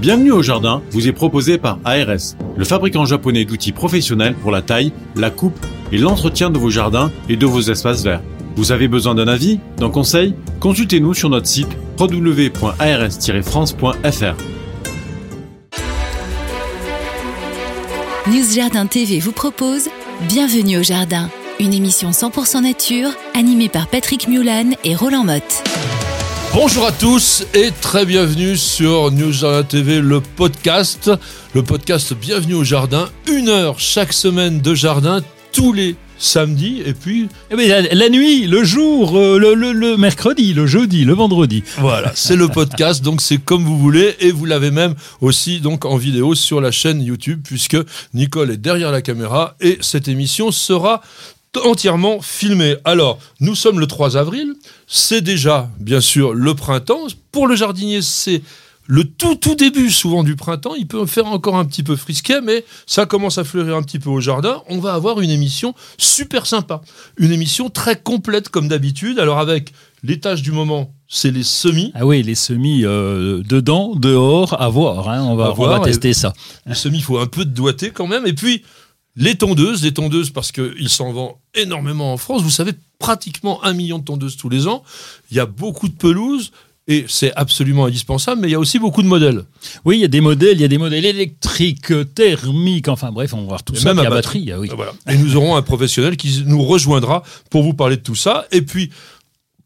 Bienvenue 0.00 0.30
au 0.30 0.42
jardin 0.42 0.80
vous 0.92 1.08
est 1.08 1.12
proposé 1.12 1.58
par 1.58 1.80
ARS, 1.84 2.36
le 2.56 2.64
fabricant 2.64 3.04
japonais 3.04 3.44
d'outils 3.44 3.72
professionnels 3.72 4.36
pour 4.36 4.52
la 4.52 4.62
taille, 4.62 4.92
la 5.16 5.30
coupe 5.30 5.58
et 5.90 5.98
l'entretien 5.98 6.50
de 6.50 6.58
vos 6.58 6.70
jardins 6.70 7.10
et 7.28 7.34
de 7.34 7.46
vos 7.46 7.62
espaces 7.62 8.04
verts. 8.04 8.22
Vous 8.54 8.70
avez 8.70 8.86
besoin 8.86 9.16
d'un 9.16 9.26
avis, 9.26 9.58
d'un 9.76 9.90
conseil? 9.90 10.36
Consultez-nous 10.60 11.14
sur 11.14 11.30
notre 11.30 11.48
site 11.48 11.76
www.ars-france.fr. 11.98 14.36
News 18.28 18.54
Jardin 18.54 18.86
TV 18.86 19.18
vous 19.18 19.32
propose 19.32 19.88
Bienvenue 20.28 20.78
au 20.78 20.84
Jardin, 20.84 21.28
une 21.58 21.74
émission 21.74 22.10
100% 22.10 22.62
nature 22.62 23.10
animée 23.34 23.68
par 23.68 23.88
Patrick 23.88 24.28
Mulan 24.28 24.70
et 24.84 24.94
Roland 24.94 25.24
Motte. 25.24 25.64
Bonjour 26.54 26.86
à 26.86 26.92
tous 26.92 27.44
et 27.54 27.70
très 27.80 28.04
bienvenue 28.04 28.56
sur 28.56 29.10
News 29.12 29.32
Jardin 29.32 29.62
TV, 29.62 30.00
le 30.00 30.20
podcast. 30.20 31.10
Le 31.54 31.62
podcast 31.62 32.14
Bienvenue 32.14 32.54
au 32.54 32.64
Jardin. 32.64 33.08
Une 33.30 33.48
heure 33.48 33.78
chaque 33.78 34.12
semaine 34.12 34.60
de 34.60 34.74
jardin, 34.74 35.20
tous 35.52 35.72
les 35.72 35.94
samedis 36.18 36.82
et 36.84 36.94
puis 36.94 37.28
Eh 37.52 37.56
ben, 37.56 37.68
la, 37.68 37.82
la 37.82 38.08
nuit, 38.08 38.46
le 38.48 38.64
jour, 38.64 39.16
euh, 39.16 39.38
le, 39.38 39.54
le- 39.54 39.72
le 39.72 39.96
mercredi, 39.96 40.52
le 40.52 40.66
jeudi, 40.66 41.04
le 41.04 41.12
vendredi. 41.14 41.62
voilà, 41.78 42.10
c'est 42.16 42.34
le 42.36 42.48
podcast, 42.48 43.04
donc 43.04 43.20
c'est 43.20 43.38
comme 43.38 43.62
vous 43.64 43.78
voulez 43.78 44.16
et 44.20 44.32
vous 44.32 44.44
l'avez 44.44 44.72
même 44.72 44.94
aussi 45.20 45.60
donc 45.60 45.84
en 45.84 45.96
vidéo 45.96 46.34
sur 46.34 46.60
la 46.60 46.72
chaîne 46.72 47.00
YouTube 47.02 47.40
puisque 47.44 47.76
Nicole 48.14 48.50
est 48.50 48.56
derrière 48.56 48.90
la 48.90 49.00
caméra 49.02 49.54
et 49.60 49.78
cette 49.80 50.08
émission 50.08 50.50
sera 50.50 51.02
entièrement 51.64 52.20
filmée. 52.20 52.76
Alors, 52.84 53.18
nous 53.40 53.54
sommes 53.54 53.80
le 53.80 53.86
3 53.86 54.16
avril, 54.16 54.54
c'est 54.86 55.20
déjà 55.20 55.70
bien 55.80 56.00
sûr 56.00 56.34
le 56.34 56.54
printemps. 56.54 57.06
Pour 57.32 57.46
le 57.46 57.56
jardinier, 57.56 58.02
c'est 58.02 58.42
le 58.90 59.04
tout 59.04 59.34
tout 59.34 59.54
début 59.54 59.90
souvent 59.90 60.22
du 60.24 60.34
printemps, 60.34 60.74
il 60.74 60.86
peut 60.86 61.04
faire 61.04 61.26
encore 61.26 61.56
un 61.56 61.66
petit 61.66 61.82
peu 61.82 61.94
frisquet, 61.94 62.40
mais 62.40 62.64
ça 62.86 63.04
commence 63.04 63.36
à 63.36 63.44
fleurir 63.44 63.76
un 63.76 63.82
petit 63.82 63.98
peu 63.98 64.08
au 64.08 64.18
jardin. 64.20 64.62
On 64.68 64.78
va 64.78 64.94
avoir 64.94 65.20
une 65.20 65.28
émission 65.28 65.74
super 65.98 66.46
sympa, 66.46 66.80
une 67.18 67.30
émission 67.30 67.68
très 67.68 67.96
complète 68.00 68.48
comme 68.48 68.66
d'habitude. 68.66 69.18
Alors 69.18 69.38
avec 69.40 69.74
les 70.02 70.20
tâches 70.20 70.40
du 70.40 70.52
moment, 70.52 70.94
c'est 71.06 71.30
les 71.30 71.42
semis. 71.42 71.92
Ah 71.94 72.06
oui, 72.06 72.22
les 72.22 72.34
semis 72.34 72.86
euh, 72.86 73.42
dedans, 73.46 73.94
dehors, 73.94 74.58
à 74.58 74.70
voir. 74.70 75.10
hein, 75.10 75.22
on, 75.22 75.36
va, 75.36 75.46
À 75.46 75.50
on 75.50 75.54
voir, 75.54 75.80
va 75.80 75.84
tester 75.84 76.14
ça. 76.14 76.32
Les 76.64 76.74
semis, 76.74 76.98
il 76.98 77.04
faut 77.04 77.18
un 77.18 77.26
peu 77.26 77.44
de 77.44 77.50
doigté 77.50 77.90
quand 77.90 78.06
même. 78.06 78.26
Et 78.26 78.32
puis 78.32 78.62
les 79.18 79.34
tondeuses, 79.34 79.82
les 79.82 79.92
tondeuses 79.92 80.30
parce 80.30 80.52
qu'il 80.52 80.88
s'en 80.88 81.12
vend 81.12 81.40
énormément 81.54 82.12
en 82.12 82.16
France. 82.16 82.42
Vous 82.42 82.50
savez, 82.50 82.72
pratiquement 82.98 83.62
un 83.64 83.74
million 83.74 83.98
de 83.98 84.04
tondeuses 84.04 84.36
tous 84.36 84.48
les 84.48 84.66
ans. 84.68 84.82
Il 85.30 85.36
y 85.36 85.40
a 85.40 85.46
beaucoup 85.46 85.88
de 85.88 85.94
pelouses. 85.94 86.52
Et 86.90 87.04
c'est 87.06 87.34
absolument 87.34 87.84
indispensable, 87.84 88.40
mais 88.40 88.48
il 88.48 88.52
y 88.52 88.54
a 88.54 88.58
aussi 88.58 88.78
beaucoup 88.78 89.02
de 89.02 89.06
modèles. 89.08 89.44
Oui, 89.84 89.98
il 89.98 90.00
y 90.00 90.06
a 90.06 90.08
des 90.08 90.22
modèles, 90.22 90.56
il 90.56 90.62
y 90.62 90.64
a 90.64 90.68
des 90.68 90.78
modèles 90.78 91.04
électriques, 91.04 91.92
thermiques, 92.14 92.88
enfin 92.88 93.12
bref, 93.12 93.34
on 93.34 93.42
va 93.42 93.48
voir 93.48 93.62
tout 93.62 93.74
Et 93.74 93.78
ça. 93.78 93.92
même 93.92 93.98
à 93.98 94.08
batterie. 94.08 94.46
batterie, 94.46 94.52
ah 94.52 94.58
oui. 94.58 94.70
Voilà. 94.74 94.92
Et 95.06 95.18
nous 95.18 95.36
aurons 95.36 95.54
un 95.54 95.60
professionnel 95.60 96.16
qui 96.16 96.44
nous 96.46 96.64
rejoindra 96.64 97.24
pour 97.50 97.62
vous 97.62 97.74
parler 97.74 97.96
de 97.96 98.02
tout 98.02 98.14
ça. 98.14 98.46
Et 98.52 98.62
puis, 98.62 98.88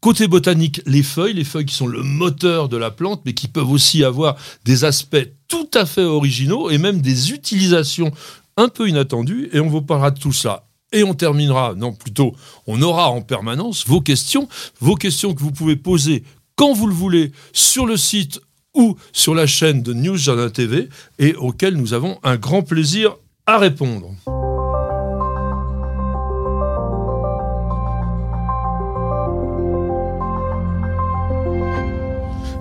côté 0.01 0.27
botanique, 0.27 0.81
les 0.85 1.01
feuilles, 1.01 1.35
les 1.35 1.45
feuilles 1.45 1.65
qui 1.65 1.75
sont 1.75 1.87
le 1.87 2.03
moteur 2.03 2.67
de 2.67 2.75
la 2.75 2.91
plante, 2.91 3.21
mais 3.25 3.31
qui 3.33 3.47
peuvent 3.47 3.71
aussi 3.71 4.03
avoir 4.03 4.35
des 4.65 4.83
aspects 4.83 5.25
tout 5.47 5.69
à 5.75 5.85
fait 5.85 6.03
originaux 6.03 6.69
et 6.71 6.77
même 6.77 6.99
des 6.99 7.31
utilisations 7.31 8.11
un 8.57 8.69
peu 8.69 8.87
inattendues. 8.87 9.49
Et 9.53 9.59
on 9.59 9.67
vous 9.67 9.81
parlera 9.81 10.11
de 10.11 10.19
tout 10.19 10.33
ça. 10.33 10.67
Et 10.91 11.03
on 11.03 11.15
terminera, 11.15 11.73
non 11.75 11.91
plutôt, 11.91 12.35
on 12.67 12.81
aura 12.81 13.09
en 13.09 13.21
permanence 13.21 13.87
vos 13.87 13.99
questions, 13.99 14.47
vos 14.79 14.95
questions 14.95 15.33
que 15.33 15.41
vous 15.41 15.51
pouvez 15.51 15.75
poser 15.75 16.23
quand 16.55 16.73
vous 16.73 16.85
le 16.85 16.93
voulez 16.93 17.31
sur 17.51 17.87
le 17.87 17.97
site 17.97 18.39
ou 18.75 18.95
sur 19.11 19.33
la 19.33 19.47
chaîne 19.47 19.81
de 19.81 19.93
News 19.93 20.17
Jardin 20.17 20.49
TV 20.49 20.89
et 21.17 21.35
auxquelles 21.35 21.77
nous 21.77 21.93
avons 21.93 22.19
un 22.23 22.37
grand 22.37 22.61
plaisir 22.61 23.15
à 23.47 23.57
répondre. 23.57 24.11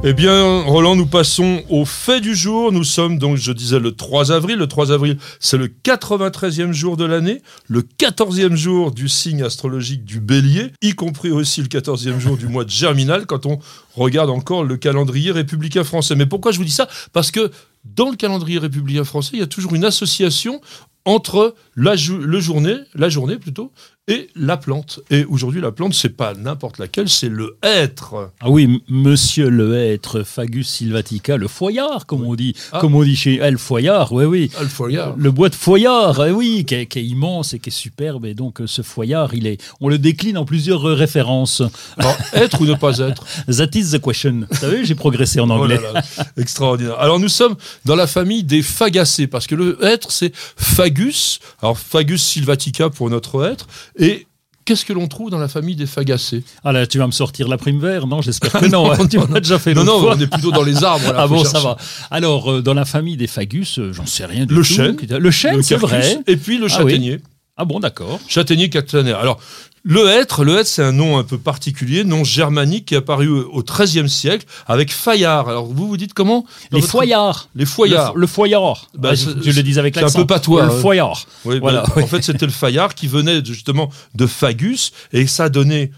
Eh 0.04 0.14
bien, 0.14 0.62
Roland, 0.62 0.96
nous 0.96 1.06
passons 1.06 1.62
au 1.68 1.84
fait 1.84 2.20
du 2.20 2.34
jour. 2.34 2.72
Nous 2.72 2.82
sommes 2.82 3.20
donc, 3.20 3.36
je 3.36 3.52
disais, 3.52 3.78
le 3.78 3.92
3 3.92 4.32
avril. 4.32 4.58
Le 4.58 4.66
3 4.66 4.90
avril, 4.90 5.16
c'est 5.38 5.56
le 5.56 5.68
93e 5.68 6.72
jour 6.72 6.96
de 6.96 7.04
l'année, 7.04 7.40
le 7.68 7.82
14e 7.82 8.56
jour 8.56 8.90
du 8.90 9.08
signe 9.08 9.44
astrologique 9.44 10.04
du 10.04 10.18
bélier, 10.18 10.72
y 10.82 10.96
compris 10.96 11.30
aussi 11.30 11.62
le 11.62 11.68
14e 11.68 12.18
jour 12.18 12.36
du 12.36 12.48
mois 12.48 12.64
de 12.64 12.70
germinal, 12.70 13.26
quand 13.26 13.46
on 13.46 13.60
regarde 13.94 14.30
encore 14.30 14.64
le 14.64 14.76
calendrier 14.76 15.30
républicain 15.30 15.84
français. 15.84 16.16
Mais 16.16 16.26
pourquoi 16.26 16.50
je 16.50 16.58
vous 16.58 16.64
dis 16.64 16.72
ça? 16.72 16.88
Parce 17.12 17.30
que 17.30 17.52
dans 17.84 18.10
le 18.10 18.16
calendrier 18.16 18.58
républicain 18.58 19.04
français, 19.04 19.30
il 19.34 19.38
y 19.38 19.44
a 19.44 19.46
toujours 19.46 19.72
une 19.76 19.84
association 19.84 20.60
entre 21.04 21.54
la, 21.76 21.94
le 21.94 22.40
journée, 22.40 22.76
la 22.96 23.08
journée 23.08 23.36
plutôt, 23.36 23.70
et 24.08 24.28
la 24.34 24.56
plante. 24.56 24.98
Et 25.10 25.24
aujourd'hui, 25.24 25.60
la 25.60 25.70
plante, 25.70 25.94
c'est 25.94 26.16
pas 26.16 26.34
n'importe 26.34 26.78
laquelle, 26.78 27.08
c'est 27.08 27.28
le 27.28 27.56
hêtre. 27.62 28.30
Ah 28.40 28.50
oui, 28.50 28.82
monsieur 28.88 29.48
le 29.48 29.76
hêtre, 29.76 30.24
Fagus 30.24 30.68
sylvatica, 30.68 31.36
le 31.36 31.46
foyard, 31.46 32.06
comme 32.06 32.24
on 32.24 32.34
dit. 32.34 32.54
Ah. 32.72 32.80
Comme 32.80 32.96
on 32.96 33.04
dit 33.04 33.14
chez 33.14 33.36
elle, 33.36 33.58
foyard, 33.58 34.12
oui, 34.12 34.24
oui. 34.24 34.50
Ah, 34.58 34.62
le 34.64 34.68
foyard. 34.68 35.14
Le 35.16 35.30
bois 35.30 35.48
de 35.50 35.54
foyard, 35.54 36.24
eh 36.26 36.32
oui, 36.32 36.64
qui 36.66 36.74
est, 36.74 36.86
qui 36.86 36.98
est 36.98 37.04
immense 37.04 37.54
et 37.54 37.60
qui 37.60 37.68
est 37.68 37.72
superbe. 37.72 38.26
Et 38.26 38.34
donc, 38.34 38.60
euh, 38.60 38.66
ce 38.66 38.82
foyard, 38.82 39.34
il 39.34 39.46
est, 39.46 39.62
on 39.80 39.88
le 39.88 39.98
décline 39.98 40.36
en 40.36 40.44
plusieurs 40.44 40.84
euh, 40.88 40.94
références. 40.94 41.62
Alors, 41.96 42.16
être 42.32 42.60
ou 42.60 42.66
ne 42.66 42.74
pas 42.74 42.98
être? 42.98 43.24
That 43.46 43.70
is 43.78 43.92
the 43.92 44.00
question. 44.00 44.46
Vous 44.50 44.56
savez, 44.58 44.84
j'ai 44.84 44.96
progressé 44.96 45.38
en 45.38 45.48
Oh 45.48 45.52
anglais. 45.62 45.78
là 45.80 45.92
là, 45.92 46.02
extraordinaire. 46.36 46.98
Alors 46.98 47.20
nous 47.20 47.28
sommes 47.28 47.54
dans 47.84 47.94
la 47.96 48.08
famille 48.08 48.42
des 48.42 48.62
fagacées, 48.62 49.28
parce 49.28 49.46
que 49.46 49.54
le 49.54 49.78
hêtre, 49.84 50.10
c'est 50.10 50.32
Fagus, 50.34 51.38
alors 51.60 51.78
Fagus 51.78 52.22
sylvatica 52.22 52.90
pour 52.90 53.08
notre 53.10 53.44
hêtre, 53.46 53.66
et 53.98 54.26
qu'est-ce 54.64 54.84
que 54.84 54.92
l'on 54.92 55.08
trouve 55.08 55.30
dans 55.30 55.38
la 55.38 55.48
famille 55.48 55.74
des 55.76 55.86
fagacées 55.86 56.42
Ah 56.64 56.72
là, 56.72 56.86
tu 56.86 56.98
vas 56.98 57.06
me 57.06 57.12
sortir 57.12 57.48
la 57.48 57.56
prime 57.58 57.80
vert? 57.80 58.06
Non, 58.06 58.20
j'espère 58.22 58.52
que 58.52 58.66
non. 58.66 58.92
hein, 58.92 59.06
tu 59.10 59.18
non, 59.18 59.26
m'as 59.28 59.40
déjà 59.40 59.58
fait 59.58 59.74
Non, 59.74 59.84
non, 59.84 60.00
fois. 60.00 60.14
on 60.16 60.20
est 60.20 60.26
plutôt 60.26 60.50
dans 60.52 60.62
les 60.62 60.84
arbres. 60.84 61.12
là, 61.12 61.20
Ah 61.22 61.26
bon, 61.26 61.44
ça 61.44 61.60
va. 61.60 61.76
Alors, 62.10 62.50
euh, 62.52 62.62
dans 62.62 62.74
la 62.74 62.84
famille 62.84 63.16
des 63.16 63.26
fagus, 63.26 63.78
euh, 63.78 63.92
j'en 63.92 64.06
sais 64.06 64.24
rien 64.24 64.46
du 64.46 64.54
Le 64.54 64.60
tout. 64.60 64.66
chêne. 64.74 64.96
Le 65.10 65.30
chêne, 65.30 65.62
c'est 65.62 65.76
vrai. 65.76 66.18
Et 66.26 66.36
puis 66.36 66.58
le 66.58 66.66
Ah 66.70 66.84
oui. 66.84 66.92
châtaignier. 66.92 67.20
Ah 67.56 67.64
bon, 67.64 67.80
d'accord. 67.80 68.18
Châtaignier 68.28 68.70
caténaire. 68.70 69.18
Alors, 69.18 69.38
le 69.84 70.06
hêtre, 70.06 70.44
le 70.44 70.58
hêtre, 70.58 70.66
c'est 70.68 70.82
un 70.82 70.92
nom 70.92 71.18
un 71.18 71.24
peu 71.24 71.38
particulier, 71.38 72.04
nom 72.04 72.22
germanique 72.22 72.84
qui 72.86 72.94
est 72.94 72.98
apparu 72.98 73.28
au 73.28 73.62
XIIIe 73.64 74.08
siècle 74.08 74.46
avec 74.66 74.92
Fayard. 74.92 75.48
Alors, 75.48 75.66
vous 75.66 75.88
vous 75.88 75.96
dites 75.96 76.14
comment? 76.14 76.42
Dans 76.70 76.76
Les 76.76 76.80
votre- 76.82 76.90
foyards. 76.92 77.48
Les 77.56 77.66
foyards. 77.66 78.14
Le, 78.14 78.20
le 78.20 78.26
foyard. 78.28 78.86
Bah, 78.96 79.10
Ah, 79.12 79.14
je, 79.16 79.30
je 79.42 79.50
le 79.50 79.62
dis 79.64 79.78
avec 79.80 79.94
c'est 79.94 80.00
un 80.00 80.04
l'accent. 80.04 80.20
peu 80.20 80.26
patois, 80.26 80.66
Le 80.66 80.70
hein. 80.72 80.80
foyard. 80.80 81.26
Oui, 81.44 81.58
Voilà, 81.58 81.82
oui. 81.96 82.04
En 82.04 82.06
fait, 82.06 82.22
c'était 82.22 82.46
le 82.46 82.52
Fayard 82.52 82.94
qui 82.94 83.08
venait 83.08 83.44
justement 83.44 83.90
de 84.14 84.26
Fagus 84.26 84.92
et 85.12 85.26
ça 85.26 85.48
donnait 85.48 85.90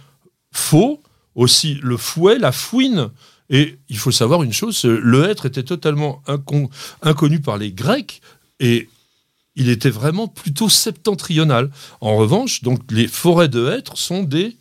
faux, 0.50 1.02
aussi 1.34 1.78
le 1.82 1.96
fouet, 1.96 2.38
la 2.38 2.52
fouine. 2.52 3.10
Et 3.50 3.76
il 3.90 3.98
faut 3.98 4.10
savoir 4.12 4.42
une 4.42 4.52
chose, 4.54 4.82
le 4.84 5.28
hêtre 5.28 5.44
était 5.44 5.62
totalement 5.62 6.22
incon- 6.26 6.70
inconnu 7.02 7.40
par 7.40 7.58
les 7.58 7.70
Grecs 7.72 8.22
et 8.60 8.88
il 9.56 9.68
était 9.68 9.90
vraiment 9.90 10.28
plutôt 10.28 10.68
septentrional. 10.68 11.70
En 12.00 12.16
revanche, 12.16 12.62
donc 12.62 12.80
les 12.90 13.08
forêts 13.08 13.48
de 13.48 13.68
hêtres 13.68 13.96
sont 13.96 14.22
des 14.22 14.56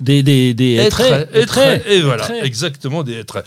Des, 0.00 0.22
des, 0.22 0.54
des 0.54 0.74
hêtraies. 0.76 1.28
Et 1.86 2.00
voilà, 2.00 2.44
exactement 2.44 3.02
des 3.02 3.14
hêtraies. 3.14 3.44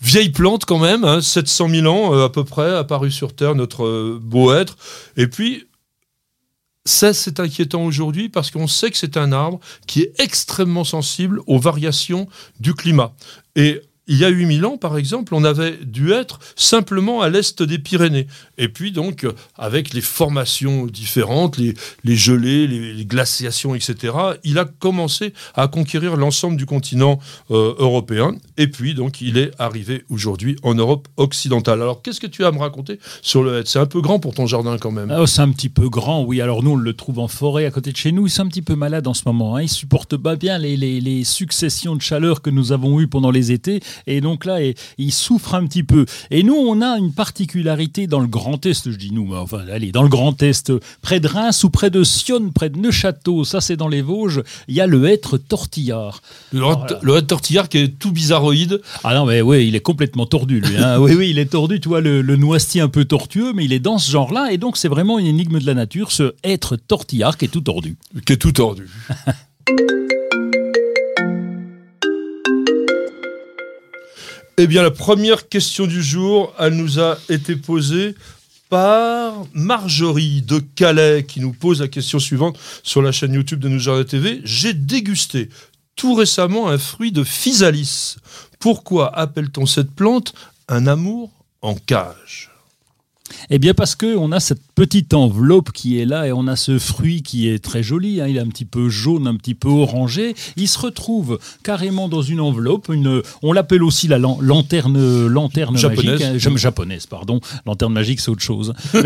Vieille 0.00 0.30
plante 0.30 0.64
quand 0.64 0.78
même, 0.78 1.02
hein, 1.04 1.20
700 1.20 1.68
000 1.68 1.86
ans 1.86 2.14
euh, 2.14 2.24
à 2.26 2.30
peu 2.30 2.44
près, 2.44 2.72
apparu 2.76 3.10
sur 3.10 3.34
Terre, 3.34 3.56
notre 3.56 3.84
euh, 3.84 4.18
beau 4.22 4.52
être. 4.52 4.76
Et 5.16 5.26
puis, 5.26 5.66
ça 6.84 7.12
c'est 7.12 7.40
inquiétant 7.40 7.84
aujourd'hui 7.84 8.28
parce 8.28 8.52
qu'on 8.52 8.68
sait 8.68 8.90
que 8.92 8.96
c'est 8.96 9.16
un 9.16 9.32
arbre 9.32 9.58
qui 9.88 10.02
est 10.02 10.12
extrêmement 10.20 10.84
sensible 10.84 11.40
aux 11.48 11.58
variations 11.58 12.28
du 12.60 12.74
climat. 12.74 13.12
Et 13.56 13.82
il 14.08 14.18
y 14.18 14.24
a 14.24 14.28
8000 14.28 14.64
ans, 14.64 14.76
par 14.78 14.96
exemple, 14.96 15.34
on 15.34 15.44
avait 15.44 15.78
dû 15.84 16.12
être 16.12 16.40
simplement 16.56 17.20
à 17.20 17.28
l'est 17.28 17.62
des 17.62 17.78
Pyrénées. 17.78 18.26
Et 18.56 18.68
puis 18.68 18.90
donc, 18.90 19.26
avec 19.56 19.92
les 19.92 20.00
formations 20.00 20.86
différentes, 20.86 21.58
les, 21.58 21.74
gelées, 22.16 22.66
les, 22.66 23.04
glaciations, 23.04 23.74
etc., 23.74 24.14
il 24.44 24.58
a 24.58 24.64
commencé 24.64 25.32
à 25.54 25.68
conquérir 25.68 26.16
l'ensemble 26.16 26.56
du 26.56 26.66
continent 26.66 27.18
euh, 27.50 27.74
européen. 27.78 28.34
Et 28.56 28.66
puis 28.68 28.94
donc, 28.94 29.20
il 29.20 29.36
est 29.36 29.50
arrivé 29.58 30.04
aujourd'hui 30.08 30.56
en 30.62 30.74
Europe 30.74 31.06
occidentale. 31.16 31.82
Alors, 31.82 32.02
qu'est-ce 32.02 32.20
que 32.20 32.26
tu 32.26 32.44
as 32.44 32.48
à 32.48 32.52
me 32.52 32.58
raconter 32.58 32.98
sur 33.22 33.42
le 33.42 33.62
C'est 33.64 33.78
un 33.78 33.86
peu 33.86 34.00
grand 34.00 34.18
pour 34.20 34.34
ton 34.34 34.46
jardin 34.46 34.78
quand 34.78 34.90
même. 34.90 35.10
Ah, 35.10 35.26
c'est 35.26 35.42
un 35.42 35.50
petit 35.50 35.68
peu 35.68 35.88
grand, 35.88 36.24
oui. 36.24 36.40
Alors 36.40 36.62
nous, 36.62 36.72
on 36.72 36.76
le 36.76 36.92
trouve 36.94 37.18
en 37.18 37.28
forêt 37.28 37.66
à 37.66 37.70
côté 37.70 37.92
de 37.92 37.96
chez 37.96 38.12
nous. 38.12 38.26
Il 38.26 38.32
est 38.32 38.40
un 38.40 38.48
petit 38.48 38.62
peu 38.62 38.74
malade 38.74 39.06
en 39.06 39.14
ce 39.14 39.22
moment. 39.26 39.56
Hein. 39.56 39.62
Il 39.62 39.68
supporte 39.68 40.16
pas 40.16 40.36
bien 40.36 40.58
les- 40.58 40.76
les 40.76 41.24
successions 41.24 41.94
de 41.94 42.02
chaleur 42.02 42.40
que 42.42 42.50
nous 42.50 42.72
avons 42.72 43.00
eues 43.00 43.08
pendant 43.08 43.30
les 43.30 43.52
étés. 43.52 43.80
Et 44.06 44.20
donc 44.20 44.44
là, 44.44 44.62
et, 44.62 44.74
il 44.98 45.12
souffre 45.12 45.54
un 45.54 45.66
petit 45.66 45.82
peu. 45.82 46.06
Et 46.30 46.42
nous, 46.42 46.54
on 46.54 46.80
a 46.80 46.98
une 46.98 47.12
particularité 47.12 48.06
dans 48.06 48.20
le 48.20 48.26
Grand 48.26 48.64
Est, 48.66 48.90
je 48.90 48.96
dis 48.96 49.12
nous, 49.12 49.26
mais 49.26 49.36
enfin, 49.36 49.64
allez, 49.72 49.92
dans 49.92 50.02
le 50.02 50.08
Grand 50.08 50.40
Est, 50.42 50.72
près 51.02 51.20
de 51.20 51.28
Reims 51.28 51.64
ou 51.64 51.70
près 51.70 51.90
de 51.90 52.04
Sion, 52.04 52.50
près 52.50 52.70
de 52.70 52.78
Neuchâteau, 52.78 53.44
ça 53.44 53.60
c'est 53.60 53.76
dans 53.76 53.88
les 53.88 54.02
Vosges, 54.02 54.42
il 54.68 54.74
y 54.74 54.80
a 54.80 54.86
le 54.86 55.06
hêtre 55.06 55.38
tortillard. 55.38 56.22
Le, 56.52 57.16
hêtre 57.16 57.26
tortillard 57.26 57.68
qui 57.68 57.78
est 57.78 57.98
tout 57.98 58.12
bizarroïde. 58.12 58.80
Ah 59.04 59.14
non, 59.14 59.26
mais 59.26 59.40
oui, 59.40 59.66
il 59.68 59.76
est 59.76 59.80
complètement 59.80 60.26
tordu, 60.26 60.60
lui. 60.60 60.76
Hein. 60.76 60.98
oui, 61.00 61.14
oui, 61.14 61.30
il 61.30 61.38
est 61.38 61.50
tordu, 61.50 61.80
tu 61.80 61.88
vois, 61.88 62.00
le, 62.00 62.22
le 62.22 62.36
noisetier 62.36 62.80
un 62.80 62.88
peu 62.88 63.04
tortueux, 63.04 63.52
mais 63.54 63.64
il 63.64 63.72
est 63.72 63.78
dans 63.78 63.98
ce 63.98 64.10
genre-là, 64.10 64.52
et 64.52 64.58
donc 64.58 64.76
c'est 64.76 64.88
vraiment 64.88 65.18
une 65.18 65.26
énigme 65.26 65.58
de 65.58 65.66
la 65.66 65.74
nature, 65.74 66.12
ce 66.12 66.34
être 66.44 66.76
tortillard 66.76 67.36
qui 67.36 67.46
est 67.46 67.48
tout 67.48 67.60
tordu. 67.60 67.96
Qui 68.26 68.32
est 68.34 68.36
tout 68.36 68.52
tordu. 68.52 68.88
Eh 74.60 74.66
bien, 74.66 74.82
la 74.82 74.90
première 74.90 75.48
question 75.48 75.86
du 75.86 76.02
jour, 76.02 76.52
elle 76.58 76.74
nous 76.74 76.98
a 76.98 77.16
été 77.28 77.54
posée 77.54 78.16
par 78.68 79.44
Marjorie 79.54 80.42
de 80.42 80.58
Calais 80.58 81.24
qui 81.24 81.38
nous 81.38 81.52
pose 81.52 81.80
la 81.80 81.86
question 81.86 82.18
suivante 82.18 82.58
sur 82.82 83.00
la 83.00 83.12
chaîne 83.12 83.34
YouTube 83.34 83.60
de 83.60 83.68
Nous 83.68 84.02
TV. 84.02 84.40
J'ai 84.42 84.74
dégusté 84.74 85.48
tout 85.94 86.12
récemment 86.14 86.68
un 86.68 86.76
fruit 86.76 87.12
de 87.12 87.22
physalis. 87.22 88.16
Pourquoi 88.58 89.16
appelle-t-on 89.16 89.64
cette 89.64 89.92
plante 89.92 90.34
un 90.66 90.88
amour 90.88 91.30
en 91.62 91.76
cage? 91.76 92.50
Eh 93.50 93.60
bien 93.60 93.74
parce 93.74 93.94
qu'on 93.94 94.32
a 94.32 94.40
cette 94.40 94.67
petite 94.78 95.12
enveloppe 95.12 95.72
qui 95.72 95.98
est 95.98 96.04
là 96.04 96.28
et 96.28 96.32
on 96.32 96.46
a 96.46 96.54
ce 96.54 96.78
fruit 96.78 97.22
qui 97.22 97.48
est 97.48 97.58
très 97.58 97.82
joli, 97.82 98.20
hein. 98.20 98.28
il 98.28 98.36
est 98.36 98.40
un 98.40 98.46
petit 98.46 98.64
peu 98.64 98.88
jaune, 98.88 99.26
un 99.26 99.34
petit 99.34 99.56
peu 99.56 99.68
orangé. 99.68 100.36
Il 100.56 100.68
se 100.68 100.78
retrouve 100.78 101.40
carrément 101.64 102.08
dans 102.08 102.22
une 102.22 102.38
enveloppe, 102.38 102.88
une, 102.88 103.22
on 103.42 103.52
l'appelle 103.52 103.82
aussi 103.82 104.06
la 104.06 104.18
lanterne, 104.18 105.26
lanterne 105.26 105.76
japonaise. 105.76 106.20
magique, 106.20 106.46
hein. 106.46 106.56
japonaise, 106.56 107.06
pardon. 107.06 107.40
Lanterne 107.66 107.92
magique 107.92 108.20
c'est 108.20 108.30
autre 108.30 108.42
chose. 108.42 108.72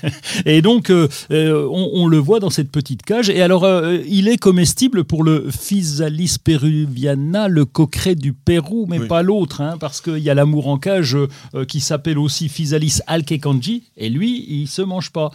et 0.46 0.62
donc 0.62 0.90
euh, 0.90 1.08
euh, 1.32 1.66
on, 1.72 2.06
le 2.06 2.18
voit 2.18 2.38
dans 2.38 2.50
cette 2.50 2.70
petite 2.70 3.02
cage. 3.02 3.30
Et 3.30 3.42
alors 3.42 3.64
euh, 3.64 3.98
il 4.06 4.28
est 4.28 4.38
comestible 4.38 5.02
pour 5.02 5.24
le 5.24 5.48
Physalis 5.50 6.36
peruviana, 6.42 7.48
le 7.48 7.64
coqueret 7.64 8.14
du 8.14 8.32
Pérou, 8.32 8.86
mais 8.88 9.00
pas 9.00 9.22
l'autre, 9.24 9.60
hein, 9.60 9.76
parce 9.80 10.00
qu'il 10.00 10.18
y 10.18 10.30
a 10.30 10.34
l'amour 10.34 10.68
en 10.68 10.78
cage 10.78 11.16
qui 11.66 11.80
s'appelle 11.80 12.18
aussi 12.18 12.48
Physalis 12.48 13.00
alkekan 13.08 13.58
et 13.96 14.08
lui, 14.08 14.46
il 14.48 14.68
se 14.68 14.82
mange 14.82 14.99
pas. 15.08 15.30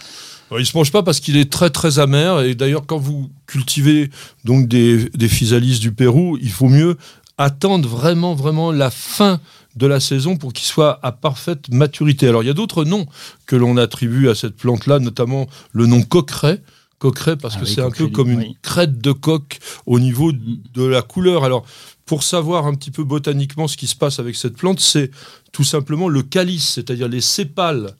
il 0.59 0.65
se 0.67 0.77
mange 0.77 0.91
pas 0.91 1.01
parce 1.01 1.19
qu'il 1.19 1.37
est 1.37 1.51
très 1.51 1.71
très 1.71 1.97
amer, 1.97 2.41
et 2.41 2.53
d'ailleurs 2.53 2.85
quand 2.85 2.99
vous 2.99 3.31
cultivez 3.47 4.11
donc 4.43 4.67
des, 4.67 5.09
des 5.09 5.27
physalis 5.27 5.79
du 5.79 5.91
Pérou, 5.91 6.37
il 6.39 6.51
faut 6.51 6.69
mieux 6.69 6.97
attendre 7.37 7.89
vraiment 7.89 8.35
vraiment 8.35 8.71
la 8.71 8.91
fin 8.91 9.41
de 9.75 9.87
la 9.87 9.99
saison 9.99 10.37
pour 10.37 10.53
qu'il 10.53 10.65
soit 10.65 10.99
à 11.03 11.11
parfaite 11.11 11.69
maturité. 11.69 12.27
Alors 12.27 12.43
il 12.43 12.47
y 12.47 12.49
a 12.49 12.53
d'autres 12.53 12.85
noms 12.85 13.05
que 13.45 13.55
l'on 13.55 13.77
attribue 13.77 14.29
à 14.29 14.35
cette 14.35 14.55
plante-là, 14.55 14.99
notamment 14.99 15.47
le 15.71 15.85
nom 15.85 16.01
coqueret. 16.01 16.61
Coqueret 16.97 17.35
parce 17.35 17.55
ah 17.57 17.59
que 17.59 17.65
c'est 17.65 17.81
un 17.81 17.91
peu 17.91 18.07
comme 18.07 18.31
une 18.31 18.55
crête 18.61 18.99
de 18.99 19.11
coque 19.11 19.59
au 19.85 19.99
niveau 19.99 20.31
de 20.31 20.83
la 20.83 21.01
couleur. 21.01 21.43
Alors 21.43 21.65
pour 22.05 22.23
savoir 22.23 22.67
un 22.67 22.75
petit 22.75 22.91
peu 22.91 23.03
botaniquement 23.03 23.67
ce 23.67 23.75
qui 23.75 23.87
se 23.87 23.95
passe 23.95 24.19
avec 24.19 24.35
cette 24.35 24.55
plante, 24.55 24.79
c'est 24.79 25.11
tout 25.51 25.63
simplement 25.63 26.07
le 26.07 26.23
calice, 26.23 26.69
c'est-à-dire 26.75 27.09
les 27.09 27.21
sépales 27.21 27.95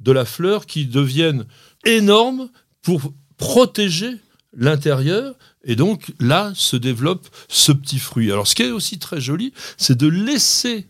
de 0.00 0.12
la 0.12 0.24
fleur 0.24 0.66
qui 0.66 0.86
deviennent 0.86 1.44
énormes 1.84 2.48
pour 2.82 3.12
protéger 3.36 4.16
l'intérieur. 4.56 5.34
Et 5.64 5.76
donc 5.76 6.12
là 6.18 6.52
se 6.54 6.76
développe 6.76 7.28
ce 7.48 7.72
petit 7.72 7.98
fruit. 7.98 8.32
Alors 8.32 8.46
ce 8.46 8.54
qui 8.54 8.62
est 8.62 8.70
aussi 8.70 8.98
très 8.98 9.20
joli, 9.20 9.52
c'est 9.76 9.96
de 9.96 10.08
laisser 10.08 10.86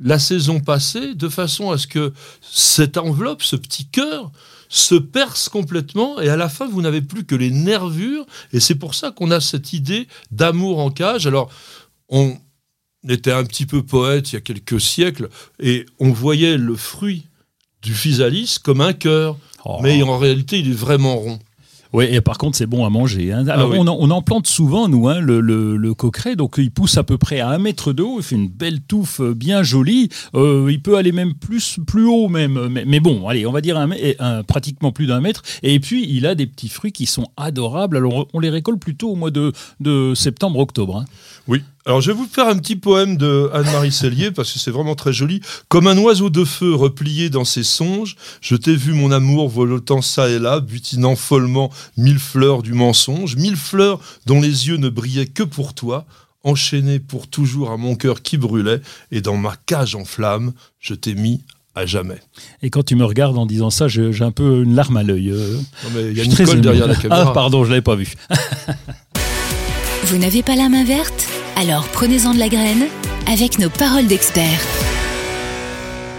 la 0.00 0.18
saison 0.18 0.60
passer 0.60 1.14
de 1.14 1.28
façon 1.28 1.70
à 1.70 1.78
ce 1.78 1.86
que 1.86 2.12
cette 2.42 2.98
enveloppe, 2.98 3.42
ce 3.42 3.56
petit 3.56 3.86
cœur, 3.86 4.32
se 4.68 4.96
perce 4.96 5.48
complètement 5.48 6.20
et 6.20 6.28
à 6.28 6.36
la 6.36 6.48
fin 6.48 6.66
vous 6.66 6.82
n'avez 6.82 7.00
plus 7.00 7.24
que 7.24 7.36
les 7.36 7.50
nervures 7.50 8.26
et 8.52 8.58
c'est 8.58 8.74
pour 8.74 8.94
ça 8.94 9.12
qu'on 9.12 9.30
a 9.30 9.40
cette 9.40 9.72
idée 9.72 10.08
d'amour 10.32 10.80
en 10.80 10.90
cage. 10.90 11.28
Alors 11.28 11.50
on 12.08 12.36
était 13.08 13.32
un 13.32 13.44
petit 13.44 13.66
peu 13.66 13.84
poète 13.84 14.32
il 14.32 14.34
y 14.34 14.38
a 14.38 14.40
quelques 14.40 14.80
siècles 14.80 15.28
et 15.60 15.86
on 16.00 16.10
voyait 16.10 16.56
le 16.56 16.74
fruit 16.74 17.26
du 17.84 17.94
physalis 17.94 18.58
comme 18.62 18.80
un 18.80 18.92
cœur. 18.92 19.36
Oh. 19.64 19.78
Mais 19.82 20.02
en 20.02 20.18
réalité, 20.18 20.58
il 20.58 20.70
est 20.70 20.74
vraiment 20.74 21.16
rond. 21.16 21.38
Oui, 21.92 22.06
et 22.10 22.20
par 22.20 22.38
contre, 22.38 22.56
c'est 22.56 22.66
bon 22.66 22.84
à 22.84 22.90
manger. 22.90 23.30
Hein. 23.30 23.46
Alors, 23.46 23.70
ah 23.72 23.78
on, 23.78 24.10
en, 24.10 24.20
plante 24.20 24.48
souvent, 24.48 24.88
nous, 24.88 25.08
hein, 25.08 25.20
le, 25.20 25.40
le, 25.40 25.94
coqueret. 25.94 26.34
Donc, 26.34 26.56
il 26.58 26.72
pousse 26.72 26.98
à 26.98 27.04
peu 27.04 27.18
près 27.18 27.38
à 27.38 27.50
un 27.50 27.58
mètre 27.58 27.92
de 27.92 28.02
haut. 28.02 28.16
Il 28.18 28.24
fait 28.24 28.34
une 28.34 28.48
belle 28.48 28.80
touffe 28.80 29.20
euh, 29.20 29.32
bien 29.32 29.62
jolie. 29.62 30.08
Euh, 30.34 30.66
il 30.72 30.82
peut 30.82 30.96
aller 30.96 31.12
même 31.12 31.34
plus, 31.34 31.78
plus 31.86 32.04
haut, 32.04 32.26
même. 32.26 32.68
Mais, 32.84 32.98
bon, 32.98 33.28
allez, 33.28 33.46
on 33.46 33.52
va 33.52 33.60
dire 33.60 33.78
un, 33.78 34.42
pratiquement 34.42 34.90
plus 34.90 35.06
d'un 35.06 35.20
mètre. 35.20 35.42
Et 35.62 35.78
puis, 35.78 36.04
il 36.10 36.26
a 36.26 36.34
des 36.34 36.48
petits 36.48 36.68
fruits 36.68 36.90
qui 36.90 37.06
sont 37.06 37.28
adorables. 37.36 37.96
Alors, 37.96 38.26
on 38.32 38.40
les 38.40 38.50
récolte 38.50 38.80
plutôt 38.80 39.10
au 39.10 39.14
mois 39.14 39.30
de, 39.30 39.52
de 39.78 40.14
septembre-octobre. 40.16 40.96
Hein. 40.96 41.04
Oui, 41.46 41.62
alors 41.86 42.00
je 42.00 42.10
vais 42.10 42.16
vous 42.16 42.26
faire 42.26 42.48
un 42.48 42.56
petit 42.56 42.76
poème 42.76 43.16
de 43.16 43.50
Anne-Marie 43.52 43.92
Cellier 43.92 44.30
parce 44.30 44.52
que 44.52 44.58
c'est 44.58 44.70
vraiment 44.70 44.94
très 44.94 45.12
joli. 45.12 45.40
Comme 45.68 45.86
un 45.86 45.98
oiseau 45.98 46.30
de 46.30 46.44
feu 46.44 46.74
replié 46.74 47.28
dans 47.28 47.44
ses 47.44 47.62
songes, 47.62 48.16
je 48.40 48.56
t'ai 48.56 48.74
vu 48.74 48.94
mon 48.94 49.10
amour 49.12 49.48
voletant 49.48 50.00
ça 50.00 50.28
et 50.28 50.38
là, 50.38 50.60
butinant 50.60 51.14
follement 51.14 51.70
mille 51.96 52.18
fleurs 52.18 52.62
du 52.62 52.72
mensonge, 52.72 53.36
mille 53.36 53.56
fleurs 53.56 54.00
dont 54.24 54.40
les 54.40 54.68
yeux 54.68 54.76
ne 54.76 54.88
brillaient 54.88 55.26
que 55.26 55.42
pour 55.42 55.74
toi, 55.74 56.06
enchaîné 56.42 57.00
pour 57.00 57.26
toujours 57.26 57.70
à 57.70 57.76
mon 57.76 57.96
cœur 57.96 58.22
qui 58.22 58.38
brûlait, 58.38 58.80
et 59.10 59.20
dans 59.20 59.36
ma 59.36 59.54
cage 59.66 59.94
en 59.94 60.04
flamme, 60.04 60.52
je 60.80 60.94
t'ai 60.94 61.14
mis 61.14 61.42
à 61.74 61.86
jamais. 61.86 62.20
Et 62.62 62.70
quand 62.70 62.84
tu 62.84 62.94
me 62.96 63.04
regardes 63.04 63.36
en 63.36 63.46
disant 63.46 63.70
ça, 63.70 63.88
j'ai 63.88 64.22
un 64.22 64.30
peu 64.30 64.62
une 64.62 64.74
larme 64.74 64.96
à 64.96 65.02
l'œil. 65.02 65.30
Euh. 65.30 65.58
il 65.96 66.16
y 66.16 66.20
a 66.20 66.24
une 66.24 66.60
derrière 66.60 66.86
la 66.86 66.94
caméra. 66.94 67.26
Ah 67.28 67.32
pardon, 67.32 67.64
je 67.64 67.70
l'avais 67.70 67.82
pas 67.82 67.96
vu. 67.96 68.14
Vous 70.04 70.18
n'avez 70.18 70.42
pas 70.42 70.54
la 70.54 70.68
main 70.68 70.84
verte? 70.84 71.28
Alors 71.56 71.86
prenez-en 71.92 72.34
de 72.34 72.38
la 72.40 72.48
graine 72.48 72.86
avec 73.28 73.60
nos 73.60 73.70
paroles 73.70 74.08
d'experts. 74.08 74.60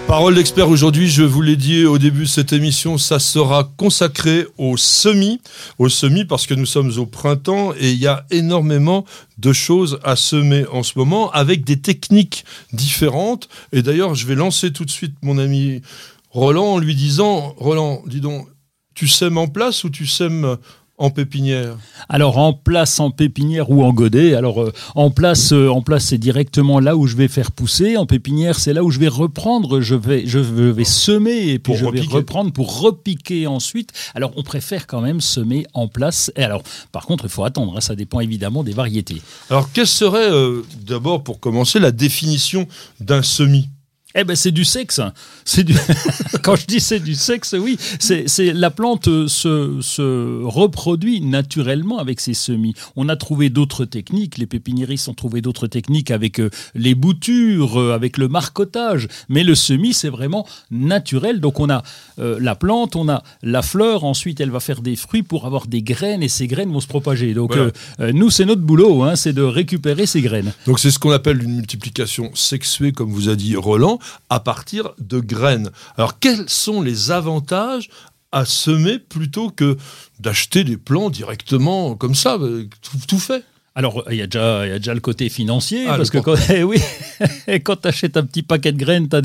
Parole 0.07 0.35
d'expert 0.35 0.69
aujourd'hui, 0.69 1.09
je 1.09 1.23
vous 1.23 1.41
l'ai 1.41 1.57
dit 1.57 1.83
au 1.83 1.97
début 1.97 2.21
de 2.21 2.29
cette 2.29 2.53
émission, 2.53 2.97
ça 2.97 3.19
sera 3.19 3.69
consacré 3.75 4.47
au 4.57 4.77
semis, 4.77 5.41
au 5.77 5.89
semis 5.89 6.23
parce 6.23 6.47
que 6.47 6.53
nous 6.53 6.65
sommes 6.65 6.97
au 6.97 7.05
printemps 7.05 7.73
et 7.77 7.91
il 7.91 7.99
y 7.99 8.07
a 8.07 8.25
énormément 8.31 9.03
de 9.37 9.51
choses 9.51 9.99
à 10.03 10.15
semer 10.15 10.65
en 10.71 10.83
ce 10.83 10.97
moment 10.97 11.31
avec 11.31 11.65
des 11.65 11.81
techniques 11.81 12.45
différentes. 12.71 13.49
Et 13.73 13.81
d'ailleurs, 13.81 14.15
je 14.15 14.25
vais 14.27 14.35
lancer 14.35 14.71
tout 14.71 14.85
de 14.85 14.91
suite 14.91 15.15
mon 15.21 15.37
ami 15.37 15.81
Roland 16.29 16.75
en 16.75 16.77
lui 16.77 16.95
disant, 16.95 17.55
Roland, 17.57 18.03
dis 18.07 18.21
donc, 18.21 18.47
tu 18.93 19.09
sèmes 19.09 19.37
en 19.37 19.47
place 19.47 19.83
ou 19.83 19.89
tu 19.89 20.07
sèmes 20.07 20.55
en 20.97 21.09
pépinière 21.09 21.77
Alors 22.09 22.37
en 22.37 22.53
place, 22.53 22.99
en 22.99 23.11
pépinière 23.11 23.69
ou 23.69 23.83
en 23.83 23.91
godet. 23.91 24.33
Alors 24.33 24.61
euh, 24.61 24.73
en 24.95 25.11
place, 25.11 25.51
euh, 25.51 25.69
en 25.69 25.81
place, 25.81 26.05
c'est 26.05 26.17
directement 26.17 26.79
là 26.79 26.95
où 26.95 27.07
je 27.07 27.15
vais 27.15 27.27
faire 27.27 27.51
pousser. 27.51 27.97
En 27.97 28.05
pépinière, 28.05 28.57
c'est 28.57 28.73
là 28.73 28.83
où 28.83 28.91
je 28.91 28.99
vais 28.99 29.07
reprendre. 29.07 29.81
Je 29.81 29.95
vais, 29.95 30.25
je 30.25 30.39
vais 30.39 30.83
semer 30.85 31.49
et 31.49 31.59
puis 31.59 31.75
je 31.75 31.85
vais 31.85 32.01
reprendre 32.01 32.51
pour 32.51 32.81
repiquer 32.81 33.47
ensuite. 33.47 33.91
Alors 34.13 34.31
on 34.37 34.43
préfère 34.43 34.87
quand 34.87 35.01
même 35.01 35.21
semer 35.21 35.65
en 35.73 35.87
place. 35.87 36.31
Et 36.35 36.43
alors, 36.43 36.63
par 36.91 37.05
contre, 37.05 37.25
il 37.25 37.29
faut 37.29 37.43
attendre. 37.43 37.75
Hein, 37.77 37.81
ça 37.81 37.95
dépend 37.95 38.19
évidemment 38.19 38.63
des 38.63 38.73
variétés. 38.73 39.21
Alors, 39.49 39.71
quelle 39.71 39.87
serait 39.87 40.31
euh, 40.31 40.63
d'abord, 40.85 41.23
pour 41.23 41.39
commencer, 41.39 41.79
la 41.79 41.91
définition 41.91 42.67
d'un 42.99 43.21
semis? 43.21 43.69
Eh 44.15 44.23
ben 44.23 44.35
c'est 44.35 44.51
du 44.51 44.63
sexe. 44.63 45.01
C'est 45.43 45.63
du... 45.63 45.75
Quand 46.43 46.55
je 46.55 46.65
dis 46.65 46.79
c'est 46.79 46.99
du 46.99 47.15
sexe, 47.15 47.53
oui, 47.57 47.77
c'est 47.99 48.53
la 48.53 48.71
plante 48.71 49.05
se, 49.27 49.79
se, 49.81 50.43
reproduit 50.43 51.21
naturellement 51.21 51.99
avec 51.99 52.21
ses 52.21 52.33
semis. 52.33 52.73
On 52.95 53.09
a 53.09 53.15
trouvé 53.15 53.49
d'autres 53.49 53.83
techniques. 53.83 54.37
Les 54.37 54.45
pépiniéristes 54.45 55.09
ont 55.09 55.13
trouvé 55.13 55.41
d'autres 55.41 55.67
techniques 55.67 56.11
avec 56.11 56.39
euh, 56.39 56.49
les 56.75 56.95
boutures, 56.95 57.79
euh, 57.79 57.93
avec 57.93 58.17
le 58.17 58.27
marcotage. 58.27 59.07
Mais 59.27 59.43
le 59.43 59.53
semis, 59.53 59.93
c'est 59.93 60.09
vraiment 60.09 60.47
naturel. 60.71 61.41
Donc 61.41 61.59
on 61.59 61.69
a 61.69 61.83
euh, 62.19 62.37
la 62.39 62.55
plante, 62.55 62.95
on 62.95 63.09
a 63.09 63.21
la 63.43 63.61
fleur. 63.61 64.05
Ensuite, 64.05 64.39
elle 64.39 64.51
va 64.51 64.61
faire 64.61 64.81
des 64.81 64.95
fruits 64.95 65.23
pour 65.23 65.45
avoir 65.45 65.67
des 65.67 65.81
graines 65.81 66.23
et 66.23 66.29
ces 66.29 66.47
graines 66.47 66.71
vont 66.71 66.79
se 66.79 66.87
propager. 66.87 67.33
Donc 67.33 67.57
nous, 67.99 68.29
c'est 68.29 68.45
notre 68.45 68.61
boulot, 68.61 69.03
hein, 69.03 69.15
c'est 69.15 69.33
de 69.33 69.41
récupérer 69.41 70.05
ces 70.05 70.21
graines. 70.21 70.53
Donc 70.65 70.79
c'est 70.79 70.91
ce 70.91 70.99
qu'on 70.99 71.11
appelle 71.11 71.43
une 71.43 71.55
multiplication 71.55 72.31
sexuée, 72.33 72.91
comme 72.91 73.09
vous 73.09 73.29
a 73.29 73.35
dit 73.35 73.55
Roland 73.55 73.99
à 74.29 74.39
partir 74.39 74.93
de 74.99 75.19
graines. 75.19 75.71
Alors 75.97 76.19
quels 76.19 76.49
sont 76.49 76.81
les 76.81 77.11
avantages 77.11 77.89
à 78.31 78.43
semer 78.43 78.99
plutôt 78.99 79.49
que 79.49 79.77
d'acheter 80.19 80.63
des 80.63 80.77
plants 80.77 81.09
directement 81.09 81.95
comme 81.95 82.15
ça, 82.15 82.35
euh, 82.35 82.67
tout, 83.07 83.19
fait? 83.19 83.43
Alors, 83.77 84.05
il 84.09 84.15
y, 84.15 84.21
a 84.21 84.25
déjà, 84.27 84.65
il 84.65 84.69
y 84.69 84.71
a 84.73 84.77
déjà 84.77 84.93
le 84.93 85.01
côté 85.01 85.27
financier, 85.27 85.83
Ah, 85.89 85.97
parce 85.97 86.09
que 86.09 86.17
quand, 86.19 86.35
eh 86.49 86.63
oui, 86.63 86.77
quand 87.65 87.75
tu 87.81 87.87
achètes 87.89 88.15
un 88.15 88.23
petit 88.23 88.41
paquet 88.41 88.71
de 88.71 88.77
graines, 88.77 89.09
tu 89.09 89.17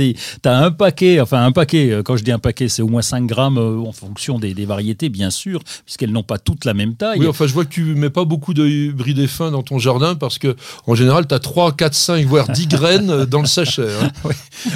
as, 0.49 0.59
un 0.59 0.73
paquet, 0.73 1.21
enfin 1.21 1.45
un 1.45 1.52
paquet, 1.52 1.92
euh, 1.92 2.02
quand 2.02 2.16
je 2.16 2.25
dis 2.25 2.33
un 2.33 2.40
paquet, 2.40 2.69
c'est 2.69 2.83
au 2.83 2.88
moins 2.88 3.00
5 3.00 3.26
grammes 3.26 3.59
euh, 3.59 3.78
en 3.78 3.92
fonction 3.92 4.40
des, 4.40 4.52
des 4.52 4.66
variétés, 4.66 5.09
bien 5.09 5.30
sûr, 5.30 5.61
puisqu'elles 5.85 6.11
n'ont 6.11 6.25
pas 6.25 6.38
toutes 6.38 6.64
la 6.64 6.75
même 6.75 6.97
taille. 6.97 7.21
Oui, 7.21 7.28
enfin, 7.28 7.47
je 7.47 7.52
vois 7.52 7.64
que 7.64 7.71
tu 7.73 7.83
mets 7.95 8.11
pas 8.11 8.25
beaucoup 8.25 8.52
de 8.52 8.66
hybrides 8.66 9.25
fins 9.28 9.52
dans 9.52 9.62
ton 9.62 9.78
jardin 9.78 10.16
parce 10.16 10.38
que, 10.38 10.57
en 10.88 10.97
général, 10.97 11.28
tu 11.28 11.35
as 11.37 11.38
3, 11.38 11.71
4, 11.76 11.95
5, 11.95 12.26
voire 12.26 12.49
10 12.50 12.66
graines 12.66 13.25
dans 13.26 13.42
le 13.42 13.47
sachet. 13.47 13.83
hein. 14.02 14.30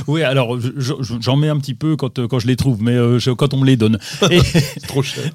Oui, 0.07 0.23
alors 0.23 0.61
je- 0.61 0.71
je- 0.79 1.15
j'en 1.21 1.35
mets 1.37 1.49
un 1.49 1.59
petit 1.59 1.75
peu 1.75 1.97
quand, 1.97 2.21
euh, 2.21 2.29
quand 2.29 2.39
je 2.39 2.47
les 2.47 2.55
trouve, 2.55 2.81
mais 2.81 2.93
euh, 2.93 3.19
je- 3.19 3.33
quand 3.33 3.53
on 3.55 3.57
me 3.59 3.67
les 3.67 3.77
donne. 3.77 3.99
C'est 4.21 4.87
trop 4.87 5.03
cher. 5.03 5.33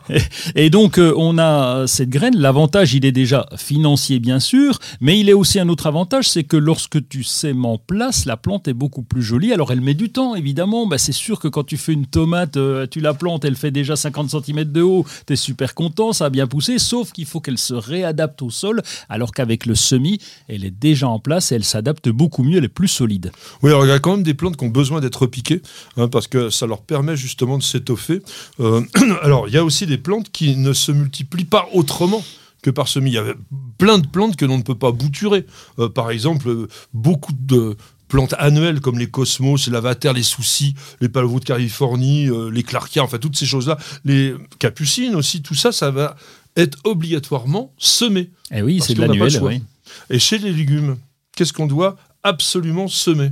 et 0.55 0.69
donc, 0.69 0.97
euh, 0.97 1.13
on 1.17 1.37
a 1.37 1.87
cette 1.87 2.09
graine. 2.09 2.37
L'avantage, 2.37 2.93
il 2.93 3.03
est 3.05 3.11
déjà 3.11 3.45
financier, 3.57 4.19
bien 4.19 4.28
sûr, 4.37 4.77
mais 5.01 5.19
il 5.19 5.29
est 5.29 5.33
aussi 5.33 5.59
un 5.59 5.67
autre 5.69 5.87
avantage, 5.87 6.29
c'est 6.29 6.43
que 6.43 6.57
lorsque 6.57 7.07
tu 7.09 7.23
sèmes 7.23 7.65
en 7.65 7.79
place, 7.79 8.25
la 8.25 8.37
plante 8.37 8.67
est 8.67 8.73
beaucoup 8.73 9.01
plus 9.01 9.23
jolie. 9.23 9.51
Alors, 9.51 9.71
elle 9.71 9.81
met 9.81 9.95
du 9.95 10.11
temps, 10.11 10.35
évidemment. 10.35 10.85
Bah, 10.85 10.99
c'est 10.99 11.11
sûr 11.11 11.39
que 11.39 11.47
quand 11.47 11.63
tu 11.63 11.77
fais 11.77 11.93
une 11.93 12.05
tomate, 12.05 12.57
euh, 12.57 12.85
tu 12.85 12.99
la 12.99 13.15
plantes, 13.15 13.45
elle 13.45 13.55
fait 13.55 13.71
déjà 13.71 13.95
50 13.95 14.29
cm 14.29 14.65
de 14.65 14.81
haut, 14.81 15.05
tu 15.25 15.33
es 15.33 15.35
super 15.35 15.73
content, 15.73 16.13
ça 16.13 16.25
a 16.25 16.29
bien 16.29 16.45
poussé, 16.45 16.77
sauf 16.77 17.11
qu'il 17.11 17.25
faut 17.25 17.39
qu'elle 17.39 17.57
se 17.57 17.73
réadapte 17.73 18.41
au 18.43 18.51
sol, 18.51 18.83
alors 19.09 19.31
qu'avec 19.31 19.65
le 19.65 19.73
semis, 19.73 20.19
elle 20.47 20.65
est 20.65 20.71
déjà 20.71 21.07
en 21.07 21.19
place 21.19 21.51
et 21.51 21.55
elle 21.55 21.63
s'adapte 21.63 22.09
beaucoup 22.09 22.43
mieux, 22.43 22.57
elle 22.57 22.65
est 22.65 22.67
plus 22.67 22.87
solide. 22.87 23.31
Oui, 23.63 23.71
alors 23.71 23.85
il 23.85 23.89
y 23.89 23.93
a 23.93 23.99
quand 23.99 24.11
même 24.11 24.23
des 24.23 24.33
plantes 24.33 24.57
qui 24.57 24.65
ont 24.65 24.69
besoin 24.69 24.99
d'être 24.99 25.25
piquées, 25.25 25.61
hein, 25.97 26.07
parce 26.07 26.27
que 26.27 26.49
ça 26.49 26.67
leur 26.67 26.81
permet 26.81 27.15
justement 27.15 27.57
de 27.57 27.63
s'étoffer. 27.63 28.21
Euh, 28.59 28.81
alors, 29.21 29.47
il 29.47 29.53
y 29.53 29.57
a 29.57 29.63
aussi 29.63 29.85
des 29.85 29.97
plantes 29.97 30.31
qui 30.31 30.55
ne 30.55 30.73
se 30.73 30.91
multiplient 30.91 31.45
pas 31.45 31.67
autrement 31.73 32.23
que 32.61 32.69
par 32.69 32.87
semis. 32.87 33.11
Il 33.11 33.13
y 33.13 33.17
a 33.17 33.33
plein 33.77 33.99
de 33.99 34.07
plantes 34.07 34.35
que 34.35 34.45
l'on 34.45 34.57
ne 34.57 34.63
peut 34.63 34.77
pas 34.77 34.91
bouturer. 34.91 35.45
Euh, 35.79 35.89
par 35.89 36.11
exemple, 36.11 36.49
euh, 36.49 36.67
beaucoup 36.93 37.33
de 37.33 37.75
plantes 38.07 38.33
annuelles 38.39 38.81
comme 38.81 38.99
les 38.99 39.09
cosmos, 39.09 39.67
les 39.67 39.71
lavataires, 39.71 40.13
les 40.13 40.23
soucis, 40.23 40.75
les 40.99 41.09
palavos 41.09 41.39
de 41.39 41.45
Californie, 41.45 42.27
euh, 42.27 42.49
les 42.49 42.63
clarkias, 42.63 43.03
enfin 43.03 43.19
toutes 43.19 43.37
ces 43.37 43.45
choses-là, 43.45 43.77
les 44.03 44.33
capucines 44.57 45.15
aussi, 45.15 45.41
tout 45.41 45.55
ça, 45.55 45.71
ça 45.71 45.91
va 45.91 46.15
être 46.57 46.77
obligatoirement 46.83 47.73
semé. 47.77 48.31
Eh 48.51 48.61
oui, 48.61 48.81
c'est 48.81 48.95
de 48.95 49.01
l'annuel, 49.01 49.39
oui. 49.41 49.63
Et 50.09 50.19
chez 50.19 50.39
les 50.39 50.51
légumes, 50.51 50.97
qu'est-ce 51.35 51.53
qu'on 51.53 51.67
doit 51.67 51.95
absolument 52.23 52.87
semer? 52.87 53.31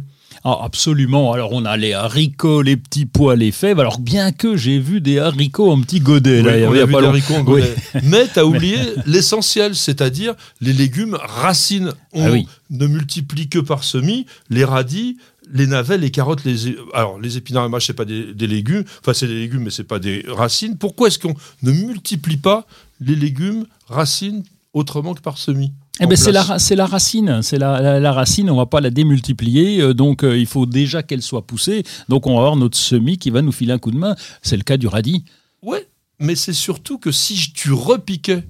Ah, 0.49 0.59
absolument. 0.63 1.33
Alors, 1.33 1.51
on 1.51 1.65
a 1.65 1.75
les 1.75 1.91
haricots, 1.91 2.61
les 2.61 2.77
petits 2.77 3.05
pois, 3.05 3.35
les 3.35 3.51
fèves. 3.51 3.81
Alors, 3.81 3.99
bien 3.99 4.31
que 4.31 4.55
j'ai 4.55 4.79
vu 4.79 5.01
des 5.01 5.19
haricots 5.19 5.69
en 5.71 5.81
petits 5.81 5.99
godets. 5.99 6.41
là, 6.41 6.51
Oui, 6.53 6.57
il 6.57 6.61
y 6.61 6.65
a 6.65 6.69
il 6.71 6.77
y 6.77 6.81
a 6.81 6.85
vu 6.85 6.91
pas 6.93 6.99
des 6.99 7.03
long- 7.05 7.09
haricots 7.11 7.33
en 7.35 7.45
Oui. 7.45 7.63
Mais 8.03 8.27
tu 8.31 8.39
as 8.39 8.45
oublié 8.45 8.77
l'essentiel, 9.05 9.75
c'est-à-dire 9.75 10.35
les 10.61 10.71
légumes 10.71 11.17
racines. 11.21 11.91
On 12.13 12.25
Ah 12.27 12.31
oui. 12.31 12.47
ne 12.69 12.87
multiplie 12.87 13.49
que 13.49 13.59
par 13.59 13.83
semis, 13.83 14.25
les 14.49 14.63
radis, 14.63 15.17
les 15.51 15.67
navets, 15.67 15.97
les 15.97 16.11
carottes, 16.11 16.45
les 16.45 16.75
alors 16.93 17.19
les 17.19 17.35
épinards 17.37 17.65
et 17.65 17.69
mâches, 17.69 17.87
c'est 17.87 17.93
pas 17.93 18.05
des, 18.05 18.33
des 18.33 18.47
légumes, 18.47 18.83
enfin 19.01 19.13
c'est 19.13 19.27
des 19.27 19.39
légumes 19.39 19.63
mais 19.63 19.69
c'est 19.69 19.83
pas 19.83 19.99
des 19.99 20.23
racines. 20.27 20.77
Pourquoi 20.77 21.07
est-ce 21.09 21.19
qu'on 21.19 21.35
ne 21.63 21.71
multiplie 21.71 22.37
pas 22.37 22.65
les 23.01 23.15
légumes 23.15 23.65
racines 23.87 24.43
autrement 24.73 25.13
que 25.13 25.21
par 25.21 25.37
semis? 25.37 25.71
Eh 25.99 26.05
en 26.05 26.07
ben, 26.07 26.15
c'est 26.15 26.31
la, 26.31 26.59
c'est 26.59 26.79
racine. 26.81 27.41
C'est 27.41 27.57
la, 27.57 27.81
la- 27.81 27.99
la 27.99 28.11
racine, 28.13 28.49
on 28.49 28.55
va 28.57 28.65
pas 28.65 28.81
la 28.81 28.89
démultiplier. 28.89 29.81
euh, 29.81 29.93
donc, 29.93 30.23
euh, 30.23 30.37
il 30.37 30.45
faut 30.45 30.65
déjà 30.65 31.03
qu'elle 31.03 31.21
soit 31.21 31.45
poussée. 31.45 31.83
Donc, 32.09 32.27
on 32.27 32.33
va 32.33 32.39
avoir 32.39 32.55
notre 32.55 32.77
semis 32.77 33.17
qui 33.17 33.29
va 33.29 33.41
nous 33.41 33.51
filer 33.51 33.73
un 33.73 33.79
coup 33.79 33.91
de 33.91 33.97
main. 33.97 34.15
C'est 34.41 34.57
le 34.57 34.63
cas 34.63 34.77
du 34.77 34.87
radis. 34.87 35.23
Ouais, 35.63 35.87
mais 36.19 36.35
c'est 36.35 36.53
surtout 36.53 36.97
que 36.97 37.11
si 37.11 37.51
tu 37.53 37.71
repiquais 37.73 38.43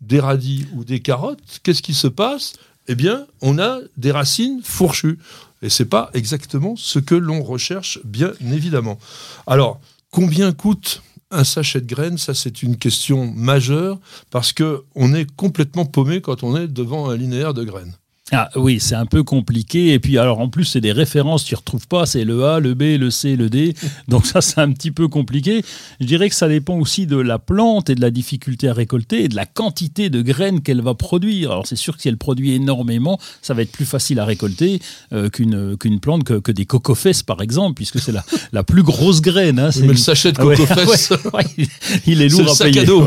des 0.00 0.20
radis 0.20 0.66
ou 0.74 0.84
des 0.84 1.00
carottes, 1.00 1.60
qu'est-ce 1.62 1.82
qui 1.82 1.94
se 1.94 2.08
passe? 2.08 2.52
Eh 2.88 2.94
bien, 2.94 3.26
on 3.40 3.58
a 3.58 3.78
des 3.96 4.12
racines 4.12 4.60
fourchues. 4.62 5.18
Et 5.62 5.70
c'est 5.70 5.86
pas 5.86 6.10
exactement 6.12 6.74
ce 6.76 6.98
que 6.98 7.14
l'on 7.14 7.42
recherche, 7.42 7.98
bien 8.04 8.32
évidemment. 8.52 8.98
Alors, 9.46 9.80
combien 10.10 10.52
coûte 10.52 11.02
un 11.34 11.44
sachet 11.44 11.80
de 11.80 11.86
graines 11.86 12.18
Ça, 12.18 12.34
c'est 12.34 12.62
une 12.62 12.76
question 12.76 13.32
majeure 13.34 13.98
parce 14.30 14.52
que 14.52 14.84
on 14.94 15.14
est 15.14 15.30
complètement 15.36 15.84
paumé 15.84 16.20
quand 16.20 16.42
on 16.42 16.56
est 16.56 16.68
devant 16.68 17.10
un 17.10 17.16
linéaire 17.16 17.54
de 17.54 17.64
graines. 17.64 17.94
Ah 18.32 18.48
oui, 18.56 18.80
c'est 18.80 18.94
un 18.94 19.04
peu 19.04 19.22
compliqué. 19.22 19.92
Et 19.92 19.98
puis, 20.00 20.16
alors 20.16 20.40
en 20.40 20.48
plus, 20.48 20.64
c'est 20.64 20.80
des 20.80 20.92
références, 20.92 21.44
tu 21.44 21.52
ne 21.52 21.58
retrouves 21.58 21.86
pas. 21.86 22.06
C'est 22.06 22.24
le 22.24 22.46
A, 22.46 22.58
le 22.58 22.72
B, 22.72 22.98
le 22.98 23.10
C, 23.10 23.36
le 23.36 23.50
D. 23.50 23.74
Donc, 24.08 24.24
ça, 24.24 24.40
c'est 24.40 24.58
un 24.62 24.72
petit 24.72 24.90
peu 24.90 25.08
compliqué. 25.08 25.62
Je 26.00 26.06
dirais 26.06 26.30
que 26.30 26.34
ça 26.34 26.48
dépend 26.48 26.78
aussi 26.78 27.06
de 27.06 27.18
la 27.18 27.38
plante 27.38 27.90
et 27.90 27.94
de 27.94 28.00
la 28.00 28.10
difficulté 28.10 28.66
à 28.68 28.72
récolter 28.72 29.24
et 29.24 29.28
de 29.28 29.36
la 29.36 29.44
quantité 29.44 30.08
de 30.08 30.22
graines 30.22 30.62
qu'elle 30.62 30.80
va 30.80 30.94
produire. 30.94 31.50
Alors, 31.52 31.66
c'est 31.66 31.76
sûr 31.76 31.96
que 31.96 32.02
si 32.02 32.08
elle 32.08 32.16
produit 32.16 32.52
énormément, 32.54 33.20
ça 33.42 33.52
va 33.52 33.60
être 33.60 33.72
plus 33.72 33.84
facile 33.84 34.18
à 34.18 34.24
récolter 34.24 34.80
euh, 35.12 35.28
qu'une 35.28 35.76
qu'une 35.76 36.00
plante, 36.00 36.24
que, 36.24 36.34
que 36.40 36.50
des 36.50 36.64
cocofesses, 36.64 37.22
par 37.22 37.42
exemple, 37.42 37.74
puisque 37.74 38.00
c'est 38.00 38.12
la, 38.12 38.24
la 38.52 38.64
plus 38.64 38.82
grosse 38.82 39.20
graine. 39.20 39.58
hein. 39.58 39.68
Mais 39.80 39.88
le 39.88 39.92
une- 39.92 39.98
sachet 39.98 40.32
de 40.32 40.38
Ah 40.40 40.46
ouais, 40.46 40.56
coco-fesses, 40.56 41.10
ouais, 41.10 41.30
ouais, 41.34 41.68
il 42.06 42.22
est 42.22 42.28
lourd 42.30 42.40
le 42.44 42.50
à 42.50 42.54
sac 42.54 42.68
payer. 42.68 42.80
à 42.80 42.84
dos. 42.86 43.06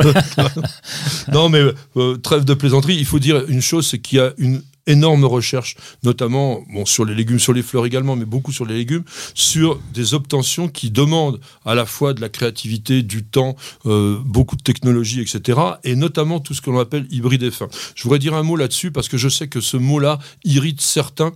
non, 1.34 1.50
mais 1.50 1.64
euh, 1.98 2.18
trêve 2.18 2.46
de 2.46 2.54
plaisanterie. 2.54 2.96
Il 2.98 3.06
faut 3.06 3.20
dire 3.20 3.44
une 3.48 3.62
chose, 3.62 3.88
c'est 3.88 3.98
qu'il 4.00 4.20
y 4.20 4.22
a 4.22 4.32
une 4.38 4.62
énorme 4.88 5.26
recherche, 5.26 5.76
notamment 6.04 6.64
bon, 6.74 6.86
sur 6.86 7.06
les 7.06 7.14
légumes, 7.14 7.40
sur 7.40 7.54
les 7.54 7.62
fleurs 7.62 7.86
également, 7.86 8.16
mais 8.16 8.26
beaucoup 8.26 8.52
sur 8.52 8.66
les 8.66 8.76
légumes, 8.76 9.04
sur 9.34 9.80
des 9.94 10.14
obtentions 10.14 10.68
qui 10.68 10.90
demandent 10.90 11.40
à 11.66 11.76
la 11.76 11.86
fois 11.86 12.14
de 12.14 12.22
la 12.22 12.30
créativité, 12.30 13.04
du 13.04 13.24
temps, 13.24 13.56
euh, 13.86 14.18
beaucoup 14.26 14.56
de 14.56 14.64
technologie, 14.64 15.22
etc., 15.22 15.60
et 15.84 15.96
notamment 15.96 16.40
tout 16.40 16.54
ce 16.54 16.62
que 16.62 16.70
l'on 16.70 16.80
appelle 16.80 17.06
hybride 17.12 17.44
et 17.44 17.52
fin. 17.52 17.68
Je 17.96 18.04
voudrais 18.04 18.20
dire 18.20 18.34
un 18.34 18.44
mot 18.44 18.56
là-dessus 18.56 18.92
parce 18.92 19.10
que 19.10 19.18
je 19.18 19.30
sais 19.30 19.48
que 19.48 19.62
ce 19.62 19.78
mot-là 19.78 20.20
irrite 20.44 20.82
certains. 20.82 21.34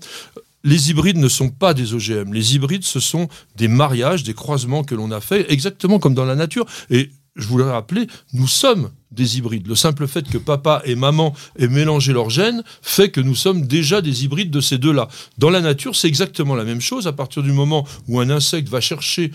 Les 0.63 0.91
hybrides 0.91 1.17
ne 1.17 1.27
sont 1.27 1.49
pas 1.49 1.73
des 1.73 1.93
OGM. 1.93 2.33
Les 2.33 2.55
hybrides, 2.55 2.83
ce 2.83 2.99
sont 2.99 3.27
des 3.55 3.67
mariages, 3.67 4.23
des 4.23 4.35
croisements 4.35 4.83
que 4.83 4.93
l'on 4.93 5.11
a 5.11 5.19
fait, 5.19 5.51
exactement 5.51 5.97
comme 5.97 6.13
dans 6.13 6.25
la 6.25 6.35
nature. 6.35 6.65
Et 6.91 7.09
je 7.35 7.47
voudrais 7.47 7.71
rappeler, 7.71 8.07
nous 8.33 8.47
sommes 8.47 8.91
des 9.11 9.37
hybrides. 9.37 9.67
Le 9.67 9.75
simple 9.75 10.07
fait 10.07 10.27
que 10.29 10.37
papa 10.37 10.81
et 10.85 10.95
maman 10.95 11.33
aient 11.57 11.67
mélangé 11.67 12.13
leurs 12.13 12.29
gènes 12.29 12.63
fait 12.81 13.09
que 13.09 13.21
nous 13.21 13.35
sommes 13.35 13.67
déjà 13.67 14.01
des 14.01 14.23
hybrides 14.23 14.51
de 14.51 14.61
ces 14.61 14.77
deux-là. 14.77 15.07
Dans 15.37 15.49
la 15.49 15.61
nature, 15.61 15.95
c'est 15.95 16.07
exactement 16.07 16.55
la 16.55 16.63
même 16.63 16.81
chose. 16.81 17.07
À 17.07 17.13
partir 17.13 17.43
du 17.43 17.51
moment 17.51 17.85
où 18.07 18.19
un 18.19 18.29
insecte 18.29 18.69
va 18.69 18.81
chercher, 18.81 19.31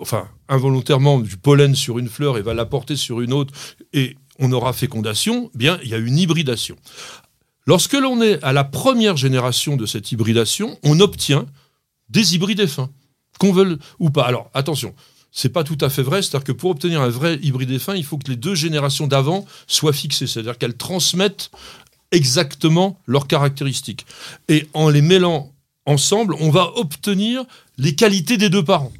enfin, 0.00 0.28
involontairement, 0.48 1.20
du 1.20 1.36
pollen 1.36 1.74
sur 1.74 1.98
une 1.98 2.08
fleur 2.08 2.38
et 2.38 2.42
va 2.42 2.54
l'apporter 2.54 2.96
sur 2.96 3.20
une 3.20 3.32
autre, 3.32 3.52
et 3.92 4.16
on 4.38 4.52
aura 4.52 4.72
fécondation, 4.72 5.50
bien, 5.54 5.78
il 5.82 5.90
y 5.90 5.94
a 5.94 5.98
une 5.98 6.18
hybridation. 6.18 6.76
Lorsque 7.66 7.94
l'on 7.94 8.22
est 8.22 8.42
à 8.42 8.52
la 8.52 8.64
première 8.64 9.16
génération 9.16 9.76
de 9.76 9.84
cette 9.84 10.10
hybridation, 10.12 10.78
on 10.84 11.00
obtient 11.00 11.46
des 12.08 12.34
hybrides 12.34 12.66
fins, 12.66 12.90
qu'on 13.38 13.52
veuille 13.52 13.76
ou 13.98 14.10
pas. 14.10 14.22
Alors, 14.22 14.50
attention, 14.54 14.94
c'est 15.30 15.50
pas 15.50 15.64
tout 15.64 15.78
à 15.80 15.90
fait 15.90 16.02
vrai, 16.02 16.22
c'est-à-dire 16.22 16.44
que 16.44 16.52
pour 16.52 16.70
obtenir 16.70 17.02
un 17.02 17.08
vrai 17.08 17.38
hybride 17.42 17.78
fin, 17.78 17.94
il 17.94 18.04
faut 18.04 18.18
que 18.18 18.28
les 18.28 18.36
deux 18.36 18.54
générations 18.54 19.06
d'avant 19.06 19.44
soient 19.66 19.92
fixées, 19.92 20.26
c'est-à-dire 20.26 20.58
qu'elles 20.58 20.76
transmettent 20.76 21.50
exactement 22.10 22.98
leurs 23.06 23.26
caractéristiques. 23.26 24.06
Et 24.48 24.66
en 24.72 24.88
les 24.88 25.02
mêlant 25.02 25.52
ensemble, 25.86 26.34
on 26.40 26.50
va 26.50 26.72
obtenir 26.76 27.44
les 27.76 27.94
qualités 27.94 28.36
des 28.36 28.50
deux 28.50 28.64
parents. 28.64 28.92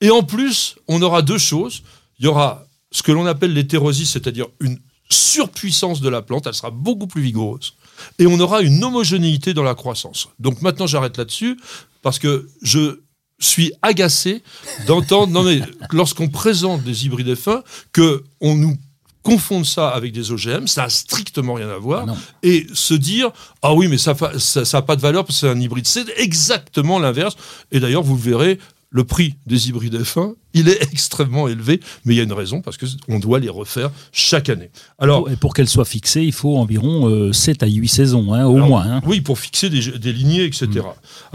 Et 0.00 0.10
en 0.10 0.22
plus, 0.22 0.76
on 0.88 1.00
aura 1.02 1.22
deux 1.22 1.38
choses. 1.38 1.82
Il 2.18 2.26
y 2.26 2.28
aura 2.28 2.66
ce 2.90 3.02
que 3.02 3.12
l'on 3.12 3.26
appelle 3.26 3.52
l'hétérosis, 3.52 4.10
c'est-à-dire 4.10 4.46
une 4.60 4.78
surpuissance 5.08 6.00
de 6.00 6.08
la 6.08 6.22
plante, 6.22 6.46
elle 6.46 6.54
sera 6.54 6.70
beaucoup 6.70 7.06
plus 7.06 7.22
vigoureuse. 7.22 7.74
Et 8.18 8.26
on 8.26 8.38
aura 8.40 8.62
une 8.62 8.82
homogénéité 8.82 9.54
dans 9.54 9.62
la 9.62 9.74
croissance. 9.74 10.28
Donc 10.38 10.62
maintenant, 10.62 10.86
j'arrête 10.86 11.16
là-dessus, 11.16 11.58
parce 12.02 12.18
que 12.18 12.48
je 12.62 13.00
suis 13.38 13.72
agacé 13.82 14.42
d'entendre, 14.86 15.32
non 15.32 15.42
mais 15.42 15.60
lorsqu'on 15.90 16.28
présente 16.28 16.82
des 16.82 17.06
hybrides 17.06 17.34
fins, 17.34 17.62
que 17.92 18.24
on 18.40 18.54
nous 18.54 18.76
confonde 19.22 19.64
ça 19.64 19.88
avec 19.88 20.12
des 20.12 20.30
OGM, 20.30 20.66
ça 20.66 20.82
n'a 20.82 20.88
strictement 20.88 21.54
rien 21.54 21.68
à 21.70 21.78
voir, 21.78 22.06
Ah 22.08 22.14
et 22.42 22.66
se 22.74 22.94
dire 22.94 23.30
ah 23.62 23.74
oui 23.74 23.88
mais 23.88 23.98
ça 23.98 24.14
n'a 24.14 24.38
ça, 24.38 24.64
ça 24.64 24.78
a 24.78 24.82
pas 24.82 24.96
de 24.96 25.00
valeur 25.00 25.24
parce 25.24 25.40
que 25.40 25.46
c'est 25.46 25.52
un 25.52 25.60
hybride, 25.60 25.86
c'est 25.86 26.06
exactement 26.16 26.98
l'inverse. 26.98 27.36
Et 27.72 27.80
d'ailleurs 27.80 28.02
vous 28.02 28.16
le 28.16 28.22
verrez, 28.22 28.58
le 28.90 29.04
prix 29.04 29.34
des 29.46 29.68
hybrides 29.68 30.00
F1, 30.00 30.34
il 30.54 30.68
est 30.68 30.82
extrêmement 30.92 31.48
élevé, 31.48 31.80
mais 32.04 32.14
il 32.14 32.16
y 32.16 32.20
a 32.20 32.24
une 32.24 32.32
raison 32.32 32.60
parce 32.62 32.76
que 32.76 32.86
on 33.08 33.18
doit 33.18 33.38
les 33.40 33.48
refaire 33.48 33.90
chaque 34.12 34.48
année. 34.48 34.70
Alors 34.98 35.24
Pour, 35.24 35.30
et 35.32 35.36
pour 35.36 35.54
qu'elle 35.54 35.68
soit 35.68 35.84
fixée, 35.84 36.22
il 36.22 36.32
faut 36.32 36.56
environ 36.56 37.08
euh, 37.08 37.32
7 37.32 37.62
à 37.62 37.66
8 37.66 37.88
saisons, 37.88 38.32
hein, 38.32 38.46
au 38.46 38.56
alors, 38.56 38.68
moins. 38.68 38.86
hein. 38.86 39.00
Oui, 39.06 39.20
pour 39.20 39.38
fixer 39.38 39.68
des, 39.70 39.98
des 39.98 40.12
lignées, 40.12 40.44
etc. 40.44 40.66
Mm. 40.68 40.82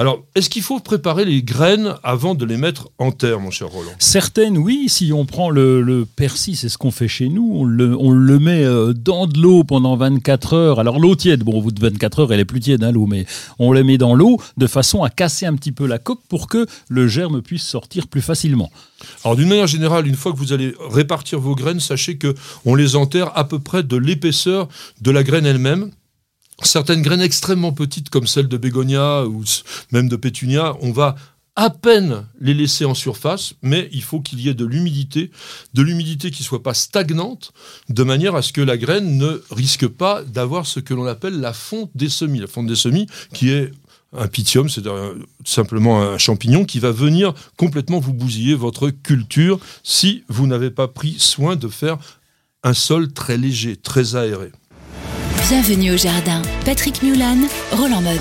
Alors, 0.02 0.24
est-ce 0.36 0.50
qu'il 0.50 0.62
faut 0.64 0.80
préparer 0.80 1.26
les 1.26 1.44
graines 1.44 1.96
avant 2.04 2.36
de 2.36 2.46
les 2.46 2.58
mettre 2.58 2.90
en 2.98 3.12
terre, 3.12 3.40
mon 3.40 3.52
cher 3.52 3.68
Roland? 3.68 3.92
Certaines, 4.00 4.58
oui. 4.58 4.86
Si 4.88 5.12
on 5.14 5.26
prend 5.26 5.50
le, 5.50 5.82
le 5.82 6.06
persil, 6.06 6.56
c'est 6.56 6.70
ce 6.70 6.78
qu'on 6.78 6.92
fait 6.92 7.08
chez 7.08 7.30
nous. 7.30 7.52
On 7.54 7.64
le, 7.66 7.96
on 7.98 8.12
le 8.12 8.40
met 8.40 8.64
euh, 8.64 8.94
dans 8.94 9.28
de 9.28 9.38
l'eau 9.40 9.64
pendant 9.64 9.96
24 9.98 10.54
heures. 10.54 10.80
Alors 10.80 11.00
l'eau 11.00 11.16
tiède, 11.16 11.44
bon, 11.44 11.58
au 11.58 11.62
bout 11.62 11.72
de 11.72 11.82
24 11.82 12.20
heures, 12.22 12.34
elle 12.34 12.40
est 12.40 12.46
plus 12.46 12.60
tiède, 12.60 12.84
hein, 12.84 12.92
l'eau, 12.92 13.06
mais 13.08 13.26
on 13.60 13.72
le 13.74 13.84
met 13.84 13.98
dans 13.98 14.16
l'eau 14.16 14.40
de 14.58 14.68
façon 14.68 15.04
à 15.04 15.10
casser 15.10 15.46
un 15.46 15.56
petit 15.56 15.72
peu 15.72 15.86
la 15.86 15.98
coque 16.00 16.22
pour 16.30 16.48
que 16.48 16.66
le 16.88 17.08
germe 17.08 17.42
puisse 17.42 17.64
sortir 17.64 18.08
plus 18.08 18.22
facilement. 18.22 18.72
Alors, 19.24 19.36
d'une 19.36 19.50
manière 19.50 19.68
générale, 19.68 20.08
une 20.08 20.15
fois 20.15 20.32
que 20.32 20.38
vous 20.38 20.53
allez 20.53 20.74
répartir 20.89 21.39
vos 21.39 21.56
graines, 21.56 21.79
sachez 21.79 22.18
que 22.18 22.34
on 22.65 22.75
les 22.75 22.96
enterre 22.96 23.32
à 23.38 23.48
peu 23.48 23.60
près 23.60 23.84
de 23.84 23.98
l'épaisseur 23.98 24.68
de 25.01 25.12
la 25.12 25.24
graine 25.24 25.46
elle-même. 25.46 25.91
certaines 26.63 27.01
graines 27.01 27.22
extrêmement 27.22 27.72
petites 27.72 28.10
comme 28.10 28.27
celle 28.27 28.48
de 28.48 28.58
bégonia 28.58 29.25
ou 29.25 29.44
même 29.91 30.10
de 30.10 30.15
pétunia, 30.15 30.75
on 30.82 30.91
va 30.91 31.15
à 31.60 31.70
peine 31.70 32.25
les 32.39 32.53
laisser 32.53 32.86
en 32.86 32.94
surface, 32.94 33.53
mais 33.62 33.89
il 33.91 34.01
faut 34.01 34.22
qu'il 34.22 34.39
y 34.39 34.48
ait 34.48 34.53
de 34.53 34.63
l'humidité, 34.63 35.29
de 35.74 35.82
l'humidité 35.82 36.32
qui 36.32 36.44
soit 36.44 36.63
pas 36.63 36.74
stagnante, 36.74 37.51
de 37.89 38.03
manière 38.03 38.36
à 38.36 38.41
ce 38.41 38.53
que 38.53 38.62
la 38.62 38.77
graine 38.77 39.18
ne 39.18 39.41
risque 39.51 39.86
pas 39.86 40.24
d'avoir 40.24 40.65
ce 40.65 40.79
que 40.79 40.94
l'on 40.94 41.06
appelle 41.06 41.41
la 41.41 41.51
fonte 41.51 41.91
des 41.96 42.08
semis. 42.08 42.39
La 42.39 42.48
fonte 42.48 42.68
des 42.68 42.77
semis 42.77 43.08
qui 43.34 43.50
est 43.50 43.72
un 44.18 44.28
pythium, 44.28 44.70
c'est 44.70 44.84
simplement 45.46 46.01
un 46.01 46.18
champignon 46.18 46.66
qui 46.66 46.80
va 46.80 46.92
venir 46.92 47.34
complètement 47.58 48.00
vous 48.00 48.13
bousiller 48.13 48.56
votre 48.56 48.89
culture 48.89 49.60
si 49.84 50.24
vous 50.30 50.48
n'avez 50.48 50.72
pas 50.72 50.88
pris 50.88 51.16
soin 51.18 51.56
de 51.56 51.68
faire 51.68 51.98
un 52.63 52.74
sol 52.74 53.13
très 53.13 53.38
léger, 53.38 53.75
très 53.75 54.16
aéré. 54.16 54.51
Bienvenue 55.48 55.94
au 55.94 55.98
jardin. 55.98 56.42
Patrick 56.66 57.01
Mulan, 57.01 57.38
Roland 57.72 58.01
Motte. 58.01 58.20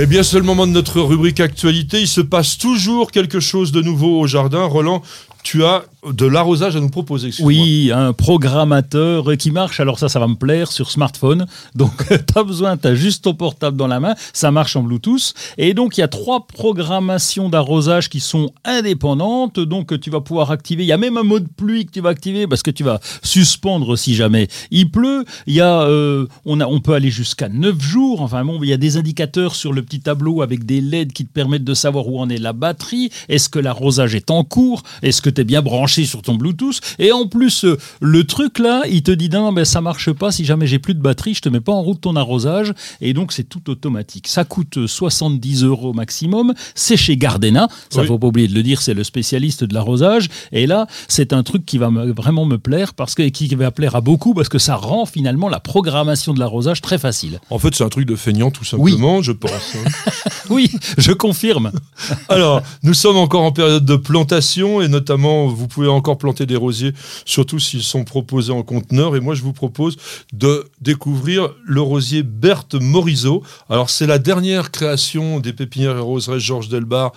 Eh 0.00 0.06
bien, 0.06 0.22
c'est 0.22 0.36
le 0.36 0.44
moment 0.44 0.66
de 0.66 0.72
notre 0.72 1.00
rubrique 1.00 1.40
actualité. 1.40 2.00
Il 2.00 2.06
se 2.06 2.20
passe 2.20 2.56
toujours 2.56 3.10
quelque 3.10 3.40
chose 3.40 3.72
de 3.72 3.82
nouveau 3.82 4.20
au 4.20 4.26
jardin. 4.28 4.62
Roland, 4.64 5.02
tu 5.42 5.64
as 5.64 5.84
de 6.12 6.26
l'arrosage 6.26 6.76
à 6.76 6.80
nous 6.80 6.90
proposer. 6.90 7.30
Oui, 7.40 7.90
un 7.92 8.12
programmateur 8.12 9.36
qui 9.36 9.50
marche. 9.50 9.80
Alors 9.80 9.98
ça, 9.98 10.08
ça 10.08 10.20
va 10.20 10.28
me 10.28 10.34
plaire 10.34 10.70
sur 10.70 10.90
smartphone. 10.90 11.46
Donc 11.74 12.06
tu 12.08 12.44
besoin, 12.44 12.76
tu 12.76 12.86
as 12.86 12.94
juste 12.94 13.24
ton 13.24 13.34
portable 13.34 13.76
dans 13.76 13.86
la 13.86 14.00
main. 14.00 14.14
Ça 14.32 14.50
marche 14.50 14.76
en 14.76 14.82
Bluetooth. 14.82 15.34
Et 15.56 15.74
donc 15.74 15.96
il 15.96 16.00
y 16.00 16.04
a 16.04 16.08
trois 16.08 16.46
programmations 16.46 17.48
d'arrosage 17.48 18.08
qui 18.08 18.20
sont 18.20 18.52
indépendantes. 18.64 19.58
Donc 19.58 19.98
tu 20.00 20.10
vas 20.10 20.20
pouvoir 20.20 20.50
activer. 20.50 20.84
Il 20.84 20.86
y 20.86 20.92
a 20.92 20.98
même 20.98 21.16
un 21.16 21.22
mode 21.24 21.48
pluie 21.56 21.86
que 21.86 21.92
tu 21.92 22.00
vas 22.00 22.10
activer 22.10 22.46
parce 22.46 22.62
que 22.62 22.70
tu 22.70 22.84
vas 22.84 23.00
suspendre 23.22 23.96
si 23.96 24.14
jamais 24.14 24.48
il 24.70 24.90
pleut. 24.90 25.24
Il 25.46 25.54
y 25.54 25.60
a, 25.60 25.82
euh, 25.82 26.26
on, 26.44 26.60
a, 26.60 26.66
on 26.66 26.80
peut 26.80 26.94
aller 26.94 27.10
jusqu'à 27.10 27.48
9 27.48 27.80
jours. 27.80 28.22
Enfin 28.22 28.44
bon, 28.44 28.60
il 28.62 28.68
y 28.68 28.72
a 28.72 28.76
des 28.76 28.96
indicateurs 28.96 29.54
sur 29.54 29.72
le 29.72 29.82
petit 29.82 30.00
tableau 30.00 30.42
avec 30.42 30.64
des 30.64 30.80
LED 30.80 31.12
qui 31.12 31.26
te 31.26 31.32
permettent 31.32 31.64
de 31.64 31.74
savoir 31.74 32.06
où 32.08 32.20
en 32.20 32.28
est 32.28 32.38
la 32.38 32.52
batterie. 32.52 33.10
Est-ce 33.28 33.48
que 33.48 33.58
l'arrosage 33.58 34.14
est 34.14 34.30
en 34.30 34.44
cours? 34.44 34.82
Est-ce 35.02 35.22
que 35.22 35.30
bien 35.44 35.62
branché 35.62 36.04
sur 36.04 36.22
ton 36.22 36.34
Bluetooth. 36.34 36.80
Et 36.98 37.12
en 37.12 37.26
plus, 37.26 37.64
euh, 37.64 37.78
le 38.00 38.24
truc 38.24 38.58
là, 38.58 38.82
il 38.88 39.02
te 39.02 39.10
dit 39.10 39.28
non, 39.28 39.52
ben, 39.52 39.64
ça 39.64 39.80
marche 39.80 40.12
pas. 40.12 40.32
Si 40.32 40.44
jamais 40.44 40.66
j'ai 40.66 40.78
plus 40.78 40.94
de 40.94 41.00
batterie, 41.00 41.34
je 41.34 41.40
te 41.40 41.48
mets 41.48 41.60
pas 41.60 41.72
en 41.72 41.82
route 41.82 42.00
ton 42.00 42.16
arrosage. 42.16 42.72
Et 43.00 43.12
donc, 43.12 43.32
c'est 43.32 43.44
tout 43.44 43.70
automatique. 43.70 44.28
Ça 44.28 44.44
coûte 44.44 44.86
70 44.86 45.64
euros 45.64 45.92
maximum. 45.92 46.54
C'est 46.74 46.96
chez 46.96 47.16
Gardena. 47.16 47.68
Ça, 47.90 48.04
faut 48.04 48.18
pas 48.18 48.28
oublier 48.28 48.48
de 48.48 48.54
le 48.54 48.62
dire, 48.62 48.80
c'est 48.80 48.94
le 48.94 49.04
spécialiste 49.04 49.64
de 49.64 49.74
l'arrosage. 49.74 50.28
Et 50.52 50.66
là, 50.66 50.86
c'est 51.08 51.32
un 51.32 51.42
truc 51.42 51.66
qui 51.66 51.78
va 51.78 51.90
vraiment 51.90 52.44
me 52.44 52.58
plaire 52.58 52.94
parce 52.94 53.14
que, 53.14 53.28
qui 53.28 53.54
va 53.54 53.70
plaire 53.70 53.96
à 53.96 54.00
beaucoup 54.00 54.34
parce 54.34 54.48
que 54.48 54.58
ça 54.58 54.76
rend 54.76 55.06
finalement 55.06 55.48
la 55.48 55.60
programmation 55.60 56.34
de 56.34 56.40
l'arrosage 56.40 56.80
très 56.80 56.98
facile. 56.98 57.40
En 57.50 57.58
fait, 57.58 57.74
c'est 57.74 57.84
un 57.84 57.88
truc 57.88 58.06
de 58.06 58.16
feignant, 58.16 58.50
tout 58.50 58.64
simplement, 58.64 59.22
je 59.22 59.32
pense. 59.32 59.52
Oui, 60.50 60.70
je 60.96 61.12
confirme. 61.12 61.72
Alors, 62.30 62.62
nous 62.82 62.94
sommes 62.94 63.18
encore 63.18 63.42
en 63.42 63.52
période 63.52 63.84
de 63.84 63.96
plantation 63.96 64.80
et 64.80 64.88
notamment, 64.88 65.17
vous 65.48 65.68
pouvez 65.68 65.88
encore 65.88 66.18
planter 66.18 66.46
des 66.46 66.56
rosiers, 66.56 66.92
surtout 67.24 67.58
s'ils 67.58 67.82
sont 67.82 68.04
proposés 68.04 68.52
en 68.52 68.62
conteneur. 68.62 69.16
Et 69.16 69.20
moi, 69.20 69.34
je 69.34 69.42
vous 69.42 69.52
propose 69.52 69.96
de 70.32 70.68
découvrir 70.80 71.50
le 71.64 71.80
rosier 71.80 72.22
Berthe 72.22 72.74
Morisot. 72.74 73.42
Alors, 73.68 73.90
c'est 73.90 74.06
la 74.06 74.18
dernière 74.18 74.70
création 74.70 75.40
des 75.40 75.52
pépinières 75.52 75.96
et 75.96 76.00
roseraies 76.00 76.40
Georges 76.40 76.68
Delbar 76.68 77.12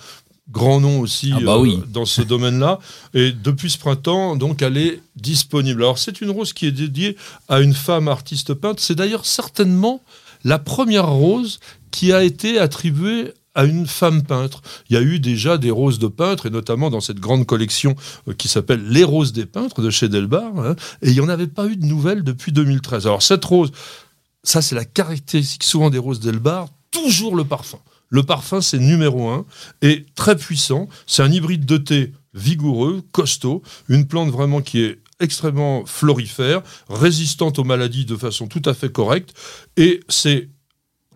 grand 0.50 0.80
nom 0.80 1.00
aussi 1.00 1.32
ah 1.34 1.40
bah 1.40 1.56
euh, 1.56 1.76
dans 1.88 2.04
ce 2.04 2.20
domaine-là. 2.20 2.78
Et 3.14 3.32
depuis 3.32 3.70
ce 3.70 3.78
printemps, 3.78 4.36
donc, 4.36 4.60
elle 4.62 4.76
est 4.76 5.00
disponible. 5.16 5.82
Alors, 5.82 5.98
c'est 5.98 6.20
une 6.20 6.30
rose 6.30 6.52
qui 6.52 6.66
est 6.66 6.72
dédiée 6.72 7.16
à 7.48 7.60
une 7.60 7.74
femme 7.74 8.08
artiste 8.08 8.52
peintre. 8.54 8.82
C'est 8.82 8.94
d'ailleurs 8.94 9.24
certainement 9.24 10.02
la 10.44 10.58
première 10.58 11.08
rose 11.08 11.60
qui 11.90 12.12
a 12.12 12.22
été 12.22 12.58
attribuée 12.58 13.32
à 13.54 13.64
une 13.64 13.86
femme 13.86 14.22
peintre. 14.22 14.62
Il 14.88 14.94
y 14.94 14.96
a 14.96 15.02
eu 15.02 15.20
déjà 15.20 15.58
des 15.58 15.70
roses 15.70 15.98
de 15.98 16.06
peintres, 16.06 16.46
et 16.46 16.50
notamment 16.50 16.90
dans 16.90 17.00
cette 17.00 17.20
grande 17.20 17.46
collection 17.46 17.94
euh, 18.28 18.34
qui 18.34 18.48
s'appelle 18.48 18.82
Les 18.88 19.04
roses 19.04 19.32
des 19.32 19.46
peintres 19.46 19.82
de 19.82 19.90
chez 19.90 20.08
Delbar, 20.08 20.58
hein, 20.58 20.76
et 21.02 21.08
il 21.08 21.14
n'y 21.14 21.20
en 21.20 21.28
avait 21.28 21.46
pas 21.46 21.66
eu 21.66 21.76
de 21.76 21.86
nouvelles 21.86 22.24
depuis 22.24 22.52
2013. 22.52 23.06
Alors 23.06 23.22
cette 23.22 23.44
rose, 23.44 23.72
ça 24.42 24.62
c'est 24.62 24.74
la 24.74 24.84
caractéristique 24.84 25.64
souvent 25.64 25.90
des 25.90 25.98
roses 25.98 26.20
Delbar, 26.20 26.68
toujours 26.90 27.36
le 27.36 27.44
parfum. 27.44 27.78
Le 28.08 28.22
parfum, 28.22 28.60
c'est 28.60 28.78
numéro 28.78 29.30
un, 29.30 29.46
et 29.80 30.04
très 30.14 30.36
puissant. 30.36 30.86
C'est 31.06 31.22
un 31.22 31.32
hybride 31.32 31.64
de 31.64 31.78
thé 31.78 32.12
vigoureux, 32.34 33.02
costaud, 33.10 33.62
une 33.88 34.06
plante 34.06 34.30
vraiment 34.30 34.60
qui 34.60 34.82
est 34.82 35.00
extrêmement 35.20 35.86
florifère, 35.86 36.62
résistante 36.90 37.58
aux 37.58 37.64
maladies 37.64 38.04
de 38.04 38.16
façon 38.16 38.48
tout 38.48 38.62
à 38.66 38.74
fait 38.74 38.90
correcte, 38.90 39.34
et 39.76 40.00
c'est 40.08 40.50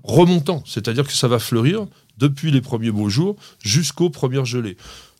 remontant, 0.04 0.62
c'est-à-dire 0.64 1.06
que 1.06 1.12
ça 1.12 1.28
va 1.28 1.38
fleurir 1.38 1.86
depuis 2.18 2.50
les 2.50 2.60
premiers 2.60 2.90
beaux 2.90 3.08
jours 3.08 3.36
jusqu'aux 3.62 4.10
premières 4.10 4.44
gelées. 4.44 4.76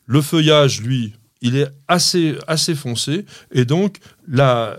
Le 0.07 0.21
feuillage, 0.23 0.81
lui, 0.81 1.15
il 1.41 1.57
est 1.57 1.69
assez, 1.89 2.37
assez 2.47 2.75
foncé, 2.75 3.27
et 3.53 3.65
donc 3.65 3.99
la, 4.29 4.79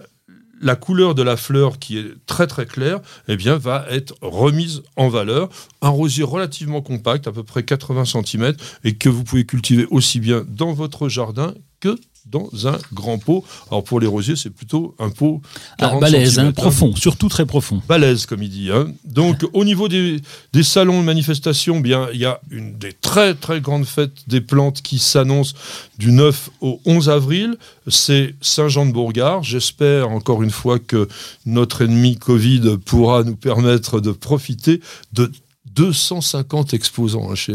la 0.62 0.76
couleur 0.76 1.16
de 1.16 1.22
la 1.22 1.38
fleur 1.38 1.80
qui 1.80 1.98
est 1.98 2.14
très 2.26 2.48
très 2.48 2.66
claire, 2.66 3.00
eh 3.28 3.36
bien, 3.36 3.58
va 3.58 3.86
être 3.90 4.16
remise 4.22 4.84
en 4.96 5.10
valeur. 5.10 5.50
Un 5.82 5.90
rosier 5.90 6.24
relativement 6.24 6.82
compact, 6.82 7.28
à 7.28 7.32
peu 7.32 7.44
près 7.44 7.64
80 7.64 8.06
cm, 8.06 8.54
et 8.84 8.96
que 8.96 9.10
vous 9.10 9.24
pouvez 9.24 9.46
cultiver 9.46 9.86
aussi 9.92 10.20
bien 10.20 10.46
dans 10.48 10.74
votre 10.74 11.10
jardin 11.10 11.54
que 11.80 11.96
dans 12.32 12.50
un 12.68 12.78
grand 12.94 13.18
pot. 13.18 13.44
Alors 13.70 13.84
pour 13.84 14.00
les 14.00 14.08
rosiers, 14.08 14.36
c'est 14.36 14.50
plutôt 14.50 14.96
un 15.00 15.10
pot 15.10 15.42
ah, 15.80 15.96
balèze, 16.00 16.40
hein, 16.40 16.52
profond, 16.52 16.96
surtout 16.96 17.30
très 17.30 17.46
profond. 17.46 17.82
Balèze, 17.88 18.26
comme 18.26 18.44
il 18.44 18.50
dit. 18.50 18.70
Hein. 18.72 18.88
Donc 19.06 19.46
au 19.54 19.64
niveau 19.64 19.88
des, 19.88 20.22
des 20.54 20.64
salons 20.64 21.02
de 21.02 21.06
manifestation, 21.06 21.80
bien 21.80 22.08
il 22.14 22.20
y 22.20 22.26
a 22.26 22.40
une 22.52 22.78
des 22.78 22.94
très 22.94 23.34
très 23.34 23.62
grandes 23.62 23.86
fêtes 23.86 24.28
des 24.28 24.42
plantes 24.42 24.82
qui 24.82 25.00
s'annonce 25.00 25.54
du 25.98 26.12
9 26.12 26.50
au 26.62 26.82
11 26.86 27.10
avril. 27.10 27.58
C'est 27.88 28.36
Saint-Jean-de-Bourgard. 28.42 29.44
J'espère 29.44 30.10
encore 30.10 30.44
une 30.44 30.52
fois 30.52 30.80
que 30.80 31.08
notre 31.46 31.84
ennemi 31.84 32.18
Covid 32.18 32.78
pourra 32.86 33.24
nous 33.24 33.36
permettre 33.36 34.00
de 34.00 34.12
profiter 34.12 34.82
de 35.14 35.32
250 35.78 36.74
exposants 36.74 37.30
hein, 37.32 37.36
chez. 37.36 37.54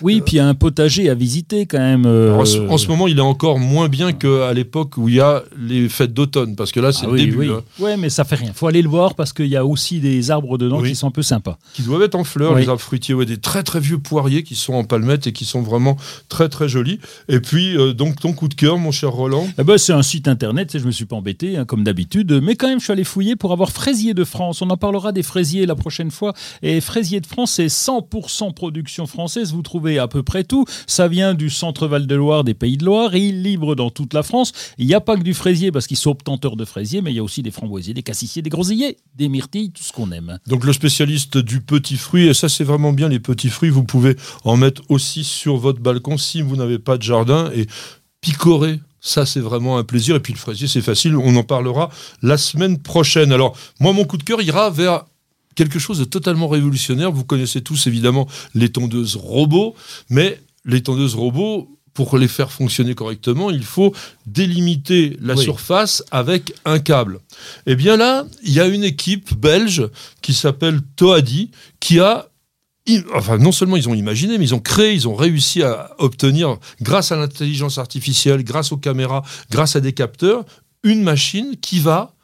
Oui, 0.00 0.20
puis 0.20 0.34
il 0.34 0.36
y 0.36 0.40
a 0.40 0.46
un 0.46 0.54
potager 0.54 1.10
à 1.10 1.14
visiter 1.14 1.66
quand 1.66 1.78
même. 1.78 2.06
Euh, 2.06 2.38
en, 2.38 2.78
ce, 2.78 2.88
moment, 2.88 3.08
il 3.08 3.18
est 3.18 3.22
encore 3.22 3.58
moins 3.58 3.88
bien 3.88 4.12
qu'à 4.12 4.52
l'époque 4.52 4.96
où 4.96 5.08
il 5.08 5.16
y 5.16 5.20
a 5.20 5.42
les 5.58 5.88
fêtes 5.88 6.14
d'automne, 6.14 6.54
parce 6.54 6.70
que 6.70 6.78
là, 6.78 6.92
c'est 6.92 7.06
ah 7.06 7.10
le 7.10 7.18
début. 7.18 7.50
Oui. 7.50 7.50
Ouais, 7.80 7.96
mais 7.96 8.10
ça 8.10 8.24
fait 8.24 8.36
rien. 8.36 8.52
faut 8.54 8.68
aller 8.68 8.82
le 8.82 8.88
voir 8.88 9.16
parce 9.16 9.32
qu'il 9.32 9.48
y 9.48 9.56
a 9.56 9.66
aussi 9.66 9.98
des 9.98 10.30
arbres 10.30 10.56
dedans 10.56 10.82
qui 10.82 10.94
sont 10.94 11.08
un 11.08 11.12
peu 11.12 11.22
sympas. 11.22 11.58
Qui 11.74 11.82
doivent 11.82 12.02
être 12.02 12.14
en 12.14 12.24
fleurs, 12.24 12.54
les 12.54 12.68
arbres 12.68 12.80
fruitiers, 12.80 13.14
ouais, 13.14 13.26
des 13.26 13.38
très 13.38 13.62
très 13.62 13.80
vieux 13.80 13.98
poiriers 13.98 14.44
qui 14.44 14.54
sont 14.54 14.74
en 14.74 14.84
palmettes 14.84 15.26
et 15.26 15.32
qui 15.32 15.44
sont 15.44 15.62
vraiment 15.62 15.96
très 16.28 16.48
très 16.48 16.68
jolis. 16.68 17.00
Et 17.28 17.40
puis, 17.40 17.76
euh, 17.76 17.92
donc, 17.92 18.20
ton 18.20 18.32
coup 18.32 18.48
de 18.48 18.54
cœur, 18.54 18.78
mon 18.78 18.92
cher 18.92 19.10
Roland? 19.10 19.48
Eh 19.58 19.64
ben, 19.64 19.78
C'est 19.78 19.92
un 19.92 20.02
site 20.02 20.28
internet, 20.28 20.78
je 20.78 20.86
me 20.86 20.92
suis 20.92 21.06
pas 21.06 21.16
embêté, 21.16 21.56
hein, 21.56 21.64
comme 21.64 21.82
d'habitude, 21.82 22.40
mais 22.42 22.54
quand 22.54 22.68
même, 22.68 22.78
je 22.78 22.84
suis 22.84 22.92
allé 22.92 23.04
fouiller 23.04 23.34
pour 23.36 23.52
avoir 23.52 23.70
Fraisier 23.70 24.14
de 24.14 24.24
France. 24.24 24.62
On 24.62 24.70
en 24.70 24.76
parlera 24.76 25.12
des 25.12 25.22
fraisiers 25.22 25.66
la 25.66 25.74
prochaine 25.74 26.10
fois. 26.10 26.34
Et 26.62 26.80
Fraisier 26.80 27.20
de 27.20 27.26
France, 27.26 27.52
c'est 27.52 27.63
100% 27.68 28.54
production 28.54 29.06
française. 29.06 29.52
Vous 29.52 29.62
trouvez 29.62 29.98
à 29.98 30.08
peu 30.08 30.22
près 30.22 30.44
tout. 30.44 30.64
Ça 30.86 31.08
vient 31.08 31.34
du 31.34 31.50
centre 31.50 31.86
Val-de-Loire, 31.86 32.44
des 32.44 32.54
Pays 32.54 32.76
de 32.76 32.84
Loire, 32.84 33.14
et 33.14 33.20
il 33.20 33.42
libre 33.42 33.74
dans 33.74 33.90
toute 33.90 34.14
la 34.14 34.22
France. 34.22 34.52
Il 34.78 34.86
n'y 34.86 34.94
a 34.94 35.00
pas 35.00 35.16
que 35.16 35.22
du 35.22 35.34
fraisier, 35.34 35.72
parce 35.72 35.86
qu'ils 35.86 35.96
sont 35.96 36.10
obtenteurs 36.10 36.56
de 36.56 36.64
fraisier, 36.64 37.02
mais 37.02 37.12
il 37.12 37.16
y 37.16 37.20
a 37.20 37.24
aussi 37.24 37.42
des 37.42 37.50
framboisiers, 37.50 37.94
des 37.94 38.02
cassissiers, 38.02 38.42
des 38.42 38.50
groseilliers, 38.50 38.96
des 39.16 39.28
myrtilles, 39.28 39.70
tout 39.70 39.82
ce 39.82 39.92
qu'on 39.92 40.10
aime. 40.12 40.38
Donc 40.46 40.64
le 40.64 40.72
spécialiste 40.72 41.38
du 41.38 41.60
petit 41.60 41.96
fruit, 41.96 42.26
et 42.26 42.34
ça 42.34 42.48
c'est 42.48 42.64
vraiment 42.64 42.92
bien 42.92 43.08
les 43.08 43.20
petits 43.20 43.48
fruits, 43.48 43.70
vous 43.70 43.84
pouvez 43.84 44.16
en 44.44 44.56
mettre 44.56 44.82
aussi 44.88 45.24
sur 45.24 45.56
votre 45.56 45.80
balcon 45.80 46.18
si 46.18 46.42
vous 46.42 46.56
n'avez 46.56 46.78
pas 46.78 46.96
de 46.96 47.02
jardin 47.02 47.50
et 47.54 47.66
picorer 48.20 48.80
ça, 49.06 49.26
c'est 49.26 49.40
vraiment 49.40 49.76
un 49.76 49.84
plaisir. 49.84 50.16
Et 50.16 50.20
puis 50.20 50.32
le 50.32 50.38
fraisier, 50.38 50.66
c'est 50.66 50.80
facile. 50.80 51.14
On 51.14 51.36
en 51.36 51.42
parlera 51.42 51.90
la 52.22 52.38
semaine 52.38 52.78
prochaine. 52.78 53.32
Alors, 53.32 53.54
moi, 53.78 53.92
mon 53.92 54.04
coup 54.04 54.16
de 54.16 54.22
cœur 54.22 54.40
ira 54.40 54.70
vers 54.70 55.04
quelque 55.54 55.78
chose 55.78 55.98
de 55.98 56.04
totalement 56.04 56.48
révolutionnaire. 56.48 57.12
Vous 57.12 57.24
connaissez 57.24 57.60
tous 57.60 57.86
évidemment 57.86 58.28
les 58.54 58.70
tondeuses 58.70 59.16
robots, 59.16 59.74
mais 60.10 60.40
les 60.64 60.82
tondeuses 60.82 61.14
robots, 61.14 61.68
pour 61.94 62.18
les 62.18 62.28
faire 62.28 62.50
fonctionner 62.50 62.94
correctement, 62.94 63.50
il 63.50 63.62
faut 63.62 63.94
délimiter 64.26 65.16
la 65.20 65.36
surface 65.36 66.02
avec 66.10 66.52
un 66.64 66.80
câble. 66.80 67.20
Et 67.66 67.72
eh 67.72 67.76
bien 67.76 67.96
là, 67.96 68.26
il 68.42 68.52
y 68.52 68.60
a 68.60 68.66
une 68.66 68.82
équipe 68.82 69.34
belge 69.34 69.88
qui 70.20 70.34
s'appelle 70.34 70.80
Toadi 70.96 71.50
qui 71.80 72.00
a 72.00 72.28
Enfin, 73.14 73.38
non 73.38 73.50
seulement 73.50 73.76
ils 73.76 73.88
ont 73.88 73.94
imaginé, 73.94 74.36
mais 74.36 74.44
ils 74.44 74.54
ont 74.54 74.60
créé, 74.60 74.92
ils 74.92 75.08
ont 75.08 75.14
réussi 75.14 75.62
à 75.62 75.92
obtenir, 75.96 76.58
grâce 76.82 77.12
à 77.12 77.16
l'intelligence 77.16 77.78
artificielle, 77.78 78.44
grâce 78.44 78.72
aux 78.72 78.76
caméras, 78.76 79.22
grâce 79.50 79.74
à 79.74 79.80
des 79.80 79.94
capteurs, 79.94 80.44
une 80.82 81.02
machine 81.02 81.56
qui 81.62 81.80
va 81.80 82.14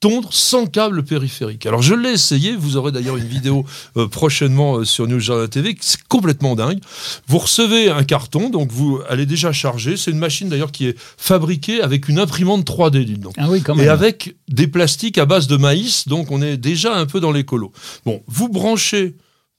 tondre 0.00 0.32
sans 0.32 0.66
câble 0.66 1.04
périphérique. 1.04 1.64
Alors 1.66 1.82
je 1.82 1.94
l'ai 1.94 2.10
essayé, 2.10 2.54
vous 2.54 2.76
aurez 2.76 2.92
d'ailleurs 2.92 3.16
une 3.16 3.26
vidéo 3.26 3.64
euh, 3.96 4.06
prochainement 4.06 4.76
euh, 4.76 4.84
sur 4.84 5.06
News 5.06 5.20
Jardin 5.20 5.48
TV, 5.48 5.76
c'est 5.80 6.02
complètement 6.04 6.54
dingue. 6.54 6.80
Vous 7.26 7.38
recevez 7.38 7.90
un 7.90 8.04
carton, 8.04 8.50
donc 8.50 8.70
vous 8.70 9.00
allez 9.08 9.26
déjà 9.26 9.52
charger. 9.52 9.96
C'est 9.96 10.10
une 10.10 10.18
machine 10.18 10.48
d'ailleurs 10.48 10.72
qui 10.72 10.86
est 10.86 10.98
fabriquée 10.98 11.80
avec 11.80 12.08
une 12.08 12.18
imprimante 12.18 12.66
3D, 12.66 13.04
dites 13.04 13.20
donc. 13.20 13.34
Ah 13.38 13.48
oui, 13.48 13.62
quand 13.62 13.74
même. 13.74 13.86
Et 13.86 13.88
avec 13.88 14.36
des 14.48 14.66
plastiques 14.66 15.18
à 15.18 15.24
base 15.24 15.46
de 15.46 15.56
maïs, 15.56 16.06
donc 16.08 16.30
on 16.30 16.42
est 16.42 16.58
déjà 16.58 16.94
un 16.94 17.06
peu 17.06 17.20
dans 17.20 17.32
l'écolo. 17.32 17.72
Bon, 18.04 18.22
vous 18.26 18.48
branchez 18.48 19.16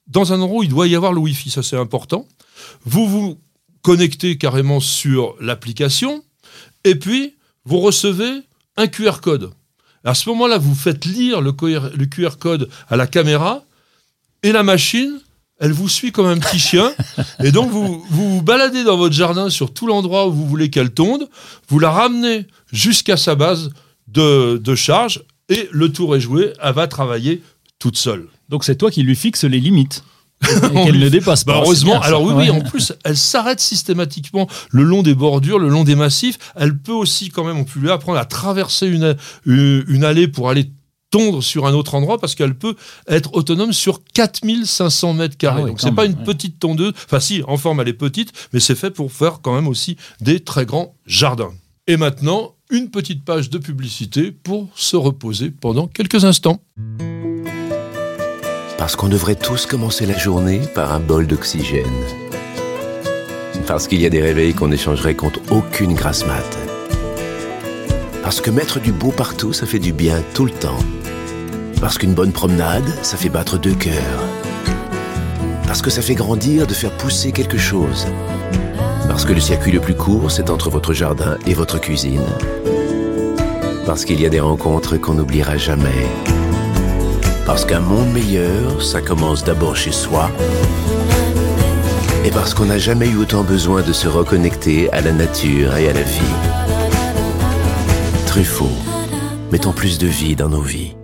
dans 0.08 0.34
un 0.34 0.39
endroit 0.39 0.60
où 0.60 0.63
il 0.63 0.69
doit 0.69 0.88
y 0.88 0.95
avoir 0.95 1.13
le 1.13 1.19
Wi-Fi, 1.19 1.50
ça 1.50 1.63
c'est 1.63 1.78
important. 1.78 2.28
Vous 2.86 3.08
vous 3.08 3.39
connectez 3.82 4.38
carrément 4.38 4.80
sur 4.80 5.36
l'application, 5.41 6.23
et 6.84 6.95
puis 6.95 7.36
vous 7.65 7.80
recevez 7.80 8.43
un 8.78 8.88
QR 8.88 9.19
code. 9.21 9.52
À 10.08 10.13
ce 10.13 10.30
moment-là, 10.30 10.58
vous 10.58 10.74
faites 10.74 11.04
lire 11.04 11.41
le, 11.41 11.52
QR 11.52 12.38
code 12.39 12.70
à 12.88 12.96
la 12.96 13.08
caméra, 13.08 13.65
et 14.41 14.54
la 14.54 14.63
machine, 14.63 15.20
elle 15.60 15.74
vous 15.74 15.89
suit 15.89 16.13
comme 16.13 16.28
un 16.28 16.38
petit 16.38 16.60
chien. 16.60 16.93
Et 17.43 17.52
donc, 17.52 17.70
vous, 17.70 18.06
vous 18.10 18.36
vous 18.36 18.41
baladez 18.41 18.86
dans 18.86 18.96
votre 18.96 19.13
jardin 19.13 19.50
sur 19.50 19.74
tout 19.74 19.86
l'endroit 19.86 20.26
où 20.30 20.32
vous 20.32 20.48
voulez 20.48 20.70
qu'elle 20.70 20.91
tonde, 20.91 21.28
vous 21.67 21.80
la 21.80 21.91
ramenez 21.91 22.46
jusqu'à 22.72 23.17
sa 23.17 23.36
base 23.36 23.72
de, 24.08 24.56
de 24.56 24.76
charge, 24.76 25.26
et 25.50 25.67
le 25.74 25.91
tour 25.91 26.15
est 26.15 26.22
joué, 26.22 26.54
elle 26.63 26.74
va 26.74 26.88
travailler 26.88 27.41
toute 27.78 27.98
seule. 27.98 28.28
Donc 28.48 28.63
c'est 28.63 28.78
toi 28.78 28.89
qui 28.89 29.04
lui 29.04 29.15
fixe 29.15 29.43
les 29.43 29.60
limites. 29.60 30.06
On 30.73 30.86
qu'elle 30.86 31.00
ne 31.00 31.10
dépasse 31.10 31.45
Bah, 31.45 31.54
pas. 31.54 31.60
heureusement, 31.62 32.00
alors 32.02 32.21
oui, 32.23 32.34
oui, 32.36 32.50
en 32.50 32.62
plus, 32.62 32.93
elle 33.04 33.17
s'arrête 33.17 33.60
systématiquement 33.60 34.47
le 34.69 34.84
long 34.84 35.02
des 35.02 35.15
bordures, 35.15 35.60
le 35.60 35.67
long 35.69 35.84
des 35.84 35.95
massifs. 35.95 36.38
Elle 36.56 36.78
peut 36.78 36.91
aussi, 36.91 37.30
quand 37.30 37.43
même, 37.43 37.58
on 37.58 37.63
peut 37.63 37.80
lui 37.80 37.89
apprendre 37.89 38.19
à 38.19 38.26
traverser 38.26 38.88
une, 38.88 39.15
une, 39.45 40.04
allée 40.04 40.28
pour 40.28 40.50
aller 40.50 40.69
tondre 41.10 41.41
sur 41.41 41.65
un 41.65 41.73
autre 41.73 41.95
endroit 41.95 42.19
parce 42.19 42.36
qu'elle 42.36 42.54
peut 42.54 42.76
être 43.08 43.34
autonome 43.34 43.73
sur 43.73 44.02
4500 44.13 45.13
mètres 45.13 45.38
carrés. 45.38 45.62
Ah 45.62 45.65
oui, 45.65 45.69
Donc 45.71 45.82
c'est 45.82 45.93
pas 45.93 46.06
une 46.06 46.13
ouais. 46.13 46.23
petite 46.23 46.60
tondeuse. 46.60 46.93
Enfin 47.06 47.19
si, 47.21 47.41
en 47.47 47.58
forme 47.58 47.80
elle 47.80 47.88
est 47.88 47.93
petite, 47.93 48.32
mais 48.54 48.60
c'est 48.60 48.76
fait 48.76 48.91
pour 48.91 49.12
faire 49.12 49.39
quand 49.41 49.56
même 49.56 49.67
aussi 49.67 49.95
des 50.19 50.41
très 50.41 50.65
grands 50.65 50.95
jardins. 51.06 51.54
Et 51.88 51.95
maintenant, 51.95 52.56
une 52.69 52.89
petite 52.89 53.23
page 53.23 53.50
de 53.50 53.58
publicité 53.58 54.32
pour 54.32 54.67
se 54.76 54.97
reposer 54.97 55.50
pendant 55.52 55.88
quelques 55.88 56.26
instants. 56.26 56.60
Parce 58.77 58.95
qu'on 58.95 59.09
devrait 59.09 59.35
tous 59.35 59.65
commencer 59.65 60.05
la 60.05 60.15
journée 60.17 60.61
par 60.75 60.93
un 60.93 60.99
bol 60.99 61.25
d'oxygène. 61.25 61.85
Parce 63.65 63.87
qu'il 63.87 63.99
y 63.99 64.05
a 64.05 64.09
des 64.09 64.21
réveils 64.21 64.53
qu'on 64.53 64.71
échangerait 64.71 65.15
contre 65.15 65.39
aucune 65.49 65.95
grasse 65.95 66.25
mat. 66.27 66.57
Parce 68.21 68.39
que 68.39 68.51
mettre 68.51 68.79
du 68.79 68.91
beau 68.91 69.09
partout, 69.09 69.51
ça 69.51 69.65
fait 69.65 69.79
du 69.79 69.93
bien 69.93 70.21
tout 70.35 70.45
le 70.45 70.51
temps. 70.51 70.77
Parce 71.81 71.97
qu'une 71.97 72.13
bonne 72.13 72.31
promenade, 72.31 72.87
ça 73.01 73.17
fait 73.17 73.29
battre 73.29 73.57
deux 73.57 73.73
cœurs. 73.73 74.23
Parce 75.65 75.81
que 75.81 75.89
ça 75.89 76.03
fait 76.03 76.15
grandir 76.15 76.67
de 76.67 76.73
faire 76.73 76.91
pousser 76.91 77.31
quelque 77.31 77.57
chose. 77.57 78.05
Parce 79.07 79.25
que 79.25 79.33
le 79.33 79.41
circuit 79.41 79.71
le 79.71 79.79
plus 79.79 79.95
court, 79.95 80.29
c'est 80.29 80.51
entre 80.51 80.69
votre 80.69 80.93
jardin 80.93 81.37
et 81.47 81.55
votre 81.55 81.79
cuisine. 81.81 82.21
Parce 83.87 84.05
qu'il 84.05 84.21
y 84.21 84.25
a 84.27 84.29
des 84.29 84.39
rencontres 84.39 84.97
qu'on 84.97 85.15
n'oubliera 85.15 85.57
jamais. 85.57 86.05
Parce 87.47 87.63
qu'un 87.63 87.79
monde 87.79 88.12
meilleur, 88.12 88.83
ça 88.83 89.01
commence 89.01 89.45
d'abord 89.45 89.77
chez 89.77 89.93
soi. 89.93 90.29
Et 92.25 92.29
parce 92.29 92.53
qu'on 92.53 92.65
n'a 92.65 92.77
jamais 92.77 93.07
eu 93.07 93.15
autant 93.15 93.45
besoin 93.45 93.81
de 93.83 93.93
se 93.93 94.10
reconnecter 94.10 94.91
à 94.91 94.99
la 94.99 95.13
nature 95.13 95.77
et 95.77 95.88
à 95.88 95.93
la 95.93 96.01
vie. 96.01 96.36
Truffaut, 98.27 98.77
mettons 99.49 99.71
plus 99.71 99.97
de 99.97 100.07
vie 100.07 100.36
dans 100.36 100.49
nos 100.49 100.62
vies. 100.62 100.97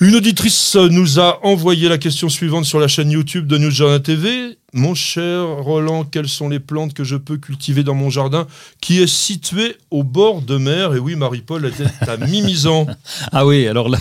Une 0.00 0.16
auditrice 0.16 0.76
nous 0.76 1.18
a 1.18 1.40
envoyé 1.46 1.88
la 1.88 1.96
question 1.96 2.28
suivante 2.28 2.66
sur 2.66 2.78
la 2.78 2.88
chaîne 2.88 3.10
YouTube 3.10 3.46
de 3.46 3.56
News 3.56 3.70
Jardin 3.70 4.00
TV. 4.00 4.58
Mon 4.76 4.96
cher 4.96 5.46
Roland, 5.60 6.02
quelles 6.04 6.28
sont 6.28 6.48
les 6.48 6.58
plantes 6.58 6.94
que 6.94 7.04
je 7.04 7.14
peux 7.14 7.36
cultiver 7.36 7.84
dans 7.84 7.94
mon 7.94 8.10
jardin 8.10 8.48
qui 8.80 9.00
est 9.00 9.06
situé 9.06 9.76
au 9.92 10.02
bord 10.02 10.42
de 10.42 10.56
mer? 10.56 10.94
Et 10.94 10.98
oui, 10.98 11.14
Marie-Paul 11.14 11.64
était 11.66 11.84
à 12.10 12.16
Mimizan. 12.26 12.86
Ah 13.30 13.46
oui, 13.46 13.68
alors 13.68 13.88
là, 13.88 13.98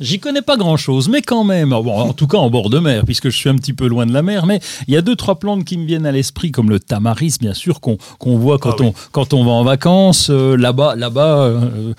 j'y 0.00 0.18
connais 0.18 0.42
pas 0.42 0.56
grand-chose, 0.56 1.08
mais 1.08 1.22
quand 1.22 1.44
même, 1.44 1.70
bon, 1.70 1.92
en 2.00 2.12
tout 2.12 2.26
cas 2.26 2.38
en 2.38 2.50
bord 2.50 2.68
de 2.68 2.80
mer, 2.80 3.04
puisque 3.04 3.28
je 3.30 3.36
suis 3.36 3.48
un 3.48 3.54
petit 3.54 3.72
peu 3.72 3.86
loin 3.86 4.06
de 4.06 4.12
la 4.12 4.22
mer, 4.22 4.44
mais 4.46 4.58
il 4.88 4.94
y 4.94 4.96
a 4.96 5.02
deux, 5.02 5.14
trois 5.14 5.38
plantes 5.38 5.64
qui 5.64 5.78
me 5.78 5.86
viennent 5.86 6.06
à 6.06 6.10
l'esprit, 6.10 6.50
comme 6.50 6.68
le 6.68 6.80
tamaris, 6.80 7.36
bien 7.40 7.54
sûr, 7.54 7.80
qu'on 7.80 7.98
voit 8.38 8.58
quand, 8.58 8.70
Ah 8.72 8.76
oui. 8.80 8.86
on, 8.88 8.94
quand 9.12 9.34
on 9.34 9.44
va 9.44 9.52
en 9.52 9.62
vacances, 9.62 10.30
euh, 10.30 10.56
là-bas, 10.56 10.96
là-bas, 10.96 11.38
euh, 11.44 11.94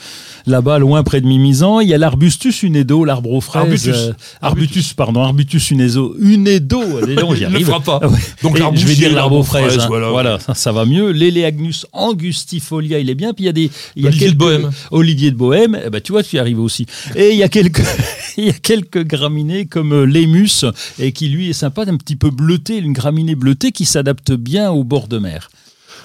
là-bas, 0.46 0.78
loin 0.80 1.04
près 1.04 1.22
de 1.22 1.26
Mimizan. 1.26 1.80
Il 1.80 1.88
y 1.88 1.94
a 1.94 1.98
l'arbustus 1.98 2.64
unedo, 2.64 3.06
l'arbre 3.06 3.32
aux 3.32 3.40
fraises. 3.40 3.64
Arbutus. 3.64 3.96
euh, 3.96 4.14
arbutus, 4.42 4.94
pardon, 4.94 5.24
arbutus 5.24 5.72
unedo. 5.72 6.16
Unedo, 6.20 6.82
j'y 7.06 7.14
Il 7.44 7.50
ne 7.50 7.54
arrive. 7.56 7.66
fera 7.68 7.80
pas. 7.80 8.09
Ouais. 8.10 8.20
Donc 8.42 8.58
Et 8.58 8.78
je 8.78 8.86
vais 8.86 8.96
dire 8.96 9.14
l'arbre 9.14 9.44
fraises, 9.44 9.80
hein. 9.80 9.88
voilà. 9.88 10.10
Voilà, 10.10 10.40
ça, 10.40 10.54
ça 10.54 10.72
va 10.72 10.86
mieux. 10.86 11.12
L'Eleagnus 11.12 11.86
angustifolia, 11.94 13.00
il 13.00 13.10
est 13.10 13.16
bien. 13.16 13.34
Puis 13.34 13.44
il 13.44 13.48
y 13.48 13.50
a 13.50 13.54
des. 13.54 13.72
il 13.96 14.04
y 14.04 14.08
a 14.08 14.10
Olivier 14.10 14.32
de 14.32 14.38
Bohème. 14.38 14.72
Olivier 14.92 15.32
de 15.32 15.36
Bohème, 15.36 15.80
eh 15.86 15.90
ben, 15.90 16.02
tu 16.02 16.12
vois, 16.12 16.24
tu 16.24 16.36
y 16.36 16.40
arrives 16.40 16.60
aussi. 16.60 16.86
Et 17.16 17.32
il 17.32 17.38
y 17.38 17.44
a 17.44 17.50
quelques, 17.50 17.84
il 18.38 18.46
y 18.46 18.50
a 18.50 18.54
quelques 18.54 19.06
graminées 19.06 19.66
comme 19.66 19.94
euh, 19.94 20.04
l'émus, 20.06 20.66
et 21.00 21.12
qui 21.12 21.30
lui 21.30 21.50
est 21.50 21.54
sympa, 21.54 21.84
un 21.88 21.98
petit 21.98 22.16
peu 22.16 22.30
bleuté, 22.30 22.78
une 22.78 22.94
graminée 22.94 23.36
bleutée 23.36 23.72
qui 23.72 23.86
s'adapte 23.86 24.32
bien 24.32 24.72
au 24.72 24.84
bord 24.84 25.08
de 25.08 25.20
mer. 25.20 25.50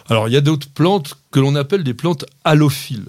Alors, 0.08 0.28
il 0.28 0.34
y 0.34 0.36
a 0.36 0.40
d'autres 0.40 0.68
plantes 0.68 1.14
que 1.30 1.40
l'on 1.40 1.54
appelle 1.54 1.82
des 1.82 1.94
plantes 1.94 2.26
halophiles. 2.44 3.08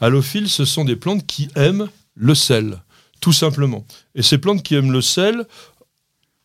Halophiles, 0.00 0.48
ce 0.48 0.64
sont 0.64 0.84
des 0.84 0.96
plantes 0.96 1.26
qui 1.26 1.48
aiment 1.54 1.88
le 2.16 2.34
sel, 2.34 2.78
tout 3.20 3.32
simplement. 3.32 3.86
Et 4.14 4.22
ces 4.22 4.38
plantes 4.38 4.62
qui 4.62 4.74
aiment 4.74 4.92
le 4.92 5.00
sel, 5.00 5.46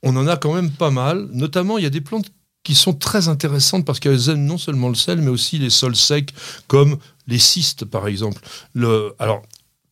on 0.08 0.16
en 0.16 0.28
a 0.28 0.38
quand 0.38 0.54
même 0.54 0.72
pas 0.72 0.92
mal. 0.92 1.28
Notamment, 1.32 1.78
il 1.78 1.84
y 1.84 1.88
a 1.88 1.92
des 1.92 2.02
plantes 2.02 2.32
qui 2.64 2.76
sont 2.76 2.94
très 2.94 3.28
intéressantes 3.28 3.86
parce 3.86 4.00
qu'elles 4.00 4.30
aiment 4.30 4.46
non 4.46 4.58
seulement 4.58 4.90
le 4.90 4.96
sel, 4.96 5.22
mais 5.22 5.30
aussi 5.30 5.58
les 5.58 5.70
sols 5.70 5.96
secs, 5.96 6.34
comme 6.68 6.98
les 7.28 7.40
cystes, 7.40 7.86
par 7.86 8.08
exemple. 8.08 8.42
Le, 8.74 9.14
alors, 9.20 9.42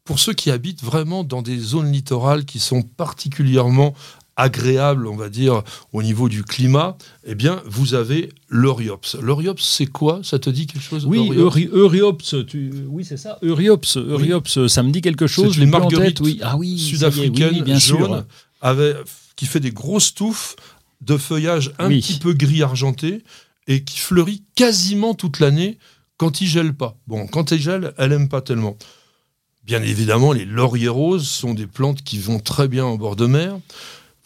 pour 0.03 0.19
ceux 0.19 0.33
qui 0.33 0.51
habitent 0.51 0.83
vraiment 0.83 1.23
dans 1.23 1.41
des 1.41 1.57
zones 1.57 1.91
littorales 1.91 2.45
qui 2.45 2.59
sont 2.59 2.81
particulièrement 2.81 3.93
agréables, 4.37 5.07
on 5.07 5.15
va 5.15 5.29
dire, 5.29 5.63
au 5.93 6.03
niveau 6.03 6.27
du 6.27 6.43
climat, 6.43 6.97
eh 7.25 7.35
bien, 7.35 7.61
vous 7.65 7.93
avez 7.93 8.33
l'Euriops. 8.49 9.15
L'Euriops, 9.21 9.61
c'est 9.61 9.85
quoi? 9.85 10.19
Ça 10.23 10.39
te 10.39 10.49
dit 10.49 10.67
quelque 10.67 10.83
chose 10.83 11.05
Oui, 11.05 11.29
tu... 12.45 12.83
oui, 12.89 13.05
c'est 13.05 13.15
ça. 13.17 13.39
Euriops, 13.41 13.95
Euriops, 13.95 14.67
ça 14.67 14.83
me 14.83 14.91
dit 14.91 15.01
quelque 15.01 15.27
chose. 15.27 15.47
C'est 15.47 15.53
je 15.53 15.59
l'ai 15.59 15.65
une 15.65 15.71
plus 15.71 15.77
en 15.77 15.79
marguerite 15.79 16.17
tête, 16.17 16.25
oui. 16.25 16.39
Ah 16.43 16.57
oui, 16.57 16.77
ça 16.77 16.83
y 16.83 16.87
est, 16.87 16.89
sud-africaine 16.89 17.53
oui, 17.53 17.61
bien 17.61 17.79
jaune 17.79 17.99
sûr. 17.99 18.23
avec- 18.61 18.97
qui 19.35 19.45
fait 19.45 19.59
des 19.59 19.71
grosses 19.71 20.13
touffes 20.13 20.55
de 21.01 21.17
feuillage 21.17 21.73
un 21.79 21.89
Oui. 21.89 22.01
petit 22.01 22.19
peu 22.19 22.33
gris 22.33 22.63
argenté 22.63 23.23
et 23.67 23.83
qui 23.83 23.99
fleurit 23.99 24.43
quasiment 24.55 25.13
toute 25.13 25.39
l'année 25.39 25.77
quand 26.17 26.41
il 26.41 26.47
gèle 26.47 26.73
pas. 26.73 26.95
Bon, 27.07 27.27
quand 27.27 27.51
il 27.51 27.59
gèle, 27.61 27.93
elle 27.97 28.13
aime 28.13 28.29
pas 28.29 28.41
tellement. 28.41 28.77
Bien 29.63 29.81
évidemment, 29.81 30.31
les 30.31 30.45
lauriers 30.45 30.87
roses 30.87 31.27
sont 31.27 31.53
des 31.53 31.67
plantes 31.67 32.03
qui 32.03 32.19
vont 32.19 32.39
très 32.39 32.67
bien 32.67 32.85
en 32.85 32.95
bord 32.95 33.15
de 33.15 33.25
mer. 33.25 33.57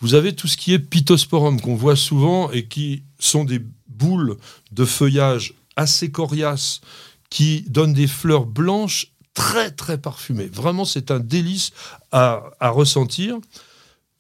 Vous 0.02 0.14
avez 0.14 0.34
tout 0.36 0.48
ce 0.48 0.58
qui 0.58 0.74
est 0.74 0.80
pittosporum 0.80 1.60
qu'on 1.62 1.76
voit 1.76 1.96
souvent 1.96 2.52
et 2.52 2.66
qui 2.66 3.04
sont 3.20 3.46
des 3.46 3.62
boules 3.88 4.38
de 4.72 4.86
feuillage 4.86 5.54
assez 5.76 6.12
coriaces 6.12 6.82
qui 7.30 7.64
donnent 7.68 7.94
des 7.94 8.08
fleurs 8.08 8.46
blanches 8.46 9.08
très 9.34 9.72
très 9.72 9.98
parfumées. 9.98 10.50
Vraiment, 10.52 10.84
c'est 10.86 11.12
un 11.12 11.20
délice 11.20 11.72
à, 12.12 12.44
à 12.60 12.70
ressentir. 12.70 13.38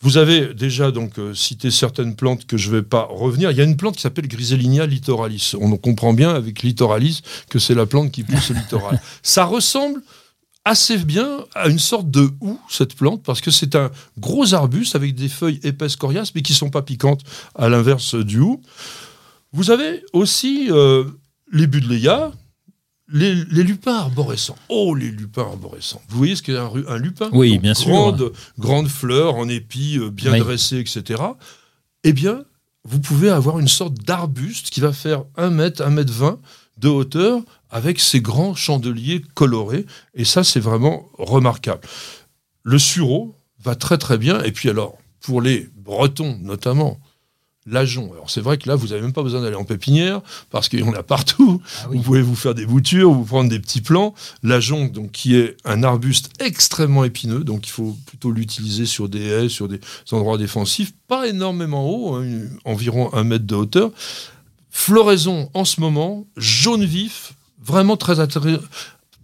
Vous 0.02 0.18
avez 0.18 0.54
déjà 0.54 0.92
donc 0.92 1.20
euh, 1.20 1.34
cité 1.34 1.72
certaines 1.72 2.16
plantes 2.16 2.46
que 2.46 2.56
je 2.56 2.70
ne 2.70 2.78
vais 2.78 2.84
pas 2.84 3.08
revenir. 3.10 3.52
Il 3.52 3.58
y 3.58 3.62
a 3.62 3.66
une 3.66 3.76
plante 3.76 3.96
qui 3.96 4.02
s'appelle 4.02 4.28
Griselinia 4.28 4.86
littoralis. 4.86 5.54
On 5.60 5.76
comprend 5.76 6.14
bien 6.14 6.30
avec 6.34 6.62
littoralis 6.64 7.22
que 7.50 7.60
c'est 7.60 7.76
la 7.76 7.86
plante 7.86 8.12
qui 8.12 8.24
pousse 8.24 8.52
au 8.52 8.54
littoral. 8.54 9.02
Ça 9.24 9.44
ressemble 9.44 10.02
assez 10.64 10.98
bien 10.98 11.46
à 11.56 11.68
une 11.68 11.80
sorte 11.80 12.10
de 12.12 12.30
houx, 12.40 12.60
cette 12.70 12.96
plante, 12.96 13.24
parce 13.24 13.42
que 13.42 13.50
c'est 13.50 13.76
un 13.76 13.90
gros 14.18 14.54
arbuste 14.54 14.96
avec 14.96 15.16
des 15.16 15.30
feuilles 15.30 15.60
épaisses 15.64 15.96
coriaces, 15.96 16.36
mais 16.36 16.42
qui 16.42 16.54
sont 16.54 16.70
pas 16.70 16.82
piquantes, 16.82 17.22
à 17.56 17.70
l'inverse 17.70 18.16
du 18.16 18.40
houx. 18.40 18.62
Vous 19.52 19.72
avez 19.72 20.04
aussi 20.14 20.68
euh, 20.70 21.06
les 21.52 21.66
budléas, 21.66 22.32
les, 23.12 23.36
les 23.36 23.64
lupins 23.64 23.96
arborescents. 23.96 24.56
Oh, 24.70 24.94
les 24.96 25.10
lupins 25.12 25.44
arborescents. 25.44 26.02
Vous 26.10 26.18
voyez 26.18 26.36
ce 26.36 26.44
qu'est 26.44 26.58
un, 26.58 26.72
un 26.88 26.98
lupin 26.98 27.30
Oui, 27.34 27.54
Donc, 27.54 27.62
bien 27.62 27.74
sûr. 27.74 27.90
grande, 27.92 28.32
Grande 28.58 28.88
fleur 28.88 29.36
en 29.36 29.48
épis, 29.50 29.98
euh, 29.98 30.10
bien 30.10 30.34
Oui. 30.34 30.40
dressée, 30.40 30.78
etc. 30.80 31.22
Eh 32.04 32.14
bien, 32.14 32.44
vous 32.86 33.00
pouvez 33.00 33.30
avoir 33.30 33.60
une 33.60 33.68
sorte 33.68 33.96
d'arbuste 33.96 34.70
qui 34.70 34.80
va 34.80 34.94
faire 34.94 35.24
1 35.38 35.50
mètre, 35.50 35.82
1 35.86 35.90
mètre 35.90 36.14
20 36.14 36.40
de 36.78 36.88
hauteur 36.88 37.42
avec 37.70 38.00
ces 38.00 38.22
grands 38.22 38.56
chandeliers 38.56 39.22
colorés. 39.34 39.86
Et 40.16 40.24
ça, 40.26 40.44
c'est 40.44 40.62
vraiment 40.62 41.10
remarquable. 41.18 41.82
Le 42.64 42.80
sureau 42.80 43.36
va 43.64 43.76
très 43.76 43.98
très 43.98 44.18
bien. 44.18 44.42
Et 44.44 44.52
puis 44.52 44.70
alors, 44.70 44.98
pour 45.20 45.42
les 45.42 45.70
Bretons 45.76 46.38
notamment, 46.42 47.00
l'ajon. 47.66 48.12
Alors 48.14 48.30
c'est 48.30 48.42
vrai 48.42 48.58
que 48.58 48.68
là, 48.68 48.76
vous 48.76 48.88
n'avez 48.88 49.02
même 49.02 49.14
pas 49.14 49.24
besoin 49.24 49.42
d'aller 49.42 49.56
en 49.56 49.64
pépinière 49.64 50.22
parce 50.50 50.70
qu'il 50.70 50.80
y 50.80 50.84
en 50.84 50.94
a 50.94 51.04
partout. 51.04 51.62
Ah 51.82 51.88
oui. 51.90 51.98
Vous 51.98 52.04
pouvez 52.04 52.22
vous 52.22 52.36
faire 52.36 52.56
des 52.56 52.66
boutures, 52.66 53.12
vous 53.12 53.26
prendre 53.26 53.50
des 53.50 53.60
petits 53.60 53.82
plants. 53.82 54.14
L'ajon, 54.44 54.86
donc 54.86 55.12
qui 55.12 55.36
est 55.36 55.58
un 55.66 55.84
arbuste 55.84 56.30
extrêmement 56.40 57.04
épineux, 57.04 57.44
donc 57.44 57.68
il 57.68 57.72
faut 57.72 57.96
plutôt 58.06 58.32
l'utiliser 58.32 58.86
sur 58.86 59.10
des 59.10 59.26
haies, 59.26 59.50
sur 59.50 59.68
des 59.68 59.80
endroits 60.12 60.38
défensifs, 60.38 60.94
pas 61.08 61.28
énormément 61.28 61.90
haut, 61.90 62.16
hein, 62.16 62.26
environ 62.66 63.14
un 63.14 63.24
mètre 63.24 63.46
de 63.46 63.56
hauteur. 63.56 63.92
Floraison 64.70 65.50
en 65.54 65.66
ce 65.66 65.82
moment, 65.82 66.28
jaune 66.38 66.86
vif, 66.86 67.34
vraiment 67.62 67.98
très, 67.98 68.16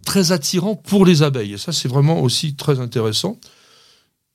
très 0.04 0.32
attirant 0.32 0.74
pour 0.74 1.06
les 1.06 1.22
abeilles. 1.22 1.54
Et 1.54 1.58
ça, 1.58 1.72
c'est 1.72 1.88
vraiment 1.88 2.20
aussi 2.20 2.54
très 2.54 2.80
intéressant. 2.80 3.38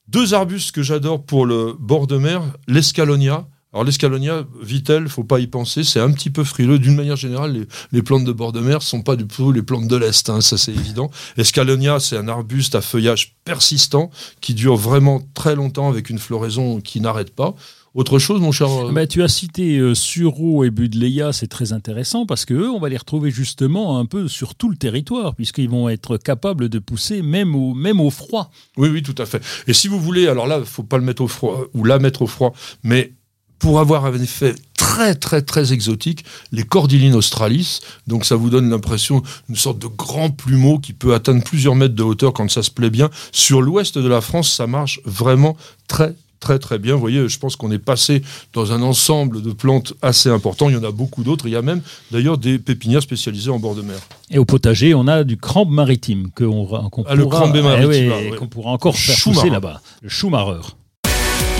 Deux 0.08 0.34
arbustes 0.34 0.74
que 0.74 0.84
j'adore 0.84 1.24
pour 1.24 1.46
le 1.46 1.74
bord 1.80 2.08
de 2.08 2.18
mer, 2.18 2.44
l'escalonia. 2.68 3.48
Alors 3.74 3.86
l'escalonia, 3.86 4.46
Vitel, 4.62 5.08
faut 5.08 5.24
pas 5.24 5.40
y 5.40 5.48
penser, 5.48 5.86
c'est 5.86 6.02
un 6.02 6.12
petit 6.12 6.30
peu 6.30 6.44
frileux. 6.44 6.78
D'une 6.78 6.96
manière 6.96 7.16
générale, 7.16 7.54
les, 7.54 7.68
les 7.94 8.02
plantes 8.02 8.26
de 8.26 8.34
bord 8.34 8.52
de 8.52 8.60
mer 8.60 8.82
sont 8.82 9.02
pas 9.02 9.16
du 9.16 9.26
tout 9.26 9.54
les 9.54 9.62
plantes 9.62 9.88
de 9.88 9.96
l'Est, 9.96 10.30
hein, 10.30 10.42
ça 10.42 10.58
c'est 10.58 10.74
évident. 10.74 11.10
Escalonia, 11.38 12.02
c'est 12.02 12.18
un 12.18 12.28
arbuste 12.28 12.76
à 12.76 12.82
feuillage 12.82 13.38
persistant 13.46 14.12
qui 14.42 14.54
dure 14.54 14.76
vraiment 14.76 15.22
très 15.34 15.56
longtemps 15.56 15.90
avec 15.90 16.10
une 16.10 16.20
floraison 16.20 16.82
qui 16.82 17.00
n'arrête 17.00 17.34
pas. 17.34 17.56
Autre 17.94 18.20
chose, 18.20 18.40
mon 18.40 18.54
cher 18.54 18.70
euh, 18.70 18.92
Bah, 18.92 19.06
tu 19.06 19.22
as 19.22 19.28
cité 19.28 19.78
euh, 19.78 19.94
Sureau 19.94 20.64
et 20.64 20.70
Budleia, 20.70 21.34
c'est 21.34 21.48
très 21.48 21.74
intéressant 21.74 22.26
parce 22.26 22.46
que 22.46 22.54
eux, 22.54 22.70
on 22.70 22.80
va 22.80 22.88
les 22.88 22.96
retrouver 22.96 23.32
justement 23.32 24.00
un 24.00 24.06
peu 24.06 24.30
sur 24.30 24.56
tout 24.56 24.70
le 24.70 24.78
territoire, 24.78 25.36
puisqu'ils 25.36 25.70
vont 25.70 25.90
être 25.90 26.18
capables 26.18 26.70
de 26.70 26.80
pousser 26.80 27.22
même 27.22 27.54
au, 27.54 27.74
même 27.74 28.00
au 28.00 28.10
froid. 28.10 28.50
Oui, 28.78 28.88
oui, 28.90 29.04
tout 29.04 29.16
à 29.18 29.26
fait. 29.26 29.44
Et 29.68 29.74
si 29.74 29.90
vous 29.90 30.00
voulez, 30.00 30.28
alors 30.28 30.48
là, 30.48 30.60
il 30.60 30.66
faut 30.66 30.84
pas 30.84 30.98
le 30.98 31.04
mettre 31.04 31.22
au 31.22 31.28
froid 31.28 31.66
ou 31.74 31.84
la 31.84 32.00
mettre 32.00 32.22
au 32.22 32.28
froid, 32.28 32.54
mais 32.84 33.14
pour 33.62 33.80
avoir 33.80 34.06
un 34.06 34.14
effet 34.20 34.56
très 34.76 35.14
très 35.16 35.44
très 35.44 35.72
exotique, 35.72 36.26
les 36.52 36.64
Cordylines 36.64 37.16
australis, 37.16 37.80
donc 38.08 38.26
ça 38.26 38.36
vous 38.36 38.50
donne 38.50 38.70
l'impression 38.70 39.22
d'une 39.48 39.56
sorte 39.56 39.78
de 39.80 39.88
grand 39.88 40.32
plumeau 40.32 40.80
qui 40.80 40.94
peut 40.94 41.14
atteindre 41.14 41.44
plusieurs 41.44 41.76
mètres 41.76 41.96
de 41.96 42.04
hauteur 42.04 42.34
quand 42.34 42.50
ça 42.50 42.64
se 42.64 42.72
plaît 42.72 42.90
bien. 42.90 43.10
Sur 43.32 43.62
l'ouest 43.62 43.98
de 43.98 44.08
la 44.08 44.20
France, 44.20 44.52
ça 44.52 44.66
marche 44.68 45.00
vraiment 45.06 45.56
très 45.88 46.16
très 46.40 46.58
très 46.58 46.80
bien. 46.80 46.96
Vous 46.96 47.00
voyez, 47.00 47.30
je 47.30 47.38
pense 47.38 47.56
qu'on 47.56 47.72
est 47.72 47.78
passé 47.78 48.24
dans 48.54 48.72
un 48.72 48.82
ensemble 48.82 49.44
de 49.44 49.52
plantes 49.52 49.94
assez 50.02 50.28
important. 50.28 50.70
Il 50.70 50.74
y 50.74 50.78
en 50.80 50.84
a 50.84 50.92
beaucoup 50.92 51.24
d'autres. 51.24 51.46
Il 51.46 51.52
y 51.52 51.56
a 51.56 51.62
même 51.62 51.82
d'ailleurs 52.10 52.40
des 52.40 52.58
pépinières 52.58 53.04
spécialisées 53.04 53.52
en 53.52 53.60
bord 53.60 53.76
de 53.76 53.84
mer. 53.84 54.00
Et 54.32 54.40
au 54.40 54.46
potager, 54.46 54.96
on 54.96 55.08
a 55.08 55.24
du 55.24 55.38
crambe 55.38 55.70
maritime 55.70 56.30
que 56.34 56.44
on, 56.44 56.66
qu'on 56.90 57.04
Ah, 57.08 57.14
le 57.14 57.24
pourra, 57.24 57.46
eh 57.54 57.86
oui, 57.86 58.10
ah, 58.12 58.32
ouais. 58.32 58.38
qu'on 58.38 58.48
pourra 58.48 58.72
encore 58.72 58.98
faire 58.98 59.16
Chou 59.16 59.34
pousser 59.34 59.52
là-bas. 59.52 59.82
Le 60.02 60.10
chou-marreur. 60.10 60.76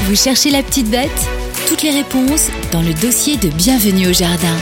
Vous 0.08 0.16
cherchez 0.16 0.50
la 0.50 0.64
petite 0.64 0.90
bête? 0.90 1.51
Toutes 1.68 1.84
les 1.84 1.92
réponses 1.92 2.50
dans 2.72 2.82
le 2.82 2.94
dossier 2.94 3.38
de 3.38 3.50
Bienvenue 3.50 4.08
au 4.08 4.14
Jardin. 4.14 4.56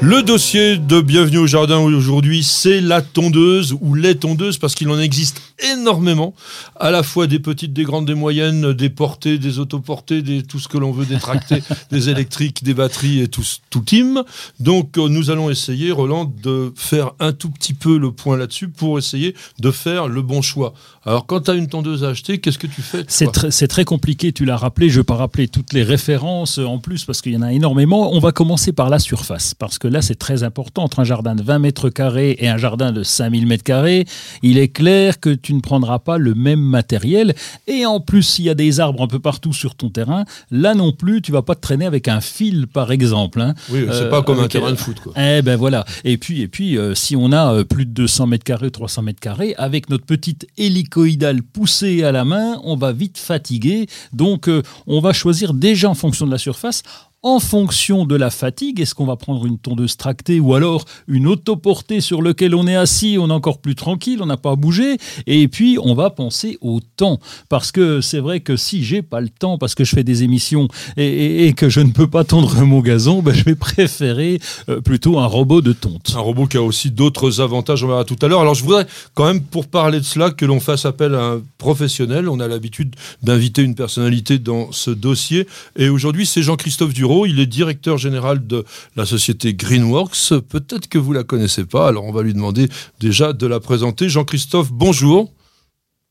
Le 0.00 0.22
dossier 0.22 0.76
de 0.76 1.00
Bienvenue 1.00 1.38
au 1.38 1.46
Jardin 1.46 1.78
aujourd'hui, 1.78 2.42
c'est 2.42 2.80
la 2.80 3.00
tondeuse 3.00 3.74
ou 3.80 3.94
les 3.94 4.16
tondeuses 4.16 4.58
parce 4.58 4.74
qu'il 4.74 4.88
en 4.90 4.98
existe 5.00 5.40
énormément, 5.62 6.34
à 6.78 6.90
la 6.90 7.02
fois 7.02 7.26
des 7.26 7.38
petites, 7.38 7.72
des 7.72 7.84
grandes, 7.84 8.06
des 8.06 8.14
moyennes, 8.14 8.72
des 8.72 8.90
portées, 8.90 9.38
des 9.38 9.58
autoportées, 9.58 10.22
des, 10.22 10.42
tout 10.42 10.58
ce 10.58 10.68
que 10.68 10.78
l'on 10.78 10.92
veut 10.92 11.06
détracter, 11.06 11.62
des 11.90 12.08
électriques, 12.08 12.64
des 12.64 12.74
batteries 12.74 13.20
et 13.20 13.28
tout, 13.28 13.44
tout 13.70 13.80
team. 13.80 14.22
Donc 14.60 14.98
euh, 14.98 15.08
nous 15.08 15.30
allons 15.30 15.50
essayer, 15.50 15.92
Roland, 15.92 16.32
de 16.42 16.72
faire 16.76 17.12
un 17.20 17.32
tout 17.32 17.50
petit 17.50 17.74
peu 17.74 17.98
le 17.98 18.10
point 18.10 18.36
là-dessus 18.36 18.68
pour 18.68 18.98
essayer 18.98 19.34
de 19.60 19.70
faire 19.70 20.08
le 20.08 20.22
bon 20.22 20.42
choix. 20.42 20.74
Alors 21.06 21.26
quand 21.26 21.42
tu 21.42 21.50
as 21.50 21.54
une 21.54 21.68
tondeuse 21.68 22.02
à 22.04 22.08
acheter, 22.08 22.38
qu'est-ce 22.38 22.58
que 22.58 22.66
tu 22.66 22.82
fais 22.82 23.04
C'est 23.08 23.26
toi 23.26 23.32
très, 23.32 23.50
c'est 23.50 23.68
très 23.68 23.84
compliqué, 23.84 24.32
tu 24.32 24.44
l'as 24.44 24.56
rappelé, 24.56 24.88
je 24.88 24.94
ne 24.94 25.00
vais 25.00 25.04
pas 25.04 25.16
rappeler 25.16 25.48
toutes 25.48 25.72
les 25.72 25.82
références 25.82 26.58
euh, 26.58 26.64
en 26.64 26.78
plus 26.78 27.04
parce 27.04 27.20
qu'il 27.20 27.32
y 27.32 27.36
en 27.36 27.42
a 27.42 27.52
énormément. 27.52 28.12
On 28.12 28.18
va 28.18 28.32
commencer 28.32 28.72
par 28.72 28.90
la 28.90 28.98
surface 28.98 29.54
parce 29.54 29.78
que 29.78 29.86
là 29.86 30.02
c'est 30.02 30.14
très 30.14 30.42
important. 30.42 30.82
Entre 30.82 31.00
un 31.00 31.04
jardin 31.04 31.34
de 31.34 31.42
20 31.42 31.58
mètres 31.60 31.90
carrés 31.90 32.36
et 32.40 32.48
un 32.48 32.58
jardin 32.58 32.90
de 32.90 33.02
5000 33.02 33.46
mètres 33.46 33.64
carrés, 33.64 34.06
il 34.42 34.58
est 34.58 34.68
clair 34.68 35.20
que 35.20 35.30
tu 35.44 35.54
ne 35.54 35.60
prendras 35.60 35.98
pas 36.00 36.18
le 36.18 36.34
même 36.34 36.60
matériel. 36.60 37.34
Et 37.68 37.86
en 37.86 38.00
plus, 38.00 38.22
s'il 38.22 38.46
y 38.46 38.50
a 38.50 38.54
des 38.54 38.80
arbres 38.80 39.02
un 39.02 39.06
peu 39.06 39.20
partout 39.20 39.52
sur 39.52 39.74
ton 39.76 39.90
terrain, 39.90 40.24
là 40.50 40.74
non 40.74 40.90
plus, 40.92 41.22
tu 41.22 41.30
vas 41.30 41.42
pas 41.42 41.54
te 41.54 41.60
traîner 41.60 41.84
avec 41.86 42.08
un 42.08 42.20
fil 42.20 42.66
par 42.66 42.90
exemple. 42.90 43.40
hein. 43.40 43.54
Oui, 43.70 43.84
c'est 43.88 44.02
Euh, 44.04 44.10
pas 44.10 44.22
comme 44.22 44.40
un 44.40 44.48
terrain 44.48 44.68
euh, 44.68 44.72
de 44.72 44.76
foot. 44.76 44.98
Quoi. 45.00 45.12
Eh 45.16 45.42
ben 45.42 45.56
voilà. 45.56 45.84
Et 46.04 46.16
puis, 46.18 46.40
et 46.40 46.48
puis 46.48 46.76
euh, 46.78 46.94
si 46.94 47.14
on 47.14 47.30
a 47.32 47.54
euh, 47.54 47.64
plus 47.64 47.86
de 47.86 47.92
200 47.92 48.26
mètres 48.26 48.44
carrés, 48.44 48.70
300 48.70 49.02
mètres 49.02 49.20
carrés, 49.20 49.54
avec 49.58 49.88
notre 49.90 50.06
petite 50.06 50.46
hélicoïdale 50.56 51.42
poussée 51.42 52.02
à 52.02 52.10
la 52.12 52.24
main, 52.24 52.58
on 52.64 52.76
va 52.76 52.92
vite 52.92 53.18
fatiguer. 53.18 53.86
Donc, 54.12 54.48
euh, 54.48 54.62
on 54.86 55.00
va 55.00 55.12
choisir 55.12 55.54
déjà 55.54 55.90
en 55.90 55.94
fonction 55.94 56.26
de 56.26 56.30
la 56.32 56.38
surface. 56.38 56.82
En 57.26 57.40
fonction 57.40 58.04
de 58.04 58.16
la 58.16 58.28
fatigue, 58.28 58.80
est-ce 58.80 58.94
qu'on 58.94 59.06
va 59.06 59.16
prendre 59.16 59.46
une 59.46 59.56
tondeuse 59.56 59.96
tractée 59.96 60.40
ou 60.40 60.52
alors 60.52 60.84
une 61.08 61.26
autoportée 61.26 62.02
sur 62.02 62.20
laquelle 62.20 62.54
on 62.54 62.66
est 62.66 62.76
assis, 62.76 63.16
on 63.18 63.30
est 63.30 63.32
encore 63.32 63.62
plus 63.62 63.74
tranquille, 63.74 64.18
on 64.20 64.26
n'a 64.26 64.36
pas 64.36 64.50
à 64.50 64.56
bouger. 64.56 64.98
Et 65.26 65.48
puis, 65.48 65.78
on 65.82 65.94
va 65.94 66.10
penser 66.10 66.58
au 66.60 66.80
temps. 66.96 67.18
Parce 67.48 67.72
que 67.72 68.02
c'est 68.02 68.18
vrai 68.18 68.40
que 68.40 68.56
si 68.56 68.84
j'ai 68.84 69.00
pas 69.00 69.22
le 69.22 69.30
temps, 69.30 69.56
parce 69.56 69.74
que 69.74 69.84
je 69.84 69.94
fais 69.94 70.04
des 70.04 70.22
émissions 70.22 70.68
et, 70.98 71.54
que 71.56 71.70
je 71.70 71.80
ne 71.80 71.92
peux 71.92 72.08
pas 72.08 72.24
tondre 72.24 72.62
mon 72.66 72.80
gazon, 72.80 73.22
ben, 73.22 73.32
je 73.32 73.44
vais 73.44 73.54
préférer 73.54 74.38
euh, 74.68 74.82
plutôt 74.82 75.18
un 75.18 75.24
robot 75.24 75.62
de 75.62 75.72
tonte. 75.72 76.12
Un 76.14 76.20
robot 76.20 76.46
qui 76.46 76.58
a 76.58 76.62
aussi 76.62 76.90
d'autres 76.90 77.40
avantages, 77.40 77.82
on 77.84 77.88
verra 77.88 78.04
tout 78.04 78.18
à 78.20 78.28
l'heure. 78.28 78.42
Alors 78.42 78.54
je 78.54 78.62
voudrais 78.62 78.86
quand 79.14 79.24
même, 79.24 79.40
pour 79.40 79.68
parler 79.68 79.98
de 79.98 80.04
cela, 80.04 80.30
que 80.30 80.44
l'on 80.44 80.60
fasse 80.60 80.84
appel 80.84 81.14
à 81.14 81.24
un 81.24 81.42
professionnel. 81.56 82.28
On 82.28 82.38
a 82.38 82.48
l'habitude 82.48 82.94
d'inviter 83.22 83.62
une 83.62 83.74
personnalité 83.74 84.38
dans 84.38 84.72
ce 84.72 84.90
dossier. 84.90 85.48
Et 85.78 85.88
aujourd'hui, 85.88 86.26
c'est 86.26 86.42
Jean-Christophe 86.42 86.92
Duro. 86.92 87.13
Il 87.26 87.38
est 87.38 87.46
directeur 87.46 87.98
général 87.98 88.46
de 88.46 88.64
la 88.96 89.06
société 89.06 89.54
Greenworks. 89.54 90.40
Peut-être 90.50 90.88
que 90.88 90.98
vous 90.98 91.12
la 91.12 91.22
connaissez 91.22 91.64
pas, 91.64 91.88
alors 91.88 92.04
on 92.04 92.12
va 92.12 92.22
lui 92.22 92.34
demander 92.34 92.66
déjà 92.98 93.32
de 93.32 93.46
la 93.46 93.60
présenter. 93.60 94.08
Jean-Christophe, 94.08 94.72
bonjour. 94.72 95.32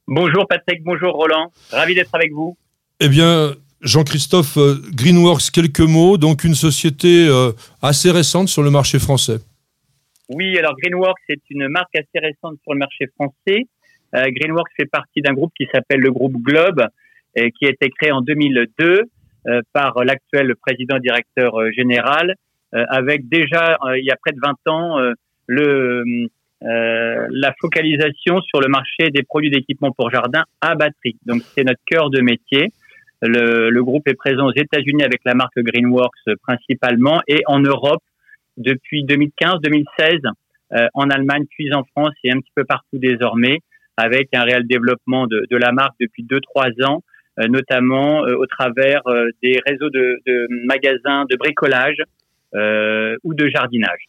Bonjour 0.08 0.48
Patrick, 0.48 0.84
bonjour 0.84 1.14
Roland, 1.14 1.52
ravi 1.72 1.96
d'être 1.96 2.14
avec 2.14 2.32
vous. 2.32 2.58
Eh 3.00 3.10
bien, 3.10 3.54
Jean-Christophe, 3.82 4.58
euh, 4.58 4.82
Greenworks, 4.94 5.52
quelques 5.52 5.82
mots. 5.82 6.18
Donc 6.18 6.44
une 6.44 6.56
société 6.56 7.28
euh, 7.28 7.52
assez 7.82 8.12
récente 8.12 8.48
sur 8.48 8.64
le 8.64 8.70
marché 8.70 9.00
français. 9.00 9.40
Oui, 10.30 10.58
alors 10.58 10.76
Greenworks 10.82 11.20
est 11.30 11.42
une 11.50 11.68
marque 11.68 11.96
assez 11.96 12.20
récente 12.26 12.58
sur 12.64 12.74
le 12.74 12.80
marché 12.80 13.08
français. 13.16 13.68
Euh, 14.16 14.26
Greenworks 14.30 14.72
fait 14.78 14.86
partie 14.86 15.22
d'un 15.22 15.34
groupe 15.34 15.52
qui 15.58 15.68
s'appelle 15.74 16.00
le 16.00 16.12
groupe 16.12 16.38
Globe, 16.42 16.86
et 17.36 17.52
qui 17.52 17.66
a 17.66 17.70
été 17.70 17.90
créé 17.90 18.12
en 18.12 18.22
2002 18.22 18.84
euh, 18.84 19.04
par 19.74 20.04
l'actuel 20.04 20.56
président 20.56 21.00
directeur 21.00 21.60
euh, 21.60 21.72
général, 21.72 22.36
euh, 22.74 22.86
avec 22.90 23.28
déjà, 23.30 23.78
euh, 23.86 23.98
il 23.98 24.06
y 24.06 24.12
a 24.12 24.16
près 24.16 24.32
de 24.32 24.40
20 24.42 24.72
ans, 24.72 25.00
euh, 25.00 25.14
le, 25.48 26.04
euh, 26.64 27.28
la 27.30 27.54
focalisation 27.60 28.42
sur 28.42 28.62
le 28.62 28.68
marché 28.68 29.10
des 29.12 29.24
produits 29.24 29.52
d'équipement 29.52 29.92
pour 29.92 30.10
jardin 30.10 30.44
à 30.62 30.76
batterie. 30.76 31.18
Donc 31.26 31.44
c'est 31.44 31.64
notre 31.64 31.82
cœur 31.86 32.10
de 32.10 32.22
métier. 32.22 32.72
Le, 33.22 33.70
le 33.70 33.84
groupe 33.84 34.08
est 34.08 34.16
présent 34.16 34.48
aux 34.48 34.54
États-Unis 34.54 35.04
avec 35.04 35.22
la 35.26 35.34
marque 35.34 35.58
Greenworks 35.58 36.14
euh, 36.28 36.36
principalement 36.42 37.22
et 37.28 37.42
en 37.48 37.60
Europe 37.60 38.02
depuis 38.58 39.06
2015-2016 39.06 40.20
euh, 40.74 40.88
en 40.94 41.10
Allemagne, 41.10 41.46
puis 41.50 41.74
en 41.74 41.84
France 41.84 42.14
et 42.24 42.32
un 42.32 42.40
petit 42.40 42.52
peu 42.56 42.64
partout 42.64 42.98
désormais, 42.98 43.60
avec 43.98 44.30
un 44.34 44.44
réel 44.44 44.66
développement 44.66 45.28
de, 45.28 45.46
de 45.50 45.58
la 45.58 45.72
marque 45.72 45.96
depuis 46.00 46.24
2-3 46.24 46.86
ans, 46.86 47.00
euh, 47.00 47.13
notamment 47.38 48.26
euh, 48.26 48.36
au 48.36 48.46
travers 48.46 49.02
euh, 49.08 49.30
des 49.42 49.60
réseaux 49.66 49.90
de, 49.90 50.20
magasins 50.66 51.26
de 51.30 51.36
bricolage 51.38 51.98
euh, 52.56 53.16
ou 53.24 53.34
de 53.34 53.50
jardinage. 53.50 54.08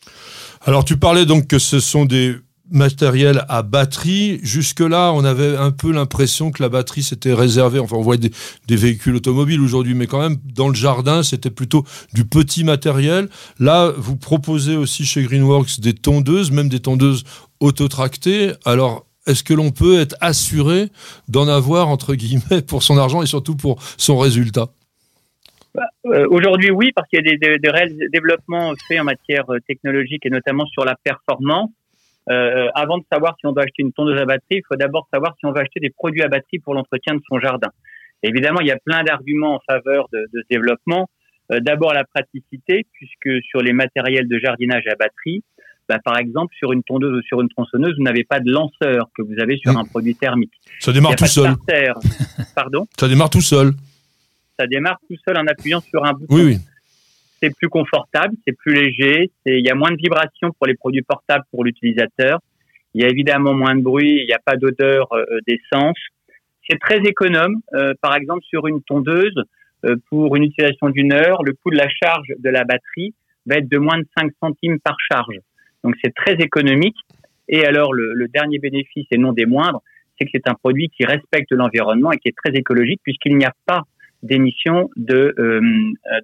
Alors 0.64 0.84
tu 0.84 0.96
parlais 0.96 1.24
donc 1.24 1.46
que 1.46 1.58
ce 1.58 1.80
sont 1.80 2.04
des 2.04 2.34
matériels 2.70 3.44
à 3.48 3.62
batterie. 3.62 4.40
Jusque-là, 4.42 5.12
on 5.12 5.24
avait 5.24 5.56
un 5.56 5.70
peu 5.70 5.92
l'impression 5.92 6.50
que 6.50 6.62
la 6.62 6.70
batterie 6.70 7.02
s'était 7.02 7.34
réservée. 7.34 7.78
Enfin, 7.78 7.96
on 7.96 8.02
voit 8.02 8.16
des, 8.16 8.30
des 8.66 8.76
véhicules 8.76 9.14
automobiles 9.14 9.60
aujourd'hui, 9.60 9.94
mais 9.94 10.06
quand 10.06 10.20
même, 10.20 10.38
dans 10.44 10.68
le 10.68 10.74
jardin, 10.74 11.22
c'était 11.22 11.50
plutôt 11.50 11.84
du 12.14 12.24
petit 12.24 12.64
matériel. 12.64 13.28
Là, 13.58 13.92
vous 13.96 14.16
proposez 14.16 14.76
aussi 14.76 15.04
chez 15.04 15.22
Greenworks 15.22 15.80
des 15.80 15.92
tondeuses, 15.92 16.50
même 16.50 16.70
des 16.70 16.80
tondeuses 16.80 17.24
autotractées. 17.60 18.52
Alors, 18.64 19.06
est-ce 19.26 19.42
que 19.42 19.54
l'on 19.54 19.70
peut 19.70 20.00
être 20.00 20.16
assuré 20.20 20.88
d'en 21.28 21.48
avoir, 21.48 21.88
entre 21.88 22.14
guillemets, 22.14 22.62
pour 22.66 22.82
son 22.82 22.98
argent 22.98 23.22
et 23.22 23.26
surtout 23.26 23.56
pour 23.56 23.80
son 23.96 24.18
résultat? 24.18 24.68
Euh, 26.06 26.26
Aujourd'hui, 26.30 26.70
oui, 26.70 26.92
parce 26.94 27.08
qu'il 27.08 27.20
y 27.24 27.28
a 27.28 27.58
des, 27.58 27.70
réels 27.70 27.96
développements 28.12 28.72
faits 28.86 29.00
en 29.00 29.04
matière 29.04 29.50
euh, 29.50 29.58
technologique 29.66 30.24
et 30.26 30.30
notamment 30.30 30.66
sur 30.66 30.84
la 30.84 30.94
performance. 31.02 31.70
Euh, 32.30 32.68
avant 32.74 32.98
de 32.98 33.04
savoir 33.12 33.34
si 33.38 33.46
on 33.46 33.52
doit 33.52 33.64
acheter 33.64 33.82
une 33.82 33.92
tondeuse 33.92 34.18
à 34.20 34.24
batterie, 34.24 34.58
il 34.58 34.62
faut 34.66 34.76
d'abord 34.76 35.06
savoir 35.12 35.34
si 35.38 35.46
on 35.46 35.52
va 35.52 35.60
acheter 35.60 35.80
des 35.80 35.90
produits 35.90 36.22
à 36.22 36.28
batterie 36.28 36.58
pour 36.58 36.74
l'entretien 36.74 37.14
de 37.14 37.20
son 37.28 37.38
jardin. 37.38 37.68
Évidemment, 38.22 38.60
il 38.60 38.68
y 38.68 38.72
a 38.72 38.78
plein 38.78 39.02
d'arguments 39.02 39.56
en 39.56 39.60
faveur 39.68 40.08
de, 40.12 40.26
ce 40.32 40.38
développement. 40.48 41.10
D'abord 41.50 41.92
la 41.92 42.04
praticité, 42.04 42.86
puisque 42.92 43.44
sur 43.50 43.60
les 43.60 43.74
matériels 43.74 44.26
de 44.26 44.38
jardinage 44.38 44.84
à 44.86 44.94
batterie, 44.94 45.42
bah, 45.88 45.98
par 46.04 46.18
exemple, 46.18 46.54
sur 46.56 46.72
une 46.72 46.82
tondeuse 46.82 47.18
ou 47.18 47.22
sur 47.22 47.40
une 47.40 47.48
tronçonneuse, 47.48 47.94
vous 47.96 48.04
n'avez 48.04 48.24
pas 48.24 48.40
de 48.40 48.50
lanceur 48.50 49.08
que 49.16 49.22
vous 49.22 49.38
avez 49.38 49.56
sur 49.58 49.76
un 49.76 49.84
produit 49.84 50.14
thermique. 50.14 50.52
Ça 50.80 50.92
démarre 50.92 51.16
tout 51.16 51.26
seul. 51.26 51.54
Pardon 52.54 52.86
Ça 52.98 53.08
démarre 53.08 53.30
tout 53.30 53.40
seul. 53.40 53.72
ça 54.58 54.66
démarre 54.66 54.98
tout 55.08 55.16
seul 55.26 55.36
en 55.36 55.46
appuyant 55.46 55.80
sur 55.80 56.04
un 56.04 56.12
bouton. 56.12 56.34
Oui, 56.34 56.42
oui. 56.44 56.58
C'est 57.42 57.54
plus 57.54 57.68
confortable, 57.68 58.34
c'est 58.46 58.56
plus 58.56 58.74
léger, 58.74 59.30
il 59.44 59.66
y 59.66 59.70
a 59.70 59.74
moins 59.74 59.90
de 59.90 59.96
vibrations 59.96 60.50
pour 60.52 60.66
les 60.66 60.74
produits 60.74 61.02
portables 61.02 61.44
pour 61.50 61.64
l'utilisateur. 61.64 62.38
Il 62.94 63.02
y 63.02 63.04
a 63.04 63.08
évidemment 63.08 63.52
moins 63.52 63.74
de 63.74 63.82
bruit, 63.82 64.20
il 64.20 64.26
n'y 64.26 64.32
a 64.32 64.38
pas 64.38 64.56
d'odeur 64.56 65.12
euh, 65.12 65.24
d'essence. 65.46 65.98
C'est 66.68 66.78
très 66.78 66.98
économe. 67.00 67.60
Euh, 67.74 67.92
par 68.00 68.14
exemple, 68.14 68.42
sur 68.48 68.66
une 68.66 68.82
tondeuse, 68.82 69.34
euh, 69.84 69.96
pour 70.08 70.36
une 70.36 70.44
utilisation 70.44 70.88
d'une 70.88 71.12
heure, 71.12 71.42
le 71.42 71.52
coût 71.52 71.70
de 71.70 71.76
la 71.76 71.88
charge 71.88 72.28
de 72.38 72.48
la 72.48 72.64
batterie 72.64 73.14
va 73.46 73.56
être 73.56 73.68
de 73.68 73.78
moins 73.78 73.98
de 73.98 74.06
5 74.16 74.32
centimes 74.40 74.78
par 74.80 74.96
charge. 75.10 75.36
Donc 75.84 75.94
c'est 76.02 76.14
très 76.14 76.34
économique. 76.34 76.96
Et 77.48 77.64
alors 77.64 77.92
le, 77.92 78.26
dernier 78.28 78.58
bénéfice, 78.58 79.06
et 79.10 79.18
non 79.18 79.32
des 79.32 79.46
moindres, 79.46 79.82
c'est 80.18 80.24
que 80.24 80.30
c'est 80.34 80.48
un 80.48 80.54
produit 80.54 80.88
qui 80.88 81.04
respecte 81.04 81.52
l'environnement 81.52 82.10
et 82.10 82.18
qui 82.18 82.28
est 82.28 82.36
très 82.42 82.54
écologique 82.56 83.00
puisqu'il 83.04 83.36
n'y 83.36 83.44
a 83.44 83.52
pas 83.66 83.82
d'émission 84.22 84.90
de, 84.96 85.34
euh, 85.38 85.60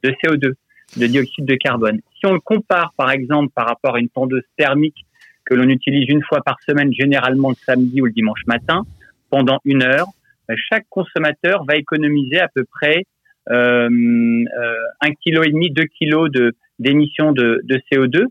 de 0.03 0.11
CO2, 0.23 0.55
de 0.97 1.07
dioxyde 1.07 1.45
de 1.45 1.55
carbone. 1.57 2.01
Si 2.19 2.27
on 2.27 2.33
le 2.33 2.41
compare 2.41 2.93
par 2.97 3.11
exemple 3.11 3.53
par 3.55 3.67
rapport 3.67 3.97
à 3.97 4.01
une 4.01 4.09
tondeuse 4.09 4.43
thermique 4.57 5.05
que 5.45 5.55
l'on 5.55 5.69
utilise 5.69 6.09
une 6.09 6.23
fois 6.23 6.41
par 6.43 6.57
semaine, 6.67 6.93
généralement 6.95 7.51
le 7.51 7.57
samedi 7.67 8.01
ou 8.01 8.07
le 8.07 8.13
dimanche 8.13 8.47
matin, 8.47 8.85
pendant 9.29 9.59
une 9.65 9.83
heure, 9.83 10.07
euh, 10.51 10.55
chaque 10.71 10.87
consommateur 10.89 11.65
va 11.65 11.77
économiser 11.77 12.39
à 12.41 12.49
peu 12.49 12.65
près 12.65 13.05
euh, 13.51 13.89
euh, 13.89 14.75
un 15.01 15.13
kilo 15.23 15.43
et 15.43 15.51
demi, 15.51 15.71
deux 15.71 15.85
kilos 15.85 16.31
de 16.31 16.55
d'émissions 16.79 17.33
de, 17.33 17.61
de 17.65 17.81
CO2, 17.93 18.25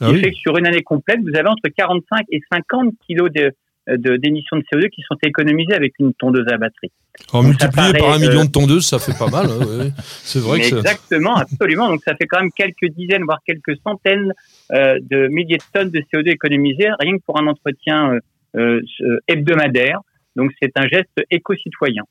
Ah 0.00 0.06
qui 0.06 0.12
oui. 0.12 0.20
fait 0.22 0.30
que 0.30 0.36
sur 0.36 0.56
une 0.56 0.66
année 0.66 0.82
complète, 0.82 1.20
vous 1.20 1.36
avez 1.36 1.48
entre 1.48 1.68
45 1.68 2.26
et 2.30 2.40
50 2.50 2.94
kilos 3.06 3.30
de 3.32 3.52
d'émissions 3.86 4.56
de, 4.56 4.62
CO2 4.62 4.88
qui 4.88 5.02
sont 5.02 5.16
économisées 5.22 5.74
avec 5.74 5.92
une 5.98 6.14
tondeuse 6.14 6.48
à 6.48 6.56
batterie. 6.56 6.90
Alors, 7.32 7.44
Donc, 7.44 7.60
ça 7.60 7.66
multiplié 7.68 7.92
par 7.98 8.14
un 8.14 8.18
million 8.18 8.40
euh, 8.40 8.44
de 8.44 8.50
tondeuses, 8.50 8.86
ça 8.86 8.98
fait 8.98 9.16
pas 9.16 9.28
mal. 9.28 9.46
hein, 9.46 9.58
ouais. 9.58 9.90
C'est 9.98 10.38
vrai 10.38 10.60
que 10.60 10.76
exactement, 10.76 11.36
absolument. 11.36 11.88
Donc 11.88 12.00
ça 12.04 12.14
fait 12.16 12.26
quand 12.26 12.40
même 12.40 12.50
quelques 12.52 12.88
dizaines, 12.96 13.24
voire 13.24 13.40
quelques 13.46 13.76
centaines 13.86 14.32
euh, 14.72 14.98
de 15.02 15.28
milliers 15.28 15.58
de 15.58 15.62
tonnes 15.72 15.90
de 15.90 16.00
CO2 16.00 16.30
économisées 16.30 16.88
rien 16.98 17.18
que 17.18 17.22
pour 17.24 17.38
un 17.38 17.46
entretien 17.46 18.18
euh, 18.56 18.80
hebdomadaire. 19.28 20.00
Donc 20.34 20.50
c'est 20.60 20.72
un 20.76 20.88
geste 20.88 21.20
éco-citoyen. 21.30 22.02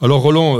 Alors 0.00 0.20
Roland, 0.20 0.58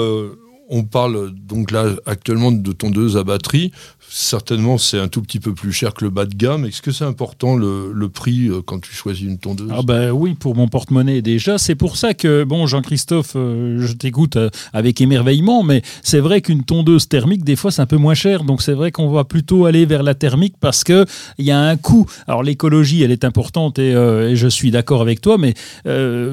on 0.69 0.83
parle 0.83 1.33
donc 1.33 1.71
là 1.71 1.87
actuellement 2.07 2.53
de 2.53 2.73
tondeuses 2.73 3.17
à 3.17 3.25
batterie. 3.25 3.73
Certainement, 4.09 4.79
c'est 4.79 4.99
un 4.99 5.09
tout 5.09 5.21
petit 5.21 5.41
peu 5.41 5.53
plus 5.53 5.73
cher 5.73 5.93
que 5.93 6.05
le 6.05 6.11
bas 6.11 6.27
de 6.27 6.35
gamme. 6.35 6.65
Est-ce 6.65 6.81
que 6.81 6.93
c'est 6.93 7.05
important 7.05 7.57
le, 7.57 8.09
prix 8.09 8.49
euh, 8.49 8.63
quand 8.65 8.81
tu 8.81 8.95
choisis 8.95 9.27
une 9.27 9.39
tondeuse? 9.39 9.71
Ah 9.73 9.83
ben 9.83 10.11
oui, 10.11 10.35
pour 10.35 10.55
mon 10.55 10.69
porte-monnaie 10.69 11.23
déjà. 11.23 11.59
C'est 11.59 11.75
pour 11.75 11.97
ça 11.97 12.15
que, 12.15 12.45
bon, 12.45 12.67
Jean-Christophe, 12.67 13.33
euh, 13.35 13.79
je 13.81 13.93
t'écoute 13.93 14.37
euh, 14.37 14.49
avec 14.73 15.01
émerveillement, 15.01 15.63
mais 15.63 15.83
c'est 16.03 16.21
vrai 16.21 16.41
qu'une 16.41 16.63
tondeuse 16.63 17.09
thermique, 17.09 17.45
des 17.45 17.57
fois, 17.57 17.71
c'est 17.71 17.83
un 17.83 17.87
peu 17.87 17.97
moins 17.97 18.15
cher. 18.15 18.45
Donc 18.45 18.63
c'est 18.63 18.75
vrai 18.75 18.93
qu'on 18.93 19.11
va 19.11 19.25
plutôt 19.25 19.67
aller 19.67 19.87
vers 19.87 20.03
la 20.03 20.15
thermique 20.15 20.55
parce 20.61 20.85
que 20.85 21.05
il 21.39 21.45
y 21.45 21.51
a 21.51 21.61
un 21.61 21.77
coût. 21.77 22.07
Alors 22.27 22.43
l'écologie, 22.43 23.03
elle 23.03 23.13
est 23.13 23.25
importante 23.25 23.79
et, 23.79 23.93
je 24.37 24.49
suis 24.49 24.71
d'accord 24.71 25.03
avec 25.03 25.21
toi, 25.21 25.37
mais 25.39 25.55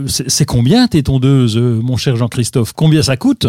c'est 0.08 0.46
combien 0.46 0.88
tes 0.88 1.04
tondeuses, 1.04 1.58
mon 1.58 1.98
cher 1.98 2.16
Jean-Christophe? 2.16 2.74
Combien 2.74 3.02
ça 3.02 3.18
coûte? 3.18 3.48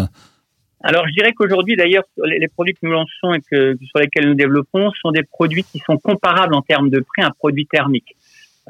Alors, 0.87 1.09
je 1.09 1.13
dirais 1.15 1.33
qu'aujourd'hui, 1.33 1.77
d'ailleurs, 1.77 2.05
les, 2.25 2.47
produits 2.49 2.75
que 2.75 2.81
nous 2.83 2.93
lançons 2.93 3.33
et 3.33 3.41
que, 3.41 3.77
sur 3.87 3.99
lesquels 3.99 4.29
nous 4.29 4.35
développons 4.35 4.93
sont 5.01 5.13
des 5.13 5.23
produits 5.23 5.65
qui 5.65 5.79
sont 5.79 5.97
comparables 5.97 6.55
en 6.55 6.61
termes 6.61 6.91
de 6.91 7.01
prix 7.01 7.23
à 7.23 7.29
un 7.29 7.31
produit 7.31 7.67
thermique. 7.67 8.15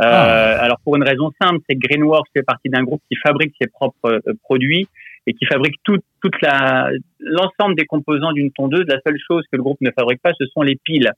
Euh, 0.00 0.04
Ah. 0.04 0.62
Alors, 0.62 0.78
pour 0.84 0.94
une 0.96 1.02
raison 1.02 1.32
simple, 1.42 1.58
c'est 1.68 1.74
que 1.74 1.86
Greenworks 1.86 2.28
fait 2.32 2.44
partie 2.44 2.68
d'un 2.68 2.84
groupe 2.84 3.02
qui 3.10 3.16
fabrique 3.16 3.54
ses 3.60 3.68
propres 3.68 4.20
euh, 4.26 4.32
produits 4.44 4.88
et 5.26 5.34
qui 5.34 5.44
fabrique 5.46 5.76
tout, 5.82 5.98
toute 6.22 6.40
la 6.40 6.90
l'ensemble 7.18 7.74
des 7.74 7.86
composants 7.86 8.32
d'une 8.32 8.52
tondeuse. 8.52 8.84
La 8.86 9.00
seule 9.04 9.18
chose 9.26 9.44
que 9.50 9.56
le 9.56 9.62
groupe 9.62 9.80
ne 9.80 9.90
fabrique 9.90 10.22
pas, 10.22 10.32
ce 10.38 10.46
sont 10.46 10.62
les 10.62 10.76
piles 10.76 11.10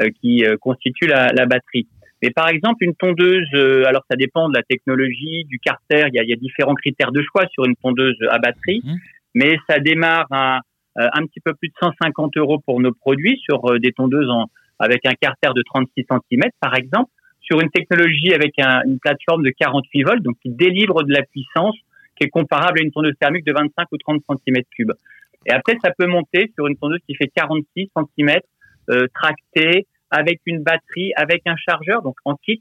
euh, 0.00 0.10
qui 0.20 0.44
euh, 0.44 0.56
constituent 0.60 1.08
la, 1.08 1.28
la 1.32 1.46
batterie. 1.46 1.88
Mais 2.22 2.30
par 2.30 2.48
exemple, 2.48 2.82
une 2.82 2.94
tondeuse, 2.94 3.48
euh, 3.54 3.84
alors 3.86 4.02
ça 4.10 4.16
dépend 4.16 4.48
de 4.48 4.54
la 4.54 4.62
technologie, 4.62 5.44
du 5.44 5.58
carter, 5.58 6.04
il 6.08 6.14
y 6.14 6.18
a, 6.18 6.22
il 6.22 6.28
y 6.28 6.32
a 6.32 6.36
différents 6.36 6.74
critères 6.74 7.12
de 7.12 7.22
choix 7.22 7.46
sur 7.52 7.64
une 7.64 7.76
tondeuse 7.76 8.16
à 8.30 8.38
batterie, 8.38 8.82
Mhm. 8.84 8.98
Mais 9.36 9.56
ça 9.68 9.78
démarre 9.78 10.26
à 10.32 10.60
euh, 10.98 11.08
un 11.12 11.26
petit 11.26 11.40
peu 11.40 11.52
plus 11.54 11.68
de 11.68 11.74
150 11.80 12.36
euros 12.38 12.58
pour 12.66 12.80
nos 12.80 12.92
produits 12.92 13.38
sur 13.44 13.58
euh, 13.70 13.78
des 13.78 13.92
tondeuses 13.92 14.30
en, 14.30 14.46
avec 14.78 15.04
un 15.06 15.12
carter 15.20 15.50
de 15.54 15.62
36 15.62 16.06
cm 16.10 16.42
par 16.58 16.74
exemple, 16.74 17.10
sur 17.40 17.60
une 17.60 17.70
technologie 17.70 18.32
avec 18.34 18.54
un- 18.58 18.80
une 18.86 18.98
plateforme 18.98 19.42
de 19.44 19.50
48 19.50 20.02
volts, 20.04 20.22
donc 20.22 20.36
qui 20.42 20.50
délivre 20.50 21.02
de 21.02 21.12
la 21.12 21.22
puissance 21.22 21.76
qui 22.16 22.24
est 22.24 22.30
comparable 22.30 22.78
à 22.80 22.82
une 22.82 22.90
tondeuse 22.90 23.14
thermique 23.20 23.44
de 23.44 23.52
25 23.52 23.86
ou 23.92 23.98
30 23.98 24.22
cm3. 24.26 24.94
Et 25.44 25.52
après, 25.52 25.76
ça 25.84 25.90
peut 25.96 26.06
monter 26.06 26.50
sur 26.54 26.66
une 26.66 26.76
tondeuse 26.76 27.00
qui 27.06 27.14
fait 27.14 27.28
46 27.36 27.90
cm, 28.16 28.38
euh, 28.90 29.06
tractée, 29.14 29.86
avec 30.10 30.40
une 30.46 30.62
batterie, 30.62 31.12
avec 31.14 31.42
un 31.46 31.56
chargeur, 31.56 32.00
donc 32.02 32.16
en 32.24 32.34
kit, 32.36 32.60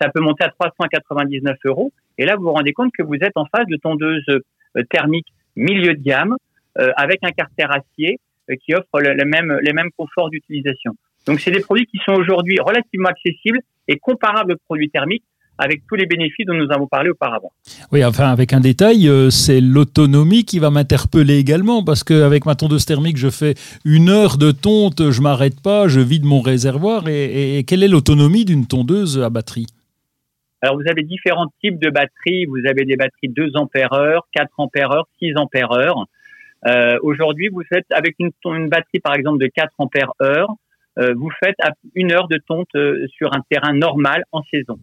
ça 0.00 0.08
peut 0.12 0.20
monter 0.20 0.44
à 0.44 0.48
399 0.50 1.56
euros. 1.64 1.92
Et 2.18 2.26
là, 2.26 2.34
vous 2.36 2.42
vous 2.42 2.52
rendez 2.52 2.72
compte 2.72 2.90
que 2.98 3.02
vous 3.02 3.14
êtes 3.14 3.36
en 3.36 3.46
face 3.46 3.66
de 3.66 3.76
tondeuses 3.76 4.26
thermiques 4.90 5.28
milieu 5.60 5.94
de 5.94 6.02
gamme, 6.02 6.36
euh, 6.78 6.90
avec 6.96 7.20
un 7.22 7.30
carter 7.30 7.66
acier 7.70 8.18
euh, 8.50 8.54
qui 8.64 8.74
offre 8.74 9.00
les 9.00 9.24
mêmes 9.24 9.90
conforts 9.96 10.30
d'utilisation. 10.30 10.92
Donc, 11.26 11.40
c'est 11.40 11.50
des 11.50 11.60
produits 11.60 11.86
qui 11.86 11.98
sont 12.04 12.12
aujourd'hui 12.12 12.56
relativement 12.60 13.08
accessibles 13.08 13.60
et 13.88 13.98
comparables 13.98 14.52
aux 14.52 14.62
produits 14.66 14.90
thermiques 14.90 15.24
avec 15.58 15.82
tous 15.86 15.94
les 15.94 16.06
bénéfices 16.06 16.46
dont 16.46 16.54
nous 16.54 16.72
avons 16.72 16.86
parlé 16.86 17.10
auparavant. 17.10 17.52
Oui, 17.92 18.02
enfin, 18.02 18.30
avec 18.30 18.54
un 18.54 18.60
détail, 18.60 19.08
euh, 19.08 19.28
c'est 19.28 19.60
l'autonomie 19.60 20.44
qui 20.44 20.58
va 20.58 20.70
m'interpeller 20.70 21.36
également, 21.36 21.84
parce 21.84 22.02
qu'avec 22.02 22.46
ma 22.46 22.54
tondeuse 22.54 22.86
thermique, 22.86 23.18
je 23.18 23.28
fais 23.28 23.54
une 23.84 24.08
heure 24.08 24.38
de 24.38 24.52
tonte, 24.52 25.10
je 25.10 25.20
m'arrête 25.20 25.60
pas, 25.60 25.86
je 25.86 26.00
vide 26.00 26.24
mon 26.24 26.40
réservoir. 26.40 27.08
Et 27.08 27.62
quelle 27.66 27.82
est 27.82 27.88
l'autonomie 27.88 28.46
d'une 28.46 28.66
tondeuse 28.66 29.20
à 29.20 29.28
batterie? 29.28 29.66
Alors, 30.62 30.76
vous 30.76 30.88
avez 30.88 31.02
différents 31.02 31.46
types 31.62 31.78
de 31.78 31.90
batteries. 31.90 32.44
Vous 32.46 32.60
avez 32.66 32.84
des 32.84 32.96
batteries 32.96 33.28
2 33.28 33.52
ampères 33.56 33.92
heure, 33.92 34.26
4 34.34 34.48
ampères 34.58 34.92
heure, 34.92 35.08
6 35.18 35.34
ampères 35.36 35.72
heure. 35.72 36.04
Euh, 36.66 36.98
Aujourd'hui, 37.02 37.48
vous 37.48 37.62
faites 37.68 37.86
avec 37.90 38.16
une, 38.18 38.30
une 38.44 38.68
batterie, 38.68 39.00
par 39.00 39.14
exemple, 39.14 39.38
de 39.38 39.46
4 39.46 39.72
ampères 39.78 40.12
heure, 40.20 40.50
euh, 40.98 41.14
vous 41.16 41.30
faites 41.42 41.56
une 41.94 42.12
heure 42.12 42.28
de 42.28 42.38
tonte 42.46 42.68
euh, 42.74 43.06
sur 43.16 43.32
un 43.32 43.40
terrain 43.48 43.72
normal 43.72 44.24
en 44.32 44.42
saison. 44.42 44.78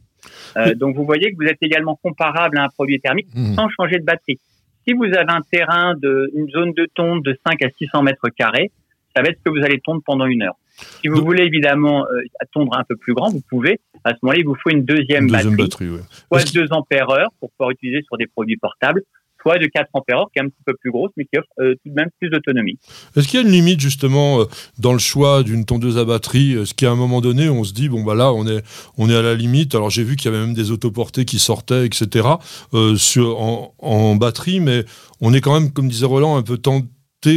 Euh, 0.57 0.73
donc, 0.73 0.95
vous 0.95 1.05
voyez 1.05 1.31
que 1.31 1.35
vous 1.35 1.47
êtes 1.47 1.61
également 1.61 1.95
comparable 2.01 2.57
à 2.57 2.63
un 2.63 2.69
produit 2.69 2.99
thermique 2.99 3.27
Mhm. 3.35 3.53
sans 3.53 3.69
changer 3.69 3.99
de 3.99 4.05
batterie. 4.05 4.39
Si 4.87 4.93
vous 4.93 5.03
avez 5.05 5.31
un 5.31 5.41
terrain 5.51 5.93
de, 5.95 6.31
une 6.33 6.49
zone 6.49 6.73
de 6.73 6.87
tonte 6.95 7.23
de 7.23 7.37
5 7.45 7.61
à 7.63 7.69
600 7.69 8.01
mètres 8.03 8.29
carrés, 8.29 8.71
ça 9.15 9.21
va 9.21 9.29
être 9.29 9.37
ce 9.37 9.43
que 9.43 9.49
vous 9.49 9.63
allez 9.63 9.79
tondre 9.81 10.01
pendant 10.05 10.25
une 10.25 10.41
heure. 10.43 10.55
Si 11.01 11.07
vous 11.07 11.15
Donc- 11.17 11.25
voulez 11.25 11.43
évidemment 11.43 12.05
euh, 12.05 12.21
tondre 12.53 12.77
un 12.77 12.83
peu 12.87 12.95
plus 12.95 13.13
grand, 13.13 13.29
vous 13.29 13.41
pouvez. 13.49 13.79
À 14.03 14.11
ce 14.11 14.17
moment-là, 14.23 14.39
il 14.39 14.45
vous 14.45 14.55
faut 14.61 14.69
une 14.69 14.85
deuxième, 14.85 15.25
Une 15.25 15.31
deuxième 15.31 15.55
batterie 15.57 15.85
batterie, 15.87 15.89
ouais. 16.31 16.41
soit 16.43 16.53
de 16.53 16.65
2 16.67 16.73
ampères 16.73 17.09
heure 17.09 17.29
pour 17.39 17.51
pouvoir 17.51 17.71
utiliser 17.71 18.01
sur 18.03 18.17
des 18.17 18.27
produits 18.27 18.57
portables, 18.57 19.01
soit 19.41 19.57
de 19.59 19.65
4 19.67 19.89
ampères 19.93 20.25
qui 20.33 20.39
est 20.39 20.41
un 20.43 20.47
petit 20.49 20.61
peu 20.65 20.73
plus 20.79 20.91
grosse 20.91 21.11
mais 21.17 21.25
qui 21.25 21.37
offre 21.39 21.47
euh, 21.59 21.73
tout 21.83 21.89
de 21.89 21.93
même 21.93 22.09
plus 22.19 22.29
d'autonomie. 22.29 22.77
Est-ce 23.15 23.27
qu'il 23.27 23.39
y 23.39 23.43
a 23.43 23.45
une 23.45 23.51
limite 23.51 23.79
justement 23.79 24.41
euh, 24.41 24.45
dans 24.79 24.93
le 24.93 24.99
choix 24.99 25.43
d'une 25.43 25.65
tondeuse 25.65 25.97
à 25.97 26.05
batterie? 26.05 26.53
Est-ce 26.53 26.73
qu'à 26.73 26.91
un 26.91 26.95
moment 26.95 27.21
donné, 27.21 27.49
on 27.49 27.63
se 27.63 27.73
dit 27.73 27.89
bon 27.89 28.03
bah 28.03 28.15
là 28.15 28.31
on 28.33 28.45
est 28.47 28.63
on 28.97 29.09
est 29.09 29.15
à 29.15 29.21
la 29.21 29.35
limite? 29.35 29.73
Alors 29.75 29.89
j'ai 29.89 30.03
vu 30.03 30.15
qu'il 30.15 30.31
y 30.31 30.35
avait 30.35 30.43
même 30.45 30.53
des 30.55 30.71
autoportées 30.71 31.25
qui 31.25 31.39
sortaient, 31.39 31.85
etc. 31.85 32.27
euh, 32.73 32.95
sur 32.95 33.39
en, 33.41 33.73
en 33.79 34.15
batterie, 34.15 34.59
mais 34.59 34.85
on 35.21 35.33
est 35.33 35.41
quand 35.41 35.59
même, 35.59 35.71
comme 35.71 35.87
disait 35.87 36.05
Roland, 36.05 36.35
un 36.37 36.43
peu 36.43 36.57
tenté 36.57 36.87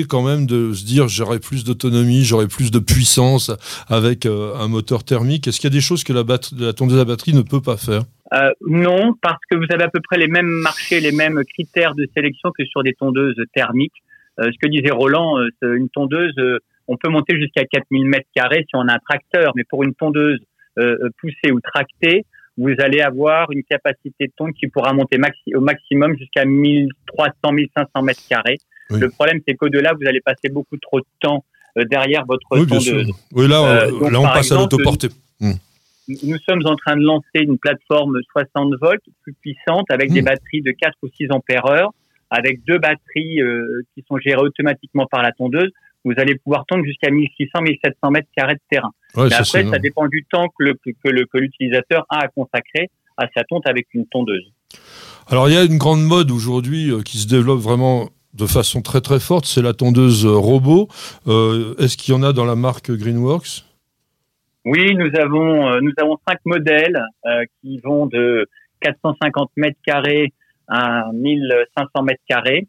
quand 0.08 0.22
même 0.22 0.46
de 0.46 0.72
se 0.72 0.84
dire 0.84 1.08
j'aurai 1.08 1.38
plus 1.40 1.64
d'autonomie, 1.64 2.22
j'aurai 2.24 2.46
plus 2.46 2.70
de 2.70 2.78
puissance 2.78 3.50
avec 3.88 4.26
euh, 4.26 4.54
un 4.56 4.68
moteur 4.68 5.04
thermique. 5.04 5.48
Est-ce 5.48 5.58
qu'il 5.60 5.68
y 5.68 5.72
a 5.72 5.76
des 5.76 5.80
choses 5.80 6.04
que 6.04 6.12
la, 6.12 6.22
la 6.58 6.72
tondeuse 6.72 7.00
à 7.00 7.04
batterie 7.04 7.34
ne 7.34 7.42
peut 7.42 7.60
pas 7.62 7.76
faire? 7.76 8.02
Euh, 8.32 8.50
non, 8.66 9.14
parce 9.20 9.40
que 9.50 9.56
vous 9.56 9.66
avez 9.70 9.84
à 9.84 9.88
peu 9.88 10.00
près 10.00 10.18
les 10.18 10.28
mêmes 10.28 10.46
marchés, 10.46 11.00
les 11.00 11.12
mêmes 11.12 11.42
critères 11.44 11.94
de 11.94 12.06
sélection 12.16 12.50
que 12.56 12.64
sur 12.66 12.82
des 12.82 12.94
tondeuses 12.94 13.34
thermiques. 13.54 14.02
Euh, 14.38 14.50
ce 14.52 14.58
que 14.60 14.70
disait 14.70 14.92
Roland, 14.92 15.38
une 15.62 15.88
tondeuse, 15.88 16.34
on 16.86 16.96
peut 16.96 17.08
monter 17.08 17.36
jusqu'à 17.40 17.64
4000 17.64 18.06
mètres 18.06 18.28
carrés 18.34 18.64
si 18.68 18.74
on 18.76 18.86
a 18.86 18.94
un 18.94 18.98
tracteur, 18.98 19.52
mais 19.56 19.64
pour 19.68 19.82
une 19.82 19.94
tondeuse 19.94 20.38
poussée 21.20 21.52
ou 21.52 21.60
tractée, 21.60 22.24
vous 22.56 22.72
allez 22.78 23.00
avoir 23.00 23.50
une 23.50 23.62
capacité 23.64 24.26
de 24.26 24.32
tonte 24.36 24.54
qui 24.54 24.68
pourra 24.68 24.92
monter 24.92 25.18
maxi- 25.18 25.54
au 25.54 25.60
maximum 25.60 26.16
jusqu'à 26.16 26.44
1300, 26.44 27.52
1500 27.52 28.02
mètres 28.02 28.22
carrés. 28.28 28.58
Oui. 28.90 29.00
Le 29.00 29.08
problème, 29.10 29.40
c'est 29.46 29.54
qu'au-delà, 29.54 29.92
vous 29.92 30.06
allez 30.06 30.20
passer 30.20 30.48
beaucoup 30.50 30.76
trop 30.78 31.00
de 31.00 31.06
temps 31.20 31.44
euh, 31.78 31.84
derrière 31.84 32.24
votre 32.26 32.46
Oui, 32.50 32.66
bien 32.66 32.78
tondeuse. 32.78 33.06
sûr. 33.06 33.14
Oui, 33.32 33.46
là, 33.48 33.62
Euh, 33.62 33.86
euh, 33.86 33.90
donc, 34.00 34.10
là 34.12 34.20
on 34.20 34.24
passe 34.24 34.50
à 34.52 34.56
l'autoportée. 34.56 35.08
nous 35.40 36.38
sommes 36.48 36.66
en 36.66 36.74
train 36.76 36.96
de 36.96 37.02
lancer 37.02 37.26
une 37.42 37.58
plateforme 37.58 38.18
60 38.32 38.74
volts 38.80 39.02
plus 39.22 39.34
puissante 39.34 39.86
avec 39.90 40.10
des 40.12 40.22
Mmh. 40.22 40.24
batteries 40.24 40.62
de 40.62 40.72
4 40.72 40.96
ou 41.02 41.08
6 41.16 41.28
ampères 41.30 41.66
heure, 41.66 41.92
avec 42.30 42.64
deux 42.64 42.78
batteries 42.78 43.40
euh, 43.40 43.82
qui 43.94 44.04
sont 44.08 44.18
gérées 44.18 44.42
automatiquement 44.42 45.06
par 45.06 45.22
la 45.22 45.32
tondeuse. 45.32 45.70
Vous 46.04 46.12
allez 46.16 46.34
pouvoir 46.36 46.64
tondre 46.66 46.84
jusqu'à 46.84 47.10
1600, 47.10 47.60
1700 47.62 48.10
mètres 48.10 48.28
carrés 48.34 48.54
de 48.54 48.60
terrain. 48.70 48.90
Ouais, 49.14 49.24
Mais 49.24 49.30
ça, 49.30 49.36
après, 49.38 49.44
ça 49.44 49.60
énorme. 49.60 49.78
dépend 49.78 50.08
du 50.08 50.24
temps 50.30 50.48
que 50.58 50.64
le- 50.64 50.74
que 50.74 51.08
le- 51.08 51.26
que 51.26 51.38
l'utilisateur 51.38 52.06
a 52.08 52.24
à 52.24 52.28
consacrer 52.28 52.88
à 53.16 53.26
sa 53.34 53.44
tonte 53.44 53.66
avec 53.68 53.86
une 53.94 54.06
tondeuse. 54.06 54.50
Alors 55.28 55.48
il 55.48 55.54
y 55.54 55.58
a 55.58 55.62
une 55.64 55.76
grande 55.78 56.02
mode 56.02 56.30
aujourd'hui 56.30 56.90
euh, 56.90 57.02
qui 57.02 57.18
se 57.18 57.28
développe 57.28 57.60
vraiment 57.60 58.08
de 58.34 58.46
façon 58.46 58.82
très 58.82 59.00
très 59.00 59.20
forte, 59.20 59.46
c'est 59.46 59.62
la 59.62 59.72
tondeuse 59.72 60.26
robot. 60.26 60.88
Euh, 61.26 61.74
est-ce 61.78 61.96
qu'il 61.96 62.14
y 62.14 62.16
en 62.16 62.22
a 62.22 62.32
dans 62.32 62.44
la 62.44 62.56
marque 62.56 62.90
Greenworks? 62.90 63.64
Oui, 64.64 64.94
nous 64.94 65.10
avons, 65.18 65.68
euh, 65.68 65.80
nous 65.80 65.92
avons 65.98 66.18
cinq 66.28 66.38
modèles 66.44 67.02
euh, 67.26 67.44
qui 67.60 67.78
vont 67.78 68.06
de 68.06 68.46
450 68.82 69.50
mètres 69.56 69.78
carrés 69.84 70.32
à 70.68 71.10
1500 71.12 72.02
mètres 72.04 72.22
carrés. 72.28 72.68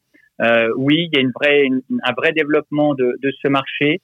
oui, 0.78 1.10
il 1.12 1.16
y 1.16 1.18
a 1.18 1.22
une 1.22 1.32
vraie, 1.32 1.68
un 2.04 2.14
vrai 2.14 2.32
développement 2.34 2.96
de, 2.96 3.16
de 3.22 3.32
ce 3.42 3.48
marché 3.48 4.02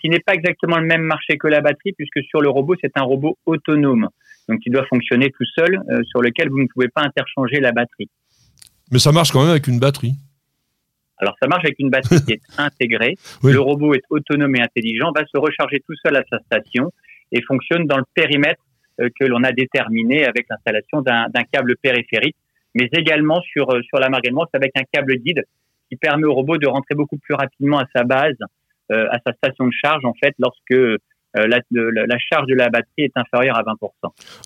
qui 0.00 0.08
n'est 0.08 0.20
pas 0.20 0.34
exactement 0.34 0.78
le 0.78 0.86
même 0.86 1.02
marché 1.02 1.36
que 1.36 1.48
la 1.48 1.60
batterie, 1.60 1.92
puisque 1.98 2.22
sur 2.28 2.40
le 2.40 2.48
robot, 2.48 2.76
c'est 2.80 2.92
un 2.96 3.02
robot 3.02 3.36
autonome, 3.44 4.08
donc 4.48 4.60
qui 4.60 4.70
doit 4.70 4.86
fonctionner 4.86 5.30
tout 5.30 5.44
seul, 5.56 5.82
sur 6.06 6.22
lequel 6.22 6.48
vous 6.48 6.60
ne 6.60 6.68
pouvez 6.72 6.88
pas 6.88 7.02
interchanger 7.02 7.58
la 7.58 7.72
batterie. 7.72 8.08
Mais 8.92 9.00
ça 9.00 9.10
marche 9.12 9.32
quand 9.32 9.40
même 9.40 9.50
avec 9.50 9.66
une 9.66 9.80
batterie. 9.80 10.14
Alors 11.18 11.36
ça 11.40 11.48
marche 11.48 11.64
avec 11.64 11.78
une 11.78 11.90
batterie 11.90 12.22
qui 12.24 12.32
est 12.32 12.42
intégrée. 12.58 13.16
Le 13.42 13.60
robot 13.60 13.94
est 13.94 14.02
autonome 14.10 14.56
et 14.56 14.62
intelligent, 14.62 15.12
va 15.14 15.24
se 15.26 15.38
recharger 15.38 15.80
tout 15.86 15.94
seul 16.04 16.16
à 16.16 16.24
sa 16.30 16.38
station 16.40 16.92
et 17.32 17.42
fonctionne 17.42 17.86
dans 17.86 17.98
le 17.98 18.04
périmètre 18.14 18.62
euh, 19.00 19.08
que 19.18 19.24
l'on 19.24 19.42
a 19.42 19.52
déterminé 19.52 20.24
avec 20.24 20.46
l'installation 20.48 21.02
d'un 21.02 21.44
câble 21.52 21.76
périphérique, 21.76 22.36
mais 22.74 22.88
également 22.92 23.40
sur 23.42 23.70
euh, 23.70 23.82
sur 23.82 23.98
la 23.98 24.08
marque 24.08 24.26
avec 24.52 24.72
un 24.76 24.82
câble 24.92 25.16
guide 25.16 25.44
qui 25.88 25.96
permet 25.96 26.26
au 26.26 26.34
robot 26.34 26.58
de 26.58 26.66
rentrer 26.66 26.94
beaucoup 26.94 27.18
plus 27.18 27.34
rapidement 27.34 27.78
à 27.78 27.86
sa 27.94 28.04
base, 28.04 28.36
euh, 28.92 29.06
à 29.10 29.18
sa 29.26 29.32
station 29.32 29.66
de 29.66 29.72
charge 29.72 30.04
en 30.04 30.14
fait 30.14 30.34
lorsque 30.38 30.74
euh, 31.36 31.46
la, 31.46 32.18
charge 32.30 32.46
de 32.46 32.54
la 32.54 32.68
batterie 32.70 32.90
est 32.98 33.12
inférieure 33.16 33.56
à 33.56 33.62
20%. 33.62 33.86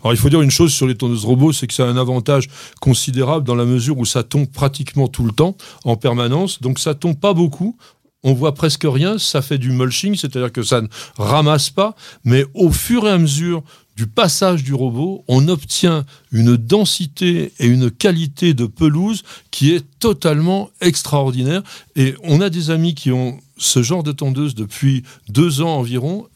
Alors 0.02 0.12
il 0.12 0.16
faut 0.16 0.30
dire 0.30 0.40
une 0.40 0.50
chose 0.50 0.72
sur 0.72 0.86
les 0.86 0.94
tondeuses 0.94 1.24
robots, 1.24 1.52
c'est 1.52 1.66
que 1.66 1.74
ça 1.74 1.84
a 1.84 1.86
un 1.86 1.96
avantage 1.96 2.48
considérable 2.80 3.46
dans 3.46 3.54
la 3.54 3.64
mesure 3.64 3.98
où 3.98 4.04
ça 4.04 4.22
tombe 4.22 4.50
pratiquement 4.50 5.08
tout 5.08 5.24
le 5.24 5.32
temps, 5.32 5.56
en 5.84 5.96
permanence, 5.96 6.60
donc 6.62 6.78
ça 6.78 6.94
tombe 6.94 7.18
pas 7.18 7.34
beaucoup. 7.34 7.76
On 8.24 8.32
voit 8.32 8.52
presque 8.52 8.84
rien, 8.84 9.16
ça 9.18 9.42
fait 9.42 9.58
du 9.58 9.70
mulching, 9.70 10.16
c'est-à-dire 10.16 10.50
que 10.50 10.62
ça 10.62 10.80
ne 10.80 10.88
ramasse 11.18 11.70
pas, 11.70 11.94
mais 12.24 12.44
au 12.54 12.70
fur 12.70 13.06
et 13.06 13.10
à 13.10 13.18
mesure 13.18 13.62
du 13.98 14.06
passage 14.06 14.62
du 14.62 14.74
robot, 14.74 15.24
on 15.28 15.48
obtient 15.48 16.04
une 16.30 16.56
densité 16.56 17.52
et 17.58 17.66
une 17.66 17.90
qualité 17.90 18.54
de 18.54 18.66
pelouse 18.66 19.24
qui 19.50 19.72
est 19.72 19.84
totalement 19.98 20.70
extraordinaire. 20.80 21.62
Et 21.96 22.14
on 22.22 22.40
a 22.40 22.48
des 22.48 22.70
amis 22.70 22.94
qui 22.94 23.10
ont 23.10 23.40
ce 23.56 23.82
genre 23.82 24.04
de 24.04 24.12
tondeuse 24.12 24.54
depuis 24.54 25.02
deux 25.28 25.62
ans 25.62 25.76
environ 25.78 26.28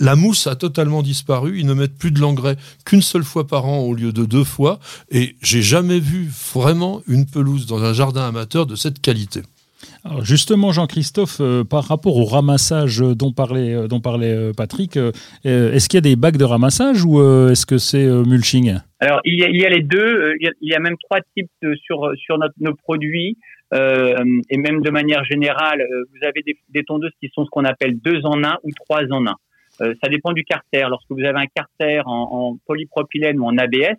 la 0.00 0.16
mousse 0.16 0.46
a 0.46 0.56
totalement 0.56 1.02
disparu. 1.02 1.58
Ils 1.60 1.66
ne 1.66 1.74
mettent 1.74 1.96
plus 1.96 2.10
de 2.10 2.18
l'engrais 2.18 2.56
qu'une 2.84 3.02
seule 3.02 3.22
fois 3.22 3.46
par 3.46 3.66
an 3.66 3.80
au 3.80 3.94
lieu 3.94 4.12
de 4.12 4.24
deux 4.24 4.44
fois. 4.44 4.80
Et 5.10 5.36
j'ai 5.42 5.62
jamais 5.62 6.00
vu 6.00 6.28
vraiment 6.54 7.02
une 7.06 7.26
pelouse 7.26 7.66
dans 7.66 7.84
un 7.84 7.92
jardin 7.92 8.26
amateur 8.26 8.66
de 8.66 8.74
cette 8.74 9.00
qualité. 9.00 9.42
Alors 10.04 10.24
justement, 10.24 10.72
Jean-Christophe, 10.72 11.38
euh, 11.40 11.64
par 11.64 11.84
rapport 11.84 12.16
au 12.16 12.24
ramassage 12.24 13.00
dont 13.00 13.32
parlait, 13.32 13.74
euh, 13.74 13.86
dont 13.86 14.00
parlait 14.00 14.34
euh, 14.34 14.52
Patrick, 14.54 14.98
est-ce 15.44 15.88
qu'il 15.88 15.96
y 15.96 15.98
a 15.98 16.02
des 16.02 16.16
bacs 16.16 16.36
de 16.36 16.44
ramassage 16.44 17.04
ou 17.04 17.20
est-ce 17.50 17.66
que 17.66 17.78
c'est 17.78 18.06
mulching? 18.06 18.76
Alors, 19.00 19.20
il 19.24 19.34
y, 19.34 19.64
a, 19.64 19.68
les 19.68 19.82
deux. 19.82 20.34
Il 20.40 20.52
y 20.60 20.74
a, 20.74 20.78
même 20.78 20.96
trois 21.02 21.20
types 21.36 21.50
sur, 21.84 22.10
sur 22.16 22.38
nos 22.60 22.74
produits. 22.74 23.36
et 23.72 24.56
même 24.56 24.82
de 24.82 24.90
manière 24.90 25.24
générale, 25.24 25.82
vous 26.12 26.26
avez 26.26 26.42
des, 26.46 26.56
des 26.68 26.84
tondeuses 26.84 27.12
qui 27.20 27.30
sont 27.34 27.44
ce 27.44 27.50
qu'on 27.50 27.64
appelle 27.64 27.98
deux 28.00 28.20
en 28.24 28.42
un 28.44 28.56
ou 28.62 28.70
trois 28.84 29.02
en 29.10 29.26
un. 29.26 29.36
Euh, 29.82 29.94
ça 30.02 30.08
dépend 30.08 30.32
du 30.32 30.44
carter. 30.44 30.86
Lorsque 30.88 31.10
vous 31.10 31.24
avez 31.24 31.38
un 31.38 31.46
carter 31.46 32.02
en, 32.04 32.56
polypropylène 32.66 33.38
ou 33.40 33.44
en 33.44 33.56
ABS, 33.56 33.96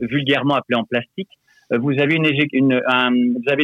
vulgairement 0.00 0.54
appelé 0.54 0.76
en 0.76 0.84
plastique, 0.84 1.30
euh, 1.72 1.78
vous 1.78 1.92
avez 1.98 2.18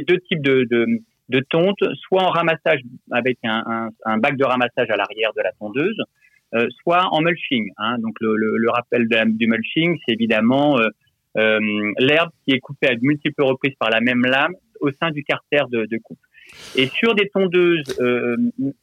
deux 0.02 0.18
types 0.28 0.42
de, 0.42 0.66
de, 0.70 0.86
de 1.28 1.40
tontes, 1.48 1.82
soit 2.02 2.22
en 2.22 2.30
ramassage 2.30 2.80
avec 3.10 3.38
un, 3.44 3.90
bac 4.18 4.36
de 4.36 4.44
ramassage 4.44 4.90
à 4.90 4.96
l'arrière 4.96 5.32
de 5.36 5.42
la 5.42 5.52
tondeuse, 5.52 5.98
euh, 6.54 6.66
soit 6.82 7.06
en 7.12 7.20
mulching. 7.20 7.70
Hein. 7.78 7.98
Donc 7.98 8.16
le, 8.20 8.36
le, 8.36 8.70
rappel 8.70 9.06
du 9.08 9.46
mulching, 9.46 9.96
c'est 10.06 10.14
évidemment 10.14 10.78
l'herbe 11.36 12.30
qui 12.44 12.54
est 12.54 12.60
coupée 12.60 12.88
à 12.88 12.94
de 12.94 13.00
multiples 13.02 13.42
reprises 13.42 13.74
par 13.78 13.90
la 13.90 14.00
même 14.00 14.22
lame 14.22 14.54
au 14.80 14.90
sein 14.90 15.10
du 15.10 15.24
carter 15.24 15.62
de, 15.70 15.86
de 15.86 15.98
coupe. 15.98 16.18
Et 16.76 16.86
sur 16.86 17.14
des 17.14 17.28
tondeuses 17.28 17.98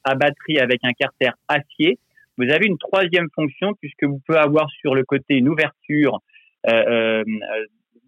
à 0.03 0.15
batterie 0.15 0.59
avec 0.59 0.79
un 0.83 0.93
carter 0.93 1.31
acier, 1.47 1.99
vous 2.41 2.51
avez 2.51 2.65
une 2.65 2.77
troisième 2.77 3.27
fonction 3.35 3.73
puisque 3.79 4.03
vous 4.03 4.19
pouvez 4.25 4.39
avoir 4.39 4.69
sur 4.69 4.95
le 4.95 5.03
côté 5.03 5.35
une 5.35 5.49
ouverture 5.49 6.19
euh, 6.67 6.73
euh, 6.73 7.23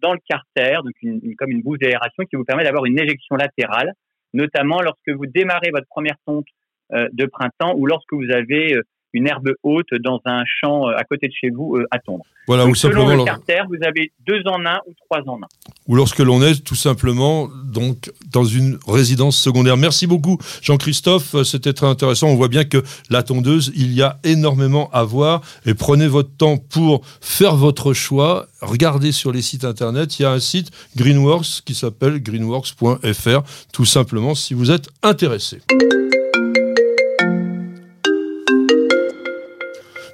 dans 0.02 0.12
le 0.12 0.20
carter, 0.28 0.78
donc 0.84 0.94
comme 1.38 1.50
une 1.50 1.62
bouche 1.62 1.78
d'aération 1.78 2.24
qui 2.24 2.36
vous 2.36 2.44
permet 2.44 2.64
d'avoir 2.64 2.84
une 2.84 2.98
éjection 2.98 3.36
latérale, 3.36 3.92
notamment 4.32 4.82
lorsque 4.82 5.08
vous 5.08 5.26
démarrez 5.26 5.70
votre 5.70 5.86
première 5.88 6.16
tonte 6.26 6.46
euh, 6.92 7.08
de 7.12 7.26
printemps 7.26 7.74
ou 7.76 7.86
lorsque 7.86 8.12
vous 8.12 8.30
avez 8.30 8.76
une 9.14 9.26
herbe 9.26 9.50
haute 9.62 9.94
dans 10.00 10.20
un 10.24 10.42
champ 10.46 10.88
euh, 10.88 10.96
à 10.96 11.04
côté 11.04 11.28
de 11.28 11.32
chez 11.32 11.50
vous 11.50 11.76
euh, 11.76 11.86
à 11.90 11.98
tondre. 11.98 12.24
Voilà, 12.46 12.66
ou 12.66 12.74
selon 12.74 13.08
le 13.08 13.24
carter, 13.24 13.62
vous 13.68 13.82
avez 13.86 14.12
deux 14.26 14.42
en 14.46 14.66
un 14.66 14.78
ou 14.86 14.92
trois 15.06 15.22
en 15.26 15.36
un. 15.36 15.48
Ou 15.86 15.94
lorsque 15.94 16.18
l'on 16.18 16.42
est 16.42 16.62
tout 16.62 16.74
simplement 16.74 17.48
donc 17.64 18.12
dans 18.30 18.44
une 18.44 18.78
résidence 18.86 19.38
secondaire. 19.38 19.78
Merci 19.78 20.06
beaucoup 20.06 20.36
Jean-Christophe, 20.60 21.42
c'était 21.44 21.72
très 21.72 21.86
intéressant. 21.86 22.28
On 22.28 22.34
voit 22.34 22.48
bien 22.48 22.64
que 22.64 22.82
la 23.08 23.22
tondeuse, 23.22 23.72
il 23.74 23.94
y 23.94 24.02
a 24.02 24.18
énormément 24.24 24.90
à 24.92 25.04
voir 25.04 25.40
et 25.64 25.72
prenez 25.72 26.06
votre 26.06 26.36
temps 26.36 26.58
pour 26.58 27.00
faire 27.20 27.56
votre 27.56 27.94
choix. 27.94 28.46
Regardez 28.60 29.12
sur 29.12 29.32
les 29.32 29.42
sites 29.42 29.64
internet, 29.64 30.18
il 30.18 30.22
y 30.22 30.26
a 30.26 30.32
un 30.32 30.40
site 30.40 30.70
Greenworks 30.96 31.62
qui 31.64 31.74
s'appelle 31.74 32.22
greenworks.fr 32.22 33.42
tout 33.72 33.84
simplement 33.84 34.34
si 34.34 34.54
vous 34.54 34.70
êtes 34.70 34.88
intéressé. 35.02 35.60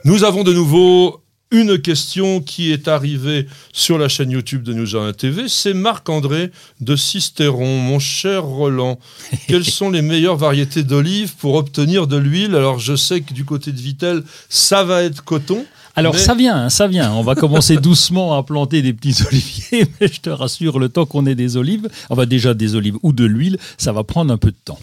Nous 0.05 0.25
avons 0.25 0.45
de 0.45 0.55
nouveau 0.55 1.23
une 1.51 1.79
question 1.79 2.41
qui 2.41 2.73
est 2.73 2.89
arrivée 2.89 3.47
sur 3.75 3.99
la 3.99 4.09
chaîne 4.09 4.31
YouTube 4.31 4.63
de 4.63 4.73
News 4.73 4.97
1 4.97 5.13
TV. 5.13 5.47
C'est 5.47 5.75
Marc-André 5.75 6.53
de 6.81 6.97
Sisteron. 6.97 7.77
Mon 7.77 7.99
cher 7.99 8.45
Roland, 8.45 8.99
quelles 9.47 9.67
sont 9.67 9.91
les 9.91 10.01
meilleures 10.01 10.39
variétés 10.39 10.85
d'olives 10.85 11.35
pour 11.37 11.57
obtenir 11.57 12.07
de 12.07 12.17
l'huile? 12.17 12.55
Alors, 12.55 12.79
je 12.79 12.97
sais 12.97 13.21
que 13.21 13.35
du 13.35 13.45
côté 13.45 13.73
de 13.73 13.77
Vitel, 13.79 14.23
ça 14.49 14.85
va 14.85 15.03
être 15.03 15.23
coton. 15.23 15.67
Alors 15.97 16.17
ça 16.17 16.35
vient, 16.35 16.57
hein, 16.57 16.71
ça 16.71 16.87
vient. 16.89 17.13
On 17.13 17.23
va 17.23 17.35
commencer 17.35 17.77
doucement 17.81 18.39
à 18.39 18.43
planter 18.43 18.81
des 18.81 18.95
petits 18.95 19.23
oliviers, 19.27 19.87
mais 20.01 20.09
je 20.09 20.21
te 20.21 20.31
rassure, 20.31 20.79
le 20.79 20.89
temps 20.89 21.05
qu'on 21.05 21.27
ait 21.27 21.35
des 21.35 21.59
olives, 21.59 21.91
on 22.09 22.15
va 22.15 22.25
déjà 22.25 22.55
des 22.55 22.75
olives 22.75 22.97
ou 23.03 23.13
de 23.13 23.27
l'huile, 23.27 23.59
ça 23.77 23.93
va 23.93 24.03
prendre 24.03 24.33
un 24.33 24.39
peu 24.39 24.51
de 24.51 24.57
temps. 24.65 24.79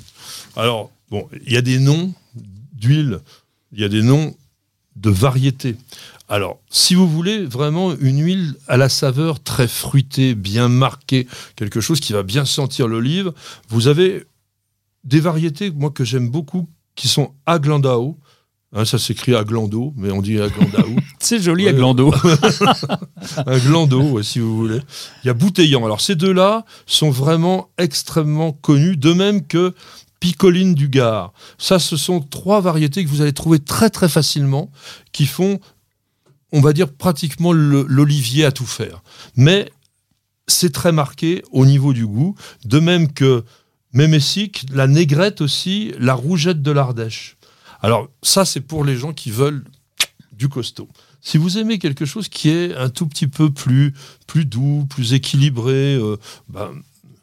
Alors, 0.56 0.92
bon, 1.10 1.28
il 1.48 1.54
y 1.54 1.58
a 1.58 1.64
des 1.64 1.80
noms 1.80 2.14
d'huile, 2.74 3.20
il 3.72 3.80
y 3.80 3.84
a 3.84 3.90
des 3.90 4.04
noms 4.04 4.36
de 4.98 5.10
variété. 5.10 5.76
Alors, 6.30 6.60
si 6.70 6.94
vous 6.94 7.08
voulez 7.08 7.46
vraiment 7.46 7.96
une 7.96 8.22
huile 8.22 8.56
à 8.68 8.76
la 8.76 8.90
saveur 8.90 9.42
très 9.42 9.68
fruitée, 9.68 10.36
bien 10.36 10.68
marquée, 10.68 11.28
quelque 11.56 11.80
chose 11.80 12.00
qui 12.00 12.12
va 12.14 12.24
bien 12.24 12.44
sentir 12.44 12.88
l'olive, 12.88 13.32
vous 13.70 13.88
avez 13.88 14.26
des 15.06 15.22
variétés, 15.22 15.72
moi, 15.72 15.90
que 15.90 16.04
j'aime 16.04 16.30
beaucoup, 16.30 16.68
qui 16.96 17.08
sont 17.08 17.34
Aglandao. 17.46 18.18
Hein, 18.74 18.84
ça 18.84 19.00
s'écrit 19.00 19.34
Aglando, 19.34 19.94
mais 19.96 20.12
on 20.12 20.22
dit 20.22 20.42
Aglandao. 20.42 20.90
C'est 21.20 21.42
joli, 21.42 21.70
Aglando. 21.70 22.14
Aglando, 23.46 24.22
si 24.22 24.40
vous 24.40 24.58
voulez. 24.58 24.80
Il 25.24 25.28
y 25.28 25.30
a 25.30 25.34
Bouteillant. 25.34 25.86
Alors, 25.86 26.02
ces 26.02 26.16
deux-là 26.16 26.66
sont 26.86 27.10
vraiment 27.10 27.70
extrêmement 27.78 28.52
connus, 28.52 28.98
de 28.98 29.14
même 29.14 29.48
que 29.48 29.74
Picoline 30.20 30.74
du 30.74 30.90
Gard. 30.90 31.34
Ça, 31.58 31.80
ce 31.80 31.98
sont 31.98 32.20
trois 32.20 32.62
variétés 32.62 33.04
que 33.04 33.10
vous 33.10 33.22
allez 33.22 33.34
trouver 33.34 33.60
très 33.60 33.90
très 33.90 34.10
facilement, 34.10 34.72
qui 35.12 35.26
font, 35.26 35.60
on 36.52 36.62
va 36.62 36.74
dire, 36.74 36.92
pratiquement 36.92 37.54
l'olivier 37.54 38.46
à 38.46 38.52
tout 38.52 38.66
faire. 38.66 39.04
Mais 39.36 39.72
c'est 40.48 40.74
très 40.74 40.92
marqué 40.92 41.44
au 41.52 41.66
niveau 41.66 41.94
du 41.94 42.06
goût, 42.06 42.36
de 42.66 42.80
même 42.80 43.12
que 43.12 43.44
Mémessic, 43.94 44.66
la 44.72 44.88
négrette 44.88 45.42
aussi, 45.42 45.94
la 45.98 46.14
rougette 46.14 46.62
de 46.62 46.72
l'Ardèche. 46.72 47.38
Alors 47.82 48.10
ça, 48.22 48.46
c'est 48.46 48.62
pour 48.62 48.84
les 48.84 48.96
gens 48.96 49.14
qui 49.14 49.32
veulent 49.32 49.64
du 50.32 50.50
costaud. 50.50 50.88
Si 51.22 51.38
vous 51.38 51.58
aimez 51.58 51.80
quelque 51.80 52.06
chose 52.06 52.30
qui 52.30 52.50
est 52.50 52.76
un 52.76 52.90
tout 52.90 53.08
petit 53.08 53.28
peu 53.28 53.50
plus, 53.50 53.94
plus 54.28 54.46
doux, 54.46 54.86
plus 54.90 55.14
équilibré, 55.14 55.96
euh, 55.96 56.18
ben, 56.48 56.72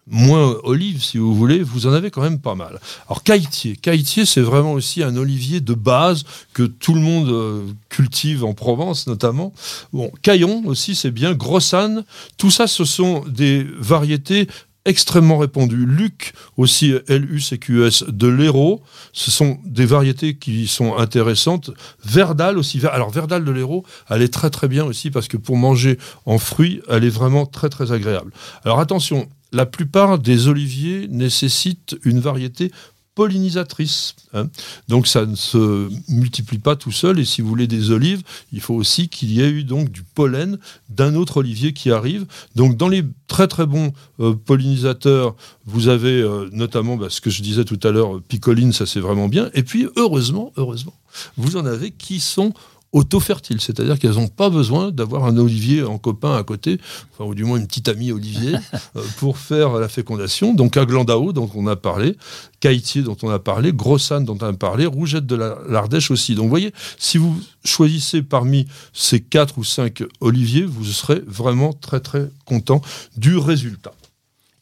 moins 0.07 0.57
olive, 0.63 1.03
si 1.03 1.19
vous 1.19 1.35
voulez, 1.35 1.63
vous 1.63 1.87
en 1.87 1.93
avez 1.93 2.11
quand 2.11 2.23
même 2.23 2.39
pas 2.39 2.55
mal. 2.55 2.79
Alors 3.07 3.23
caïtier, 3.23 3.77
caïtier, 3.77 4.27
c'est 4.27 4.41
vraiment 4.41 4.73
aussi 4.73 5.03
un 5.03 5.17
olivier 5.17 5.61
de 5.61 5.75
base 5.75 6.25
que 6.53 6.63
tout 6.63 6.95
le 6.95 7.01
monde 7.01 7.29
euh, 7.31 7.63
cultive 7.89 8.45
en 8.45 8.55
Provence 8.55 9.07
notamment. 9.07 9.53
Bon, 9.93 10.13
caillon 10.23 10.63
aussi, 10.67 10.95
c'est 10.95 11.11
bien, 11.11 11.33
grossane, 11.35 12.05
tout 12.37 12.51
ça, 12.51 12.67
ce 12.67 12.85
sont 12.85 13.25
des 13.27 13.67
variétés 13.79 14.49
extrêmement 14.85 15.39
répandues. 15.39 15.87
Luc 15.87 16.35
aussi, 16.57 16.95
L-U-C-Q-S, 17.09 18.05
de 18.09 18.29
l'Hérault, 18.29 18.83
ce 19.13 19.31
sont 19.31 19.59
des 19.65 19.87
variétés 19.87 20.37
qui 20.37 20.67
sont 20.67 20.97
intéressantes. 20.97 21.71
Verdal 22.05 22.59
aussi, 22.59 22.85
alors 22.87 23.11
Verdal 23.11 23.45
de 23.45 23.51
l'Hérault, 23.51 23.85
elle 24.11 24.23
est 24.23 24.33
très 24.33 24.51
très 24.51 24.69
bien 24.69 24.85
aussi 24.85 25.11
parce 25.11 25.29
que 25.29 25.37
pour 25.37 25.57
manger 25.57 25.99
en 26.27 26.39
fruits, 26.39 26.83
elle 26.89 27.05
est 27.05 27.09
vraiment 27.09 27.47
très 27.47 27.71
très 27.71 27.93
agréable. 27.93 28.33
Alors 28.65 28.81
attention, 28.81 29.29
la 29.55 29.67
plupart 29.67 30.19
des 30.19 30.49
oliviers 30.49 31.07
nécessitent 31.09 31.97
une 32.05 32.21
variété 32.21 32.73
pollinisatrice. 33.15 34.17
hein. 34.33 34.49
Donc 34.89 35.07
ça 35.07 35.25
ne 35.25 35.37
se 35.37 35.89
multiplie 36.09 36.59
pas 36.59 36.75
tout 36.75 36.91
seul 36.91 37.21
et 37.21 37.25
si 37.25 37.41
vous 37.41 37.49
voulez 37.49 37.69
des 37.69 37.93
olives, 37.93 38.23
il 38.53 38.61
faut 38.61 38.75
aussi 38.75 39.09
qu'il 39.09 39.33
y 39.33 39.41
ait 39.41 39.49
eu 39.49 39.63
donc 39.63 39.91
du 39.91 40.03
pollen 40.03 40.59
d'un 40.89 41.15
autre 41.15 41.37
olivier 41.37 41.73
qui 41.73 41.93
arrive. 41.93 42.27
Donc 42.57 42.77
dans 42.77 42.89
les 42.89 43.05
très 43.29 43.47
très 43.47 43.67
bons 43.67 43.93
euh, 44.19 44.35
pollinisateurs, 44.35 45.37
vous 45.65 45.87
avez 45.87 46.21
euh, 46.21 46.49
notamment 46.53 46.97
bah, 46.97 47.07
ce 47.09 47.21
que 47.21 47.31
je 47.31 47.43
disais 47.43 47.65
tout 47.65 47.79
à 47.85 47.93
l'heure, 47.93 48.17
euh, 48.17 48.23
picoline, 48.27 48.73
ça 48.73 48.87
c'est 48.87 49.01
vraiment 49.01 49.29
bien. 49.29 49.49
Et 49.55 49.63
puis 49.63 49.87
heureusement, 49.97 50.53
heureusement, 50.57 50.95
vous 51.37 51.57
en 51.57 51.67
avez 51.67 51.93
qui 51.93 52.19
sont 52.19 52.53
auto-fertiles, 52.95 53.61
c'est-à-dire 53.61 53.99
qu'elles 53.99 54.15
n'ont 54.15 54.29
pas 54.29 54.49
besoin 54.49 54.91
d'avoir 54.91 55.25
un 55.25 55.37
olivier 55.37 55.83
en 55.83 55.99
copain 55.99 56.37
à 56.37 56.43
côté, 56.45 56.79
enfin, 57.13 57.29
ou 57.29 57.35
du 57.35 57.45
moins 57.45 57.59
une 57.59 57.67
petite 57.67 57.89
amie 57.89 58.13
olivier, 58.13 58.55
euh, 58.97 59.03
pour 59.19 59.37
faire 59.37 59.75
la 59.75 59.89
fécondation. 59.89 60.55
Donc 60.55 60.77
Aglandao, 60.77 61.33
dont 61.33 61.51
on 61.55 61.67
a 61.67 61.77
parlé, 61.77 62.17
Caïtier, 62.61 63.03
dont 63.03 63.17
on 63.23 63.29
a 63.31 63.39
parlé, 63.39 63.73
Grossane, 63.73 64.25
dont 64.25 64.39
on 64.41 64.47
a 64.47 64.53
parlé, 64.53 64.87
Rougette 64.87 65.27
de 65.27 65.35
la- 65.35 65.59
l'Ardèche 65.69 66.11
aussi. 66.11 66.35
Donc 66.35 66.45
vous 66.45 66.51
voyez, 66.51 66.73
si 66.97 67.19
vous 67.19 67.39
choisissez 67.65 68.23
parmi 68.23 68.67
ces 68.93 69.21
quatre 69.21 69.59
ou 69.59 69.65
cinq 69.65 70.03
oliviers, 70.21 70.65
vous 70.65 70.85
serez 70.85 71.21
vraiment 71.27 71.73
très 71.73 72.01
très 72.01 72.31
content 72.45 72.81
du 73.17 73.37
résultat. 73.37 73.93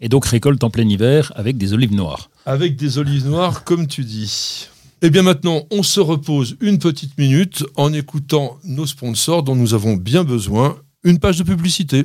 Et 0.01 0.09
donc 0.09 0.25
récolte 0.27 0.65
en 0.65 0.71
plein 0.71 0.89
hiver 0.89 1.31
avec 1.37 1.59
des 1.59 1.75
olives 1.75 1.95
noires. 1.95 2.29
Avec 2.45 2.75
des 2.77 2.99
olives 2.99 3.27
noires, 3.29 3.63
comme 3.63 3.87
tu 3.87 4.03
dis. 4.05 4.69
Et 5.05 5.11
bien 5.11 5.23
maintenant, 5.23 5.65
on 5.73 5.83
se 5.83 5.99
repose 5.99 6.57
une 6.61 6.79
petite 6.79 7.19
minute 7.19 7.65
en 7.75 7.93
écoutant 7.93 8.61
nos 8.63 8.87
sponsors 8.87 9.43
dont 9.43 9.57
nous 9.57 9.75
avons 9.75 9.95
bien 9.95 10.23
besoin. 10.23 10.77
Une 11.03 11.19
page 11.19 11.39
de 11.39 11.43
publicité. 11.43 12.05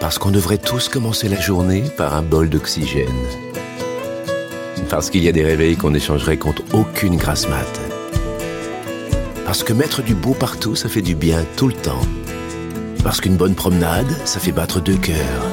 Parce 0.00 0.18
qu'on 0.18 0.30
devrait 0.30 0.58
tous 0.58 0.90
commencer 0.90 1.30
la 1.30 1.40
journée 1.40 1.82
par 1.96 2.14
un 2.14 2.20
bol 2.20 2.50
d'oxygène. 2.50 3.08
Parce 4.90 5.08
qu'il 5.08 5.24
y 5.24 5.28
a 5.28 5.32
des 5.32 5.44
réveils 5.44 5.76
qu'on 5.76 5.94
échangerait 5.94 6.36
contre 6.36 6.62
aucune 6.74 7.16
grasse 7.16 7.48
mat. 7.48 7.80
Parce 9.46 9.64
que 9.64 9.72
mettre 9.72 10.02
du 10.02 10.14
beau 10.14 10.34
partout, 10.34 10.76
ça 10.76 10.90
fait 10.90 11.00
du 11.00 11.14
bien 11.14 11.42
tout 11.56 11.68
le 11.68 11.74
temps. 11.74 12.06
Parce 13.02 13.22
qu'une 13.22 13.36
bonne 13.38 13.54
promenade, 13.54 14.14
ça 14.26 14.40
fait 14.40 14.52
battre 14.52 14.82
deux 14.82 14.98
cœurs. 14.98 15.46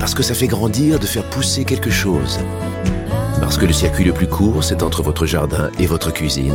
Parce 0.00 0.16
que 0.16 0.24
ça 0.24 0.34
fait 0.34 0.48
grandir 0.48 0.98
de 0.98 1.06
faire 1.06 1.30
pousser 1.30 1.64
quelque 1.64 1.90
chose. 1.90 2.40
Parce 3.40 3.58
que 3.58 3.66
le 3.66 3.72
circuit 3.72 4.04
le 4.04 4.12
plus 4.12 4.26
court, 4.26 4.64
c'est 4.64 4.82
entre 4.82 5.02
votre 5.02 5.26
jardin 5.26 5.70
et 5.78 5.86
votre 5.86 6.12
cuisine. 6.12 6.54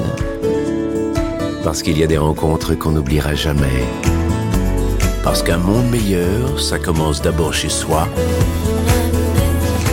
Parce 1.64 1.84
qu'il 1.84 1.98
y 1.98 2.04
a 2.04 2.08
des 2.08 2.18
rencontres 2.18 2.74
qu'on 2.76 2.92
n'oubliera 2.92 3.36
jamais. 3.36 3.86
Parce 5.24 5.44
qu'un 5.44 5.58
monde 5.58 5.90
meilleur, 5.90 6.60
ça 6.60 6.80
commence 6.80 7.22
d'abord 7.22 7.54
chez 7.54 7.70
soi. 7.70 8.08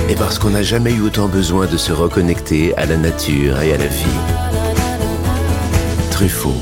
Et 0.08 0.14
parce 0.14 0.38
qu'on 0.38 0.50
n'a 0.50 0.62
jamais 0.62 0.92
eu 0.92 1.02
autant 1.02 1.28
besoin 1.28 1.66
de 1.66 1.76
se 1.76 1.92
reconnecter 1.92 2.74
à 2.76 2.86
la 2.86 2.96
nature 2.96 3.60
et 3.60 3.74
à 3.74 3.76
la 3.76 3.86
vie. 3.86 4.04
Truffaut, 6.10 6.56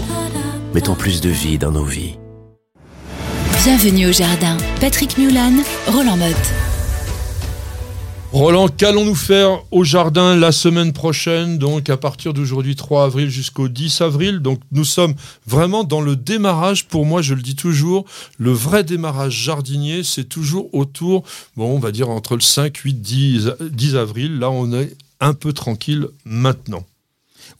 mettons 0.75 0.97
plus 0.97 1.21
de 1.21 1.31
vie 1.31 1.57
dans 1.57 1.71
nos 1.71 1.85
vies. 1.85 2.19
Bienvenue 3.63 4.09
au 4.09 4.13
jardin. 4.13 4.57
Patrick 4.81 5.17
Mulan, 5.19 5.53
Roland 5.87 6.17
Motte. 6.17 6.66
Roland, 8.37 8.69
qu'allons-nous 8.69 9.15
faire 9.15 9.63
au 9.71 9.83
jardin 9.83 10.37
la 10.37 10.53
semaine 10.53 10.93
prochaine, 10.93 11.57
donc 11.57 11.89
à 11.89 11.97
partir 11.97 12.35
d'aujourd'hui 12.35 12.77
3 12.77 13.05
avril 13.05 13.31
jusqu'au 13.31 13.69
10 13.69 14.03
avril? 14.03 14.41
Donc 14.41 14.61
nous 14.73 14.85
sommes 14.85 15.15
vraiment 15.47 15.85
dans 15.85 16.03
le 16.03 16.17
démarrage, 16.17 16.87
pour 16.87 17.07
moi 17.07 17.23
je 17.23 17.33
le 17.33 17.41
dis 17.41 17.57
toujours, 17.57 18.05
le 18.37 18.53
vrai 18.53 18.85
démarrage 18.85 19.33
jardinier, 19.33 20.03
c'est 20.05 20.29
toujours 20.29 20.69
autour, 20.75 21.25
bon 21.57 21.75
on 21.75 21.79
va 21.79 21.93
dire 21.93 22.11
entre 22.11 22.35
le 22.35 22.43
5, 22.43 22.77
8, 22.77 22.93
10, 23.01 23.53
10 23.71 23.97
avril, 23.97 24.39
là 24.39 24.51
on 24.51 24.71
est 24.75 24.95
un 25.19 25.33
peu 25.33 25.55
tranquille 25.55 26.09
maintenant. 26.27 26.85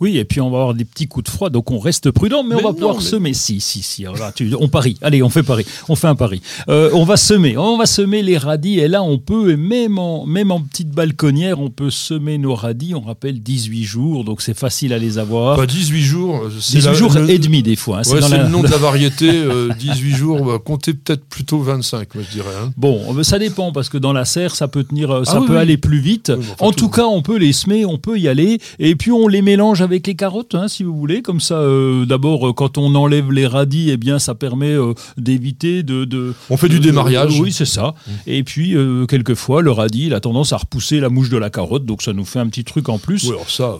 Oui, 0.01 0.19
et 0.19 0.25
puis 0.25 0.41
on 0.41 0.51
va 0.51 0.59
avoir 0.59 0.75
des 0.75 0.85
petits 0.85 1.07
coups 1.09 1.25
de 1.25 1.31
froid, 1.31 1.49
donc 1.51 1.71
on 1.71 1.79
reste 1.79 2.11
prudent, 2.11 2.43
mais, 2.43 2.51
Mais 2.51 2.55
on 2.57 2.65
va 2.65 2.69
non, 2.71 2.75
pouvoir 2.75 2.97
mais- 2.97 3.03
semer. 3.03 3.33
Si, 3.35 3.61
si, 3.61 3.83
si. 3.83 4.03
là, 4.03 4.33
tu- 4.35 4.55
on 4.59 4.69
parie. 4.69 4.97
Allez, 5.03 5.23
on 5.23 5.29
fait 5.31 5.43
pari. 5.43 5.65
On 5.89 5.97
fait 5.97 6.07
un 6.09 6.15
pari. 6.15 6.41
Euh, 6.69 6.91
on 6.93 7.05
va 7.05 7.17
semer. 7.17 7.57
On 7.57 7.79
va 7.79 7.87
semer 7.87 8.23
les 8.23 8.37
radis. 8.39 8.79
Et 8.79 8.89
là, 8.89 9.03
on 9.03 9.19
peut, 9.19 9.53
et 9.53 9.57
même 9.57 9.99
en, 9.99 10.27
même 10.27 10.51
en 10.51 10.61
petite 10.61 10.91
balconnière, 10.91 11.61
on 11.61 11.71
peut 11.71 11.91
semer 11.91 12.39
nos 12.39 12.55
radis. 12.55 12.95
On 12.95 13.01
rappelle 13.01 13.41
18 13.41 13.85
jours, 13.85 14.25
donc 14.25 14.43
c'est 14.43 14.57
facile 14.57 14.93
à 14.93 14.99
les 14.99 15.19
avoir. 15.19 15.57
Pas 15.57 15.67
18 15.67 16.03
jours, 16.03 16.37
euh, 16.45 16.51
c'est 16.61 16.79
18 16.79 16.87
la- 16.89 16.95
jours 16.95 17.13
le- 17.15 17.31
et 17.31 17.39
demi, 17.39 17.63
des 17.63 17.77
fois. 17.77 17.99
hein. 17.99 18.11
Ouais, 18.11 18.21
c'est 18.23 18.29
la- 18.29 18.45
le 18.45 18.49
nom 18.49 18.63
de 18.63 18.69
la 18.69 18.77
variété, 18.79 19.31
euh, 19.31 19.71
18 19.79 20.15
jours, 20.15 20.45
bah, 20.45 20.59
comptez 20.65 20.93
peut-être 20.95 21.25
plutôt 21.25 21.59
25, 21.61 22.15
moi 22.15 22.25
je 22.29 22.33
dirais. 22.35 22.47
hein. 22.63 22.73
Bon, 22.77 23.01
euh, 23.17 23.23
ça 23.23 23.39
dépend 23.39 23.73
parce 23.73 23.89
que 23.89 23.99
dans 23.99 24.13
la 24.13 24.25
serre, 24.25 24.55
ça 24.55 24.69
peut 24.69 24.85
tenir, 24.85 25.11
euh, 25.11 25.25
ça 25.25 25.35
Ah 25.37 25.41
oui, 25.41 25.47
peut 25.47 25.53
oui. 25.55 25.59
aller 25.61 25.77
plus 25.77 25.99
vite. 26.01 26.33
Oui, 26.37 26.45
en 26.61 26.71
tout- 26.73 26.77
tout 26.87 26.89
cas, 26.91 27.05
on 27.07 27.23
peut 27.23 27.37
les 27.39 27.53
semer, 27.53 27.85
on 27.87 27.99
peut 27.99 28.19
y 28.19 28.29
aller, 28.29 28.59
et 28.79 28.95
puis 28.97 29.11
on 29.13 29.29
les 29.29 29.43
mélange 29.43 29.81
avec 29.87 30.07
les 30.07 30.15
carottes, 30.15 30.55
hein, 30.55 30.69
si 30.69 30.83
vous 30.85 30.95
voulez. 30.97 31.23
Comme 31.23 31.41
ça, 31.41 31.55
euh, 31.61 32.05
d'abord, 32.05 32.49
euh, 32.49 32.53
quand 32.53 32.77
on 32.79 32.95
enlève 32.95 33.33
les 33.33 33.47
radis, 33.47 33.91
eh 33.91 33.97
bien, 33.97 34.19
ça 34.19 34.35
permet 34.35 34.73
euh, 34.75 34.93
d'éviter 35.17 35.83
de, 35.83 36.05
de- 36.05 36.35
On 36.51 36.57
fait 36.57 36.69
du 36.69 36.79
de- 36.79 36.85
démarrage. 36.85 37.39
euh, 37.39 37.43
oui, 37.43 37.53
c'est 37.53 37.65
ça. 37.65 37.95
Et 38.27 38.43
puis, 38.45 38.75
quelquefois, 39.09 39.63
le 39.63 39.71
radis, 39.71 40.07
il 40.07 40.15
a 40.15 40.21
tendance 40.21 40.53
à 40.53 40.59
repousser 40.59 41.01
la 41.01 41.09
mouche 41.09 41.31
de 41.31 41.37
la 41.39 41.51
carotte, 41.51 41.85
donc 41.87 42.03
ça 42.03 42.13
nous 42.13 42.25
fait 42.25 42.39
un 42.39 42.47
petit 42.49 42.65
truc 42.65 42.89
en 42.89 42.99
plus. 42.99 43.25
Oui, 43.25 43.31
alors 43.31 43.49
ça, 43.51 43.77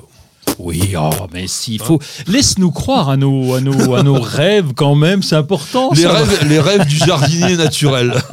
Oui, 0.59 0.95
oh, 0.99 1.11
mais 1.33 1.47
s'il 1.47 1.81
faut, 1.83 2.01
laisse-nous 2.27 2.71
croire 2.71 3.09
à 3.11 3.17
nos, 3.17 3.55
à 3.55 3.61
nos, 3.61 3.95
à 3.95 4.03
nos 4.03 4.21
rêves 4.21 4.73
quand 4.75 4.95
même, 4.95 5.23
c'est 5.23 5.37
important. 5.37 5.91
les 5.95 6.03
ça. 6.03 6.13
rêves, 6.13 6.47
les 6.49 6.61
rêves 6.61 6.87
du 6.87 6.97
jardinier 6.97 7.57
naturel. 7.57 8.15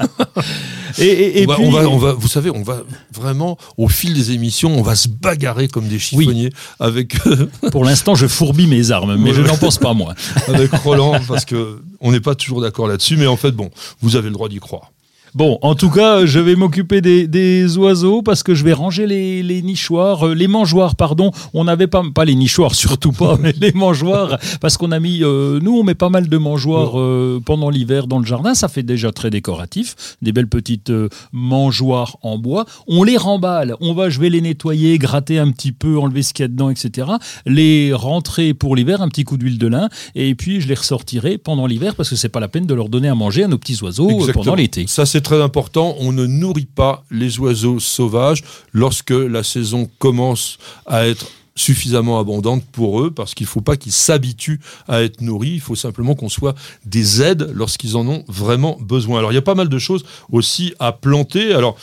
Et, 0.99 1.05
et- 1.05 1.41
et 1.41 1.45
on, 1.47 1.49
va, 1.49 1.55
puis- 1.55 1.65
on 1.65 1.71
va- 1.71 1.87
on 1.89 1.97
va- 1.97 2.13
vous 2.13 2.27
savez, 2.27 2.51
on 2.51 2.61
va 2.61 2.83
vraiment, 3.11 3.57
au 3.77 3.87
fil 3.87 4.13
des 4.13 4.31
émissions, 4.31 4.77
on 4.77 4.83
va 4.83 4.95
se 4.95 5.07
bagarrer 5.07 5.67
comme 5.67 5.87
des 5.87 5.97
chiffonniers 5.97 6.51
avec, 6.79 7.15
Pour 7.71 7.83
l'instant, 7.83 8.13
je 8.13 8.27
fourbis 8.27 8.67
mes 8.67 8.91
armes, 8.91 9.15
mais 9.17 9.31
Ouais. 9.31 9.35
je 9.37 9.41
n'en 9.41 9.57
pense 9.57 9.79
pas 9.79 9.95
moins. 9.95 10.13
avec 10.47 10.71
Roland, 10.71 11.19
parce 11.27 11.45
que 11.45 11.81
on 11.99 12.11
n'est 12.11 12.19
pas 12.19 12.35
toujours 12.35 12.61
d'accord 12.61 12.87
là-dessus, 12.87 13.17
mais 13.17 13.25
en 13.25 13.37
fait, 13.37 13.53
bon, 13.53 13.71
vous 14.03 14.15
avez 14.15 14.27
le 14.27 14.33
droit 14.33 14.49
d'y 14.49 14.59
croire. 14.59 14.91
Bon, 15.35 15.57
en 15.63 15.73
tout 15.73 15.89
cas, 15.89 16.27
je 16.27 16.39
vais 16.39 16.55
m'occuper 16.55 17.01
des, 17.01 17.27
des 17.27 17.77
oiseaux 17.77 18.21
parce 18.21 18.43
que 18.43 18.53
je 18.53 18.63
vais 18.63 18.73
ranger 18.73 19.07
les, 19.07 19.41
les 19.41 19.63
nichoirs, 19.63 20.27
euh, 20.27 20.35
les 20.35 20.47
mangeoires, 20.47 20.95
pardon. 20.95 21.31
On 21.55 21.63
n'avait 21.63 21.87
pas, 21.87 22.03
pas 22.13 22.23
les 22.23 22.35
nichoirs, 22.35 22.75
surtout 22.75 23.11
pas, 23.11 23.37
mais 23.41 23.51
les 23.59 23.71
mangeoires, 23.71 24.37
parce 24.61 24.77
qu'on 24.77 24.91
a 24.91 24.99
mis, 24.99 25.23
euh, 25.23 25.59
nous, 25.59 25.75
on 25.75 25.83
met 25.83 25.95
pas 25.95 26.09
mal 26.09 26.29
de 26.29 26.37
mangeoires 26.37 26.99
euh, 26.99 27.41
pendant 27.43 27.71
l'hiver 27.71 28.05
dans 28.05 28.19
le 28.19 28.25
jardin. 28.25 28.53
Ça 28.53 28.67
fait 28.67 28.83
déjà 28.83 29.11
très 29.11 29.31
décoratif, 29.31 29.95
des 30.21 30.31
belles 30.31 30.47
petites 30.47 30.91
euh, 30.91 31.09
mangeoires 31.31 32.17
en 32.21 32.37
bois. 32.37 32.65
On 32.87 33.03
les 33.03 33.17
remballe. 33.17 33.75
On 33.81 33.95
va, 33.95 34.11
je 34.11 34.19
vais 34.19 34.29
les 34.29 34.41
nettoyer, 34.41 34.99
gratter 34.99 35.39
un 35.39 35.49
petit 35.51 35.71
peu, 35.71 35.97
enlever 35.97 36.21
ce 36.21 36.33
qu'il 36.33 36.43
y 36.43 36.45
a 36.45 36.49
dedans, 36.49 36.69
etc. 36.69 37.07
Les 37.47 37.91
rentrer 37.91 38.53
pour 38.53 38.75
l'hiver, 38.75 39.01
un 39.01 39.09
petit 39.09 39.23
coup 39.23 39.37
d'huile 39.37 39.57
de 39.57 39.67
lin, 39.67 39.89
et 40.13 40.35
puis 40.35 40.61
je 40.61 40.67
les 40.67 40.75
ressortirai 40.75 41.39
pendant 41.39 41.65
l'hiver 41.65 41.95
parce 41.95 42.09
que 42.11 42.15
c'est 42.15 42.29
pas 42.29 42.39
la 42.39 42.47
peine 42.47 42.67
de 42.67 42.73
leur 42.75 42.89
donner 42.89 43.07
à 43.07 43.15
manger 43.15 43.43
à 43.43 43.47
nos 43.47 43.57
petits 43.57 43.81
oiseaux 43.81 44.09
euh, 44.09 44.13
Exactement. 44.13 44.43
pendant 44.43 44.55
l'été. 44.55 44.85
Ça, 44.87 45.07
c'est 45.07 45.22
très 45.23 45.41
important. 45.41 45.95
On 45.99 46.11
ne 46.11 46.27
nourrit 46.27 46.67
pas 46.67 47.03
les 47.09 47.39
oiseaux 47.39 47.79
sauvages 47.79 48.43
lorsque 48.71 49.09
la 49.11 49.43
saison 49.43 49.89
commence 49.97 50.59
à 50.85 51.07
être 51.07 51.25
suffisamment 51.55 52.19
abondante 52.19 52.63
pour 52.71 53.01
eux 53.01 53.11
parce 53.11 53.33
qu'il 53.33 53.45
ne 53.45 53.49
faut 53.49 53.61
pas 53.61 53.77
qu'ils 53.77 53.91
s'habituent 53.91 54.59
à 54.87 55.03
être 55.03 55.21
nourris. 55.21 55.51
Il 55.51 55.61
faut 55.61 55.75
simplement 55.75 56.15
qu'on 56.15 56.29
soit 56.29 56.55
des 56.85 57.21
aides 57.21 57.51
lorsqu'ils 57.53 57.95
en 57.95 58.07
ont 58.07 58.23
vraiment 58.27 58.77
besoin. 58.81 59.19
Alors, 59.19 59.31
il 59.31 59.35
y 59.35 59.39
a 59.39 59.43
pas 59.43 59.55
mal 59.55 59.69
de 59.69 59.79
choses 59.79 60.03
aussi 60.31 60.73
à 60.79 60.91
planter. 60.91 61.53
Alors, 61.53 61.77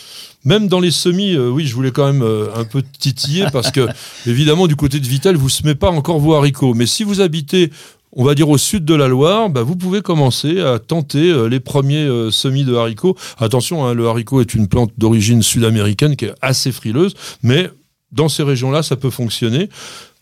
même 0.44 0.68
dans 0.68 0.80
les 0.80 0.90
semis, 0.90 1.34
euh, 1.34 1.50
oui, 1.50 1.66
je 1.66 1.74
voulais 1.74 1.92
quand 1.92 2.06
même 2.06 2.22
euh, 2.22 2.48
un 2.56 2.64
peu 2.64 2.82
titiller 2.82 3.46
parce 3.52 3.70
que, 3.70 3.86
évidemment, 4.26 4.66
du 4.66 4.76
côté 4.76 4.98
de 4.98 5.06
Vitel, 5.06 5.36
vous 5.36 5.46
ne 5.46 5.50
semez 5.50 5.74
pas 5.74 5.90
encore 5.90 6.18
vos 6.18 6.34
haricots. 6.34 6.74
Mais 6.74 6.86
si 6.86 7.04
vous 7.04 7.20
habitez 7.20 7.70
on 8.12 8.24
va 8.24 8.34
dire 8.34 8.48
au 8.48 8.58
sud 8.58 8.84
de 8.84 8.94
la 8.94 9.08
Loire, 9.08 9.50
bah, 9.50 9.62
vous 9.62 9.76
pouvez 9.76 10.02
commencer 10.02 10.60
à 10.60 10.78
tenter 10.78 11.30
euh, 11.30 11.48
les 11.48 11.60
premiers 11.60 12.04
euh, 12.04 12.30
semis 12.30 12.64
de 12.64 12.74
haricots. 12.74 13.16
Attention, 13.38 13.86
hein, 13.86 13.94
le 13.94 14.08
haricot 14.08 14.40
est 14.40 14.54
une 14.54 14.68
plante 14.68 14.92
d'origine 14.98 15.42
sud-américaine 15.42 16.16
qui 16.16 16.26
est 16.26 16.34
assez 16.40 16.72
frileuse, 16.72 17.14
mais 17.42 17.70
dans 18.12 18.28
ces 18.28 18.42
régions-là, 18.42 18.82
ça 18.82 18.96
peut 18.96 19.10
fonctionner. 19.10 19.68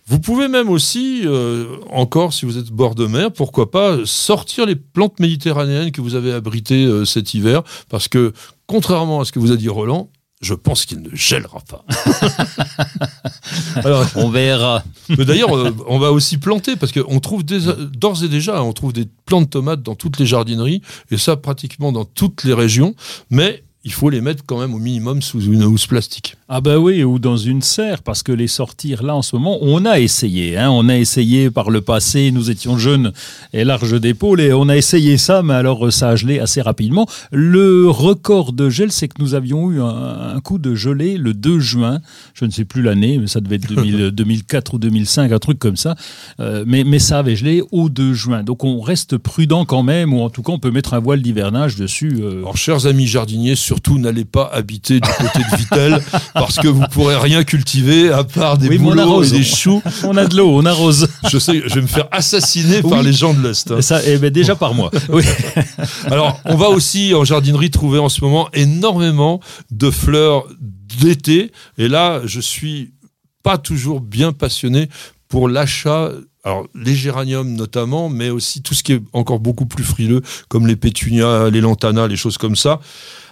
Vous 0.06 0.20
pouvez 0.20 0.48
même 0.48 0.70
aussi, 0.70 1.22
euh, 1.24 1.66
encore 1.90 2.32
si 2.32 2.46
vous 2.46 2.58
êtes 2.58 2.70
bord 2.70 2.94
de 2.94 3.06
mer, 3.06 3.30
pourquoi 3.30 3.70
pas 3.70 3.98
sortir 4.04 4.66
les 4.66 4.76
plantes 4.76 5.20
méditerranéennes 5.20 5.92
que 5.92 6.00
vous 6.00 6.14
avez 6.14 6.32
abritées 6.32 7.04
cet 7.04 7.34
hiver, 7.34 7.62
parce 7.90 8.08
que 8.08 8.32
contrairement 8.66 9.20
à 9.20 9.24
ce 9.24 9.32
que 9.32 9.38
vous 9.38 9.52
a 9.52 9.56
dit 9.56 9.68
Roland, 9.68 10.10
je 10.40 10.54
pense 10.54 10.86
qu'il 10.86 11.02
ne 11.02 11.10
gèlera 11.14 11.60
pas. 11.68 11.84
Alors, 13.84 14.06
On 14.14 14.30
verra. 14.30 14.84
mais 15.08 15.24
d'ailleurs, 15.24 15.56
euh, 15.56 15.74
on 15.88 15.98
va 15.98 16.12
aussi 16.12 16.38
planter 16.38 16.76
parce 16.76 16.92
qu'on 16.92 17.18
trouve 17.20 17.44
d'ores 17.44 18.22
et 18.22 18.28
déjà, 18.28 18.62
on 18.62 18.72
trouve 18.72 18.92
des 18.92 19.08
plants 19.26 19.42
de 19.42 19.46
tomates 19.46 19.82
dans 19.82 19.94
toutes 19.94 20.18
les 20.18 20.26
jardineries 20.26 20.80
et 21.10 21.18
ça 21.18 21.36
pratiquement 21.36 21.92
dans 21.92 22.04
toutes 22.04 22.44
les 22.44 22.54
régions. 22.54 22.94
Mais 23.30 23.64
il 23.88 23.94
faut 23.94 24.10
les 24.10 24.20
mettre 24.20 24.44
quand 24.44 24.58
même 24.60 24.74
au 24.74 24.78
minimum 24.78 25.22
sous 25.22 25.40
une 25.40 25.64
housse 25.64 25.86
plastique. 25.86 26.36
Ah 26.50 26.60
bah 26.60 26.78
oui, 26.78 27.02
ou 27.04 27.18
dans 27.18 27.38
une 27.38 27.62
serre, 27.62 28.02
parce 28.02 28.22
que 28.22 28.32
les 28.32 28.46
sortir 28.46 29.02
là 29.02 29.16
en 29.16 29.22
ce 29.22 29.34
moment, 29.34 29.56
on 29.62 29.86
a 29.86 29.98
essayé. 29.98 30.58
Hein, 30.58 30.68
on 30.70 30.90
a 30.90 30.96
essayé 30.98 31.50
par 31.50 31.70
le 31.70 31.80
passé, 31.80 32.30
nous 32.30 32.50
étions 32.50 32.76
jeunes 32.76 33.12
et 33.54 33.64
larges 33.64 33.98
d'épaule, 33.98 34.42
et 34.42 34.52
on 34.52 34.68
a 34.68 34.76
essayé 34.76 35.16
ça, 35.16 35.42
mais 35.42 35.54
alors 35.54 35.90
ça 35.90 36.10
a 36.10 36.16
gelé 36.16 36.38
assez 36.38 36.60
rapidement. 36.60 37.06
Le 37.32 37.88
record 37.88 38.52
de 38.52 38.68
gel, 38.68 38.92
c'est 38.92 39.08
que 39.08 39.22
nous 39.22 39.34
avions 39.34 39.70
eu 39.70 39.80
un, 39.80 40.34
un, 40.36 40.40
coup 40.40 40.58
de 40.58 40.74
gelée 40.74 41.16
le 41.16 41.32
2 41.32 41.58
juin, 41.58 42.00
je 42.34 42.44
ne 42.44 42.50
sais 42.50 42.66
plus 42.66 42.82
l'année, 42.82 43.16
mais 43.16 43.26
ça 43.26 43.40
devait 43.40 43.56
être 43.56 43.68
2000, 43.68 44.10
2004 44.10 44.74
ou 44.74 44.78
2005, 44.78 45.32
un 45.32 45.38
truc 45.38 45.58
comme 45.58 45.76
ça, 45.76 45.96
euh, 46.40 46.62
mais, 46.66 46.84
mais 46.84 46.98
ça 46.98 47.20
avait 47.20 47.36
gelé 47.36 47.62
au 47.72 47.88
2 47.88 48.12
juin. 48.12 48.42
Donc 48.42 48.64
on 48.64 48.82
reste 48.82 49.16
prudent 49.16 49.64
quand 49.64 49.82
même, 49.82 50.12
ou 50.12 50.20
en 50.20 50.28
tout 50.28 50.42
cas 50.42 50.52
on 50.52 50.58
peut 50.58 50.70
mettre 50.70 50.92
un 50.92 50.98
voile 50.98 51.22
d'hivernage 51.22 51.76
dessus. 51.76 52.18
Euh. 52.20 52.40
Alors 52.40 52.58
chers 52.58 52.84
amis 52.84 53.06
jardiniers, 53.06 53.56
surtout 53.78 53.98
n'allez 54.00 54.24
pas 54.24 54.50
habiter 54.52 54.98
du 54.98 55.08
côté 55.08 55.38
de 55.38 55.56
Vitel 55.56 56.02
parce 56.34 56.56
que 56.56 56.66
vous 56.66 56.82
pourrez 56.90 57.16
rien 57.16 57.44
cultiver 57.44 58.10
à 58.10 58.24
part 58.24 58.58
des 58.58 58.76
bouleaux 58.76 59.22
et 59.22 59.30
des 59.30 59.44
choux. 59.44 59.80
On 60.02 60.16
a 60.16 60.26
de 60.26 60.36
l'eau, 60.36 60.50
on 60.50 60.66
arrose. 60.66 61.06
Je 61.30 61.38
sais, 61.38 61.62
je 61.64 61.74
vais 61.76 61.82
me 61.82 61.86
faire 61.86 62.08
assassiner 62.10 62.82
par 62.82 63.02
les 63.02 63.12
gens 63.12 63.34
de 63.34 63.46
l'Est. 63.46 63.70
Hein. 63.70 63.80
Ça, 63.80 64.00
eh 64.04 64.18
ben 64.18 64.30
déjà 64.30 64.56
par 64.56 64.74
moi. 64.74 64.90
Oui. 65.10 65.22
Alors, 66.06 66.40
on 66.44 66.56
va 66.56 66.68
aussi 66.68 67.14
en 67.14 67.24
jardinerie 67.24 67.70
trouver 67.70 67.98
en 67.98 68.08
ce 68.08 68.22
moment 68.22 68.48
énormément 68.52 69.40
de 69.70 69.90
fleurs 69.90 70.44
d'été. 70.60 71.52
Et 71.78 71.88
là, 71.88 72.20
je 72.24 72.40
suis 72.40 72.92
pas 73.42 73.58
toujours 73.58 74.00
bien 74.00 74.32
passionné 74.32 74.88
pour 75.28 75.48
l'achat 75.48 76.10
alors 76.44 76.66
les 76.74 76.94
géraniums 76.94 77.52
notamment, 77.54 78.08
mais 78.08 78.30
aussi 78.30 78.62
tout 78.62 78.74
ce 78.74 78.82
qui 78.82 78.92
est 78.92 79.02
encore 79.12 79.38
beaucoup 79.38 79.66
plus 79.66 79.84
frileux, 79.84 80.22
comme 80.48 80.66
les 80.66 80.76
pétunias, 80.76 81.50
les 81.50 81.60
lantanas, 81.60 82.06
les 82.06 82.16
choses 82.16 82.38
comme 82.38 82.56
ça 82.56 82.80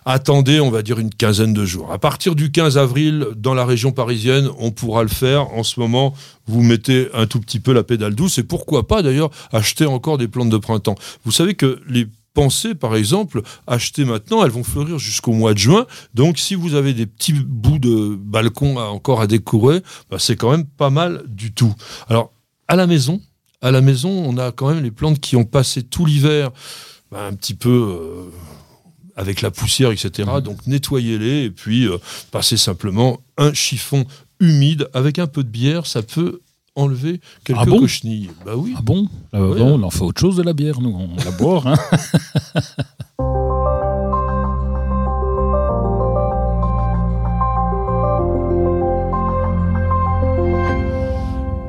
attendez, 0.06 0.60
on 0.60 0.70
va 0.70 0.82
dire, 0.82 0.98
une 0.98 1.10
quinzaine 1.10 1.52
de 1.52 1.66
jours. 1.66 1.92
À 1.92 1.98
partir 1.98 2.34
du 2.34 2.50
15 2.50 2.78
avril, 2.78 3.26
dans 3.36 3.52
la 3.52 3.66
région 3.66 3.92
parisienne, 3.92 4.48
on 4.58 4.70
pourra 4.70 5.02
le 5.02 5.08
faire. 5.08 5.52
En 5.52 5.64
ce 5.64 5.78
moment, 5.80 6.14
vous 6.46 6.62
mettez 6.62 7.08
un 7.12 7.26
tout 7.26 7.40
petit 7.40 7.60
peu 7.60 7.72
la 7.72 7.82
pédale 7.82 8.14
douce 8.14 8.38
et 8.38 8.44
pourquoi 8.44 8.86
pas 8.86 9.02
d'ailleurs 9.02 9.30
acheter 9.52 9.84
encore 9.84 10.16
des 10.16 10.28
plantes 10.28 10.48
de 10.48 10.56
printemps. 10.56 10.94
Vous 11.24 11.32
savez 11.32 11.54
que 11.54 11.80
les 11.88 12.06
pensées, 12.34 12.74
par 12.74 12.94
exemple, 12.94 13.42
achetées 13.66 14.04
maintenant, 14.04 14.44
elles 14.44 14.50
vont 14.50 14.62
fleurir 14.62 14.98
jusqu'au 14.98 15.32
mois 15.32 15.54
de 15.54 15.58
juin. 15.58 15.86
Donc, 16.14 16.38
si 16.38 16.54
vous 16.54 16.74
avez 16.74 16.94
des 16.94 17.06
petits 17.06 17.32
bouts 17.32 17.80
de 17.80 18.14
balcon 18.14 18.76
encore 18.76 19.20
à 19.20 19.26
décorer, 19.26 19.82
bah, 20.10 20.18
c'est 20.20 20.36
quand 20.36 20.52
même 20.52 20.66
pas 20.66 20.90
mal 20.90 21.24
du 21.26 21.52
tout. 21.52 21.74
Alors, 22.08 22.32
à 22.68 22.76
la 22.76 22.86
maison, 22.86 23.20
à 23.60 23.72
la 23.72 23.80
maison, 23.80 24.10
on 24.10 24.38
a 24.38 24.52
quand 24.52 24.68
même 24.68 24.84
les 24.84 24.90
plantes 24.92 25.18
qui 25.18 25.34
ont 25.34 25.44
passé 25.44 25.82
tout 25.82 26.06
l'hiver 26.06 26.50
bah, 27.10 27.24
un 27.26 27.34
petit 27.34 27.54
peu 27.54 27.70
euh, 27.70 28.30
avec 29.16 29.42
la 29.42 29.50
poussière, 29.50 29.90
etc. 29.90 30.28
Mmh. 30.36 30.40
Donc 30.40 30.66
nettoyez-les 30.66 31.44
et 31.44 31.50
puis 31.50 31.86
euh, 31.86 31.98
passez 32.30 32.56
simplement 32.56 33.20
un 33.38 33.52
chiffon 33.52 34.04
humide 34.40 34.88
avec 34.94 35.18
un 35.18 35.26
peu 35.26 35.42
de 35.42 35.48
bière, 35.48 35.86
ça 35.86 36.02
peut 36.02 36.40
enlever 36.74 37.20
quelques 37.44 37.60
ah 37.62 37.66
cochenilles. 37.66 38.30
Bah 38.44 38.52
oui. 38.54 38.74
Ah 38.76 38.82
bon, 38.82 39.08
bah 39.32 39.40
On 39.40 39.82
en 39.82 39.90
fait 39.90 40.02
autre 40.02 40.20
chose 40.20 40.36
de 40.36 40.42
la 40.42 40.52
bière, 40.52 40.80
nous, 40.80 40.90
on 40.90 41.16
la 41.24 41.30
boire. 41.30 41.66
Hein 41.66 41.76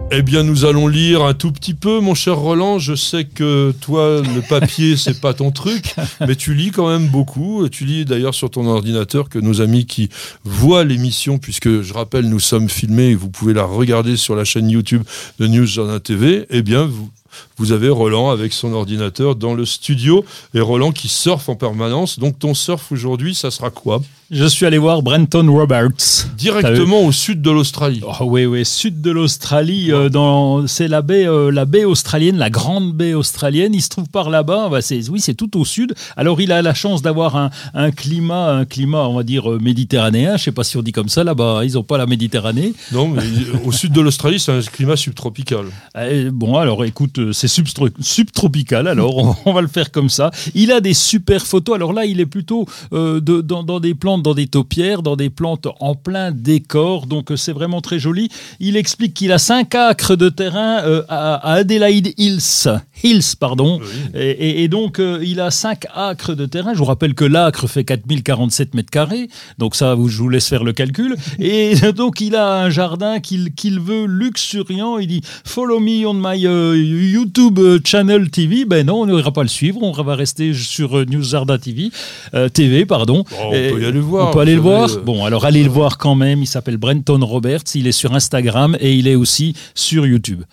Eh 0.09 0.21
bien, 0.21 0.43
nous 0.43 0.63
allons 0.63 0.87
lire 0.87 1.23
un 1.23 1.33
tout 1.33 1.51
petit 1.51 1.73
peu, 1.73 1.99
mon 1.99 2.15
cher 2.15 2.37
Roland. 2.37 2.79
Je 2.79 2.95
sais 2.95 3.25
que 3.25 3.73
toi, 3.81 4.21
le 4.21 4.41
papier, 4.41 4.95
c'est 4.97 5.19
pas 5.19 5.33
ton 5.33 5.51
truc, 5.51 5.95
mais 6.21 6.35
tu 6.37 6.53
lis 6.53 6.71
quand 6.71 6.87
même 6.87 7.07
beaucoup. 7.07 7.67
Tu 7.67 7.83
lis 7.83 8.05
d'ailleurs 8.05 8.33
sur 8.33 8.49
ton 8.49 8.65
ordinateur 8.67 9.27
que 9.27 9.37
nos 9.37 9.59
amis 9.59 9.85
qui 9.85 10.09
voient 10.45 10.85
l'émission, 10.85 11.39
puisque 11.39 11.81
je 11.81 11.93
rappelle, 11.93 12.29
nous 12.29 12.39
sommes 12.39 12.69
filmés 12.69 13.09
et 13.09 13.15
vous 13.15 13.29
pouvez 13.29 13.53
la 13.53 13.65
regarder 13.65 14.15
sur 14.15 14.35
la 14.35 14.45
chaîne 14.45 14.69
YouTube 14.69 15.03
de 15.39 15.47
News 15.47 15.65
Jardin 15.65 15.99
TV. 15.99 16.45
Eh 16.49 16.61
bien, 16.61 16.85
vous, 16.85 17.09
vous 17.57 17.71
avez 17.71 17.89
Roland 17.89 18.29
avec 18.29 18.53
son 18.53 18.73
ordinateur 18.73 19.35
dans 19.35 19.55
le 19.55 19.65
studio 19.65 20.23
et 20.53 20.59
Roland 20.59 20.91
qui 20.91 21.07
surfe 21.07 21.49
en 21.49 21.55
permanence. 21.55 22.19
Donc 22.19 22.37
ton 22.37 22.53
surf 22.53 22.91
aujourd'hui, 22.91 23.33
ça 23.33 23.49
sera 23.49 23.71
quoi 23.71 23.99
Je 24.29 24.45
suis 24.45 24.67
allé 24.67 24.77
voir 24.77 25.01
Brenton 25.01 25.49
Roberts. 25.49 26.27
Directement 26.37 27.01
au 27.01 27.11
sud 27.11 27.41
de 27.41 27.49
l'Australie. 27.49 28.01
Oh, 28.05 28.25
oui, 28.25 28.45
oui, 28.45 28.63
sud 28.63 29.01
de 29.01 29.09
l'Australie. 29.09 29.91
Euh, 29.91 30.09
dans, 30.09 30.67
c'est 30.67 30.87
la 30.87 31.01
baie, 31.01 31.27
euh, 31.27 31.51
la 31.51 31.65
baie 31.65 31.83
australienne, 31.83 32.37
la 32.37 32.51
grande 32.51 32.93
baie 32.93 33.15
australienne. 33.15 33.73
Il 33.73 33.81
se 33.81 33.89
trouve 33.89 34.07
par 34.07 34.29
là-bas. 34.29 34.69
Bah, 34.69 34.81
c'est, 34.81 35.09
oui, 35.09 35.19
c'est 35.19 35.33
tout 35.33 35.59
au 35.59 35.65
sud. 35.65 35.95
Alors 36.15 36.39
il 36.41 36.51
a 36.51 36.61
la 36.61 36.75
chance 36.75 37.01
d'avoir 37.01 37.37
un, 37.37 37.49
un, 37.73 37.89
climat, 37.89 38.51
un 38.51 38.65
climat, 38.65 39.07
on 39.07 39.15
va 39.15 39.23
dire 39.23 39.51
euh, 39.51 39.57
méditerranéen. 39.59 40.37
Je 40.37 40.43
sais 40.43 40.51
pas 40.51 40.63
si 40.63 40.77
on 40.77 40.83
dit 40.83 40.91
comme 40.91 41.09
ça 41.09 41.23
là-bas. 41.23 41.61
Ils 41.63 41.73
n'ont 41.73 41.83
pas 41.83 41.97
la 41.97 42.05
Méditerranée. 42.05 42.73
Non, 42.91 43.07
mais 43.07 43.23
au 43.65 43.71
sud 43.71 43.93
de 43.93 44.01
l'Australie, 44.01 44.39
c'est 44.39 44.51
un 44.51 44.61
climat 44.61 44.95
subtropical. 44.95 45.65
bon, 46.31 46.57
alors 46.57 46.85
écoute, 46.85 47.31
c'est 47.31 47.46
subtropical, 47.47 48.87
alors 48.87 49.37
on, 49.45 49.53
va 49.53 49.61
le 49.61 49.67
faire 49.67 49.91
comme 49.91 50.09
ça. 50.09 50.31
Il 50.53 50.71
a 50.71 50.81
des 50.81 50.93
super 50.93 51.45
photos. 51.45 51.75
Alors 51.75 51.93
là, 51.93 52.05
il 52.05 52.19
est 52.19 52.25
plutôt 52.25 52.65
euh, 52.93 53.19
de, 53.19 53.41
dans, 53.41 53.79
des 53.79 53.93
plantes, 53.93 54.23
dans 54.23 54.33
des 54.33 54.47
taupières, 54.47 55.01
dans 55.01 55.15
des 55.15 55.29
plantes 55.29 55.67
en 55.79 55.95
plein 55.95 56.31
décor. 56.31 57.07
Donc 57.07 57.31
c'est 57.35 57.51
vraiment 57.51 57.81
très 57.81 57.99
joli. 57.99 58.29
Il 58.59 58.75
explique 58.75 59.13
qu'il 59.13 59.31
a 59.31 59.37
5 59.37 59.73
acres 59.75 60.15
de 60.15 60.29
terrain 60.29 60.79
euh, 60.83 61.03
à, 61.09 61.53
Adelaide 61.53 62.13
Hills. 62.17 62.67
Hills, 63.03 63.35
pardon. 63.39 63.79
Et, 64.15 64.67
donc, 64.67 64.99
euh, 64.99 65.23
il 65.23 65.39
a 65.39 65.51
5 65.51 65.85
acres 65.93 66.33
de 66.33 66.45
terrain. 66.45 66.73
Je 66.73 66.79
vous 66.79 66.85
rappelle 66.85 67.13
que 67.13 67.25
l'acre 67.25 67.67
fait 67.67 67.83
4047 67.83 68.73
mètres 68.73 68.89
carrés. 68.89 69.29
Donc 69.57 69.75
ça, 69.75 69.95
je 69.95 70.17
vous 70.17 70.29
laisse 70.29 70.47
faire 70.47 70.63
le 70.63 70.73
calcul. 70.73 71.15
Et 71.39 71.75
donc, 71.95 72.21
il 72.21 72.35
a 72.35 72.61
un 72.61 72.69
jardin 72.69 73.19
qu'il 73.19 73.79
veut 73.79 74.05
luxuriant. 74.05 74.97
Il 74.97 75.07
dit, 75.07 75.21
follow 75.45 75.79
me 75.79 76.05
on 76.07 76.13
my 76.13 76.37
YouTube 76.37 77.36
Channel 77.83 78.29
TV, 78.29 78.65
ben 78.65 78.85
non, 78.85 79.01
on 79.01 79.05
n'ira 79.05 79.31
pas 79.31 79.43
le 79.43 79.47
suivre, 79.47 79.81
on 79.81 79.91
va 79.91 80.15
rester 80.15 80.53
sur 80.53 80.97
euh, 80.97 81.05
News 81.05 81.23
Jardin 81.23 81.57
TV, 81.57 81.91
euh, 82.33 82.49
TV 82.49 82.85
pardon. 82.85 83.23
on 83.39 83.51
peut 83.51 83.57
y 83.57 83.85
aller 83.85 83.91
le 83.91 83.99
voir. 83.99 84.29
On 84.29 84.33
peut 84.33 84.39
aller 84.39 84.55
le 84.55 84.61
voir. 84.61 84.89
Euh, 84.89 85.01
bon, 85.01 85.25
alors 85.25 85.45
allez 85.45 85.63
le 85.63 85.69
voir 85.69 85.97
quand 85.97 86.15
même. 86.15 86.41
Il 86.41 86.47
s'appelle 86.47 86.77
Brenton 86.77 87.23
Roberts. 87.23 87.63
Il 87.75 87.87
est 87.87 87.91
sur 87.91 88.13
Instagram 88.13 88.75
et 88.79 88.93
il 88.93 89.07
est 89.07 89.15
aussi 89.15 89.55
sur 89.75 90.05
YouTube. 90.05 90.43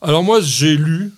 Alors 0.00 0.22
moi, 0.22 0.40
j'ai 0.42 0.76
lu 0.76 1.12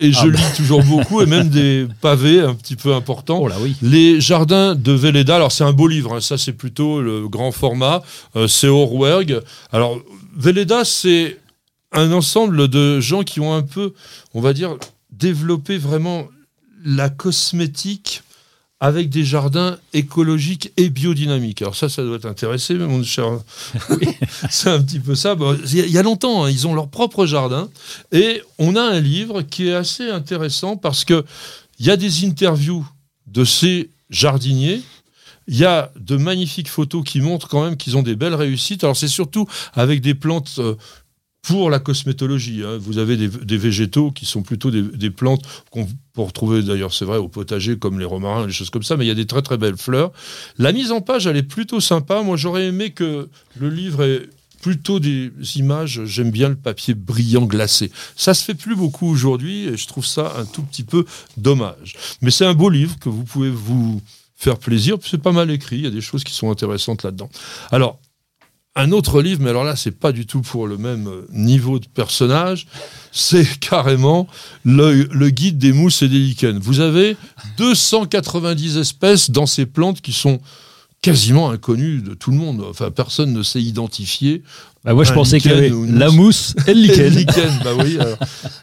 et 0.00 0.10
je 0.10 0.18
ah 0.18 0.26
bah. 0.26 0.38
lis 0.38 0.56
toujours 0.56 0.82
beaucoup, 0.82 1.22
et 1.22 1.26
même 1.26 1.48
des 1.48 1.86
pavés 2.00 2.40
un 2.40 2.54
petit 2.54 2.74
peu 2.74 2.94
importants. 2.94 3.38
Oh 3.40 3.48
là, 3.48 3.56
oui. 3.60 3.76
Les 3.82 4.20
jardins 4.20 4.74
de 4.74 4.92
Véleda, 4.92 5.36
alors 5.36 5.52
c'est 5.52 5.64
un 5.64 5.72
beau 5.72 5.86
livre, 5.86 6.16
hein. 6.16 6.20
ça 6.20 6.38
c'est 6.38 6.52
plutôt 6.52 7.00
le 7.00 7.28
grand 7.28 7.52
format, 7.52 8.02
c'est 8.48 8.66
Orwerg. 8.66 9.40
Alors 9.72 10.00
Véleda, 10.36 10.84
c'est 10.84 11.38
un 11.92 12.12
ensemble 12.12 12.68
de 12.68 13.00
gens 13.00 13.22
qui 13.22 13.40
ont 13.40 13.54
un 13.54 13.62
peu, 13.62 13.94
on 14.34 14.40
va 14.40 14.52
dire, 14.52 14.76
développé 15.10 15.78
vraiment 15.78 16.28
la 16.84 17.08
cosmétique 17.08 18.22
avec 18.82 19.10
des 19.10 19.24
jardins 19.24 19.78
écologiques 19.92 20.72
et 20.76 20.90
biodynamiques. 20.90 21.62
Alors 21.62 21.76
ça, 21.76 21.88
ça 21.88 22.02
doit 22.02 22.18
t'intéresser, 22.18 22.74
mon 22.74 23.04
cher. 23.04 23.26
c'est 24.50 24.70
un 24.70 24.82
petit 24.82 24.98
peu 24.98 25.14
ça. 25.14 25.36
Il 25.72 25.88
y 25.88 25.98
a 25.98 26.02
longtemps, 26.02 26.44
hein, 26.44 26.50
ils 26.50 26.66
ont 26.66 26.74
leur 26.74 26.88
propre 26.88 27.24
jardin. 27.24 27.70
Et 28.10 28.42
on 28.58 28.74
a 28.74 28.82
un 28.82 28.98
livre 28.98 29.42
qui 29.42 29.68
est 29.68 29.74
assez 29.74 30.10
intéressant 30.10 30.76
parce 30.76 31.04
que 31.04 31.24
il 31.78 31.86
y 31.86 31.90
a 31.90 31.96
des 31.96 32.24
interviews 32.24 32.84
de 33.28 33.44
ces 33.44 33.90
jardiniers. 34.10 34.82
Il 35.46 35.56
y 35.56 35.64
a 35.64 35.92
de 35.94 36.16
magnifiques 36.16 36.68
photos 36.68 37.04
qui 37.04 37.20
montrent 37.20 37.46
quand 37.46 37.62
même 37.62 37.76
qu'ils 37.76 37.96
ont 37.96 38.02
des 38.02 38.16
belles 38.16 38.34
réussites. 38.34 38.82
Alors 38.82 38.96
c'est 38.96 39.06
surtout 39.06 39.46
avec 39.74 40.00
des 40.00 40.14
plantes 40.14 40.56
euh, 40.58 40.74
pour 41.42 41.70
la 41.70 41.80
cosmétologie. 41.80 42.62
Hein. 42.64 42.78
Vous 42.80 42.98
avez 42.98 43.16
des, 43.16 43.58
végétaux 43.58 44.12
qui 44.12 44.26
sont 44.26 44.42
plutôt 44.42 44.70
des, 44.70 45.10
plantes 45.10 45.42
qu'on 45.70 45.86
peut 46.14 46.22
retrouver 46.22 46.62
d'ailleurs, 46.62 46.94
c'est 46.94 47.04
vrai, 47.04 47.18
au 47.18 47.28
potager 47.28 47.76
comme 47.76 47.98
les 47.98 48.04
romarins, 48.04 48.46
les 48.46 48.52
choses 48.52 48.70
comme 48.70 48.84
ça, 48.84 48.96
mais 48.96 49.04
il 49.04 49.08
y 49.08 49.12
a 49.12 49.14
des 49.14 49.26
très 49.26 49.42
très 49.42 49.58
belles 49.58 49.76
fleurs. 49.76 50.12
La 50.58 50.72
mise 50.72 50.92
en 50.92 51.00
page, 51.00 51.26
elle 51.26 51.36
est 51.36 51.42
plutôt 51.42 51.80
sympa. 51.80 52.22
Moi, 52.22 52.36
j'aurais 52.36 52.66
aimé 52.66 52.90
que 52.90 53.28
le 53.58 53.68
livre 53.68 54.04
ait 54.04 54.28
plutôt 54.62 55.00
des 55.00 55.32
images. 55.56 56.02
J'aime 56.04 56.30
bien 56.30 56.48
le 56.48 56.54
papier 56.54 56.94
brillant 56.94 57.44
glacé. 57.44 57.90
Ça 58.14 58.32
se 58.32 58.44
fait 58.44 58.54
plus 58.54 58.76
beaucoup 58.76 59.08
aujourd'hui 59.08 59.66
et 59.66 59.76
je 59.76 59.86
trouve 59.88 60.06
ça 60.06 60.34
un 60.38 60.44
tout 60.44 60.62
petit 60.62 60.84
peu 60.84 61.04
dommage. 61.36 61.96
Mais 62.22 62.30
c'est 62.30 62.46
un 62.46 62.54
beau 62.54 62.70
livre 62.70 62.98
que 63.00 63.08
vous 63.08 63.24
pouvez 63.24 63.50
vous 63.50 64.00
faire 64.36 64.58
plaisir. 64.58 64.96
C'est 65.04 65.20
pas 65.20 65.32
mal 65.32 65.50
écrit. 65.50 65.76
Il 65.76 65.82
y 65.82 65.86
a 65.88 65.90
des 65.90 66.00
choses 66.00 66.22
qui 66.22 66.32
sont 66.32 66.50
intéressantes 66.50 67.02
là-dedans. 67.02 67.28
Alors, 67.72 67.98
un 68.74 68.90
autre 68.92 69.20
livre, 69.20 69.42
mais 69.42 69.50
alors 69.50 69.64
là, 69.64 69.76
c'est 69.76 69.90
pas 69.90 70.12
du 70.12 70.26
tout 70.26 70.40
pour 70.40 70.66
le 70.66 70.78
même 70.78 71.06
euh, 71.06 71.26
niveau 71.30 71.78
de 71.78 71.86
personnage. 71.86 72.66
C'est 73.10 73.46
carrément 73.60 74.26
le, 74.64 75.04
guide 75.28 75.58
des 75.58 75.72
mousses 75.72 76.02
et 76.02 76.08
des 76.08 76.18
lichens. 76.18 76.58
Vous 76.58 76.80
avez 76.80 77.16
290 77.58 78.78
espèces 78.78 79.30
dans 79.30 79.46
ces 79.46 79.66
plantes 79.66 80.00
qui 80.00 80.12
sont 80.12 80.40
quasiment 81.02 81.50
inconnues 81.50 82.00
de 82.00 82.14
tout 82.14 82.30
le 82.30 82.38
monde. 82.38 82.64
Enfin, 82.68 82.90
personne 82.90 83.32
ne 83.32 83.42
sait 83.42 83.60
identifier. 83.60 84.42
Bah 84.84 84.94
ouais, 84.94 85.04
je 85.04 85.12
pensais 85.12 85.38
qu'il 85.40 85.50
y 85.50 85.54
avait 85.54 85.72
la 85.88 86.10
mousse 86.10 86.54
et 86.66 86.74
le 86.74 87.08
lichen. 87.08 87.60
bah 87.62 87.74
oui. 87.78 87.98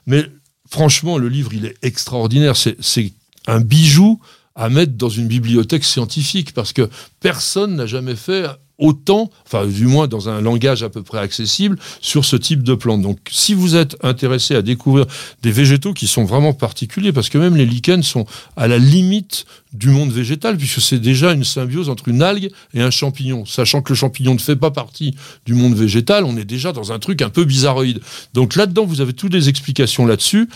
Mais 0.08 0.26
franchement, 0.70 1.18
le 1.18 1.30
livre, 1.30 1.54
il 1.54 1.66
est 1.66 1.76
extraordinaire. 1.84 2.56
C'est 2.58 3.14
un 3.46 3.60
bijou 3.60 4.20
à 4.60 4.68
mettre 4.68 4.94
dans 4.94 5.10
une 5.10 5.28
bibliothèque 5.28 5.86
scientifique 5.86 6.54
parce 6.54 6.74
que 6.74 6.90
personne 7.22 7.78
n'a 7.78 7.86
jamais 7.86 8.16
fait 8.16 8.46
autant, 8.78 9.30
enfin 9.46 9.66
du 9.66 9.88
moins 9.88 10.08
dans 10.08 10.30
un 10.30 10.42
langage 10.42 10.84
à 10.84 10.90
peu 10.90 11.02
près 11.02 11.20
accessible, 11.20 11.78
sur 12.02 12.26
ce 12.26 12.36
type 12.36 12.64
de 12.64 12.74
plante. 12.76 13.02
Donc 13.02 13.20
si 13.30 13.54
vous 13.54 13.76
êtes 13.76 13.96
intéressé 14.04 14.56
à 14.56 14.62
découvrir 14.62 15.06
des 15.42 15.52
végétaux 15.52 15.94
qui 15.94 16.08
sont 16.08 16.26
vraiment 16.26 16.54
particuliers, 16.54 17.14
parce 17.14 17.30
que 17.30 17.38
même 17.38 17.56
les 17.56 17.66
lichens 17.66 18.04
sont 18.04 18.26
à 18.58 18.68
la 18.68 18.78
limite 18.78 19.46
du 19.72 19.90
monde 19.90 20.12
végétal, 20.12 20.58
puisque 20.58 20.82
c'est 20.82 21.00
déjà 21.00 21.32
une 21.32 21.46
symbiose 21.46 21.90
entre 21.90 22.10
une 22.10 22.22
algue 22.22 22.50
et 22.74 22.82
un 22.82 22.92
champignon. 22.92 23.46
Sachant 23.46 23.82
que 23.82 23.94
le 23.94 23.98
champignon 23.98 24.34
ne 24.34 24.40
fait 24.40 24.58
pas 24.58 24.72
partie 24.72 25.16
du 25.46 25.54
monde 25.54 25.76
végétal, 25.76 26.26
on 26.26 26.36
est 26.36 26.46
déjà 26.46 26.74
dans 26.74 26.92
un 26.92 27.00
truc 27.00 27.22
un 27.22 27.30
peu 27.30 27.46
bizarroïde. 27.46 28.02
Donc 28.34 28.56
là-dedans, 28.56 28.86
vous 28.86 29.00
avez 29.00 29.14
toutes 29.14 29.34
les 29.34 29.48
explications 29.48 30.06
là-dessus. 30.06 30.50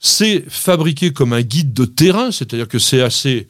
C'est 0.00 0.44
fabriqué 0.48 1.12
comme 1.12 1.32
un 1.32 1.42
guide 1.42 1.72
de 1.72 1.84
terrain, 1.84 2.32
c'est-à-dire 2.32 2.68
que 2.68 2.78
c'est 2.78 3.02
assez 3.02 3.46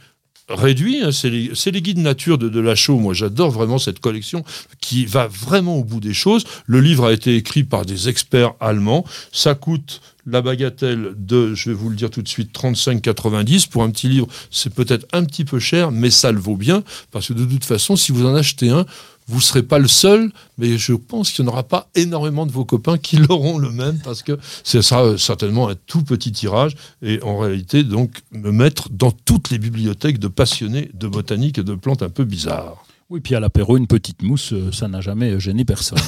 réduit. 0.50 1.00
Hein, 1.02 1.12
c'est 1.12 1.30
les, 1.30 1.82
guides 1.82 1.98
nature 1.98 2.38
de, 2.38 2.48
de 2.48 2.60
la 2.60 2.74
Chaux. 2.74 2.98
Moi, 2.98 3.14
j'adore 3.14 3.50
vraiment 3.50 3.78
cette 3.78 4.00
collection 4.00 4.44
qui 4.80 5.06
va 5.06 5.28
vraiment 5.28 5.76
au 5.76 5.84
bout 5.84 6.00
des 6.00 6.12
choses. 6.12 6.44
Le 6.66 6.80
livre 6.80 7.06
a 7.06 7.12
été 7.12 7.36
écrit 7.36 7.64
par 7.64 7.86
des 7.86 8.08
experts 8.08 8.54
allemands. 8.60 9.04
Ça 9.32 9.54
coûte 9.54 10.00
la 10.26 10.42
bagatelle 10.42 11.14
de, 11.16 11.54
je 11.54 11.70
vais 11.70 11.74
vous 11.74 11.88
le 11.88 11.96
dire 11.96 12.10
tout 12.10 12.22
de 12.22 12.28
suite, 12.28 12.52
35,90. 12.52 13.68
Pour 13.68 13.82
un 13.82 13.90
petit 13.90 14.08
livre, 14.08 14.26
c'est 14.50 14.72
peut-être 14.72 15.06
un 15.12 15.24
petit 15.24 15.44
peu 15.44 15.58
cher, 15.58 15.90
mais 15.90 16.10
ça 16.10 16.32
le 16.32 16.40
vaut 16.40 16.56
bien. 16.56 16.82
Parce 17.10 17.28
que 17.28 17.32
de 17.32 17.44
toute 17.44 17.64
façon, 17.64 17.96
si 17.96 18.12
vous 18.12 18.26
en 18.26 18.34
achetez 18.34 18.70
un, 18.70 18.86
vous 19.30 19.36
ne 19.36 19.42
serez 19.42 19.62
pas 19.62 19.78
le 19.78 19.86
seul, 19.86 20.32
mais 20.58 20.76
je 20.76 20.92
pense 20.92 21.30
qu'il 21.30 21.44
n'y 21.44 21.50
en 21.50 21.52
aura 21.52 21.62
pas 21.62 21.88
énormément 21.94 22.46
de 22.46 22.52
vos 22.52 22.64
copains 22.64 22.98
qui 22.98 23.16
l'auront 23.28 23.58
le 23.58 23.70
même, 23.70 23.98
parce 24.02 24.22
que 24.22 24.38
ce 24.64 24.82
sera 24.82 25.16
certainement 25.16 25.68
un 25.68 25.76
tout 25.86 26.02
petit 26.02 26.32
tirage, 26.32 26.76
et 27.00 27.22
en 27.22 27.38
réalité, 27.38 27.84
donc, 27.84 28.10
me 28.32 28.50
mettre 28.50 28.88
dans 28.90 29.12
toutes 29.12 29.50
les 29.50 29.58
bibliothèques 29.58 30.18
de 30.18 30.28
passionnés 30.28 30.90
de 30.94 31.06
botanique 31.06 31.58
et 31.58 31.62
de 31.62 31.74
plantes 31.74 32.02
un 32.02 32.10
peu 32.10 32.24
bizarres. 32.24 32.84
Oui, 33.08 33.20
puis 33.20 33.34
à 33.34 33.40
l'apéro, 33.40 33.76
une 33.76 33.86
petite 33.86 34.22
mousse, 34.22 34.52
euh, 34.52 34.70
ça 34.72 34.88
n'a 34.88 35.00
jamais 35.00 35.38
gêné 35.38 35.64
personne. 35.64 35.98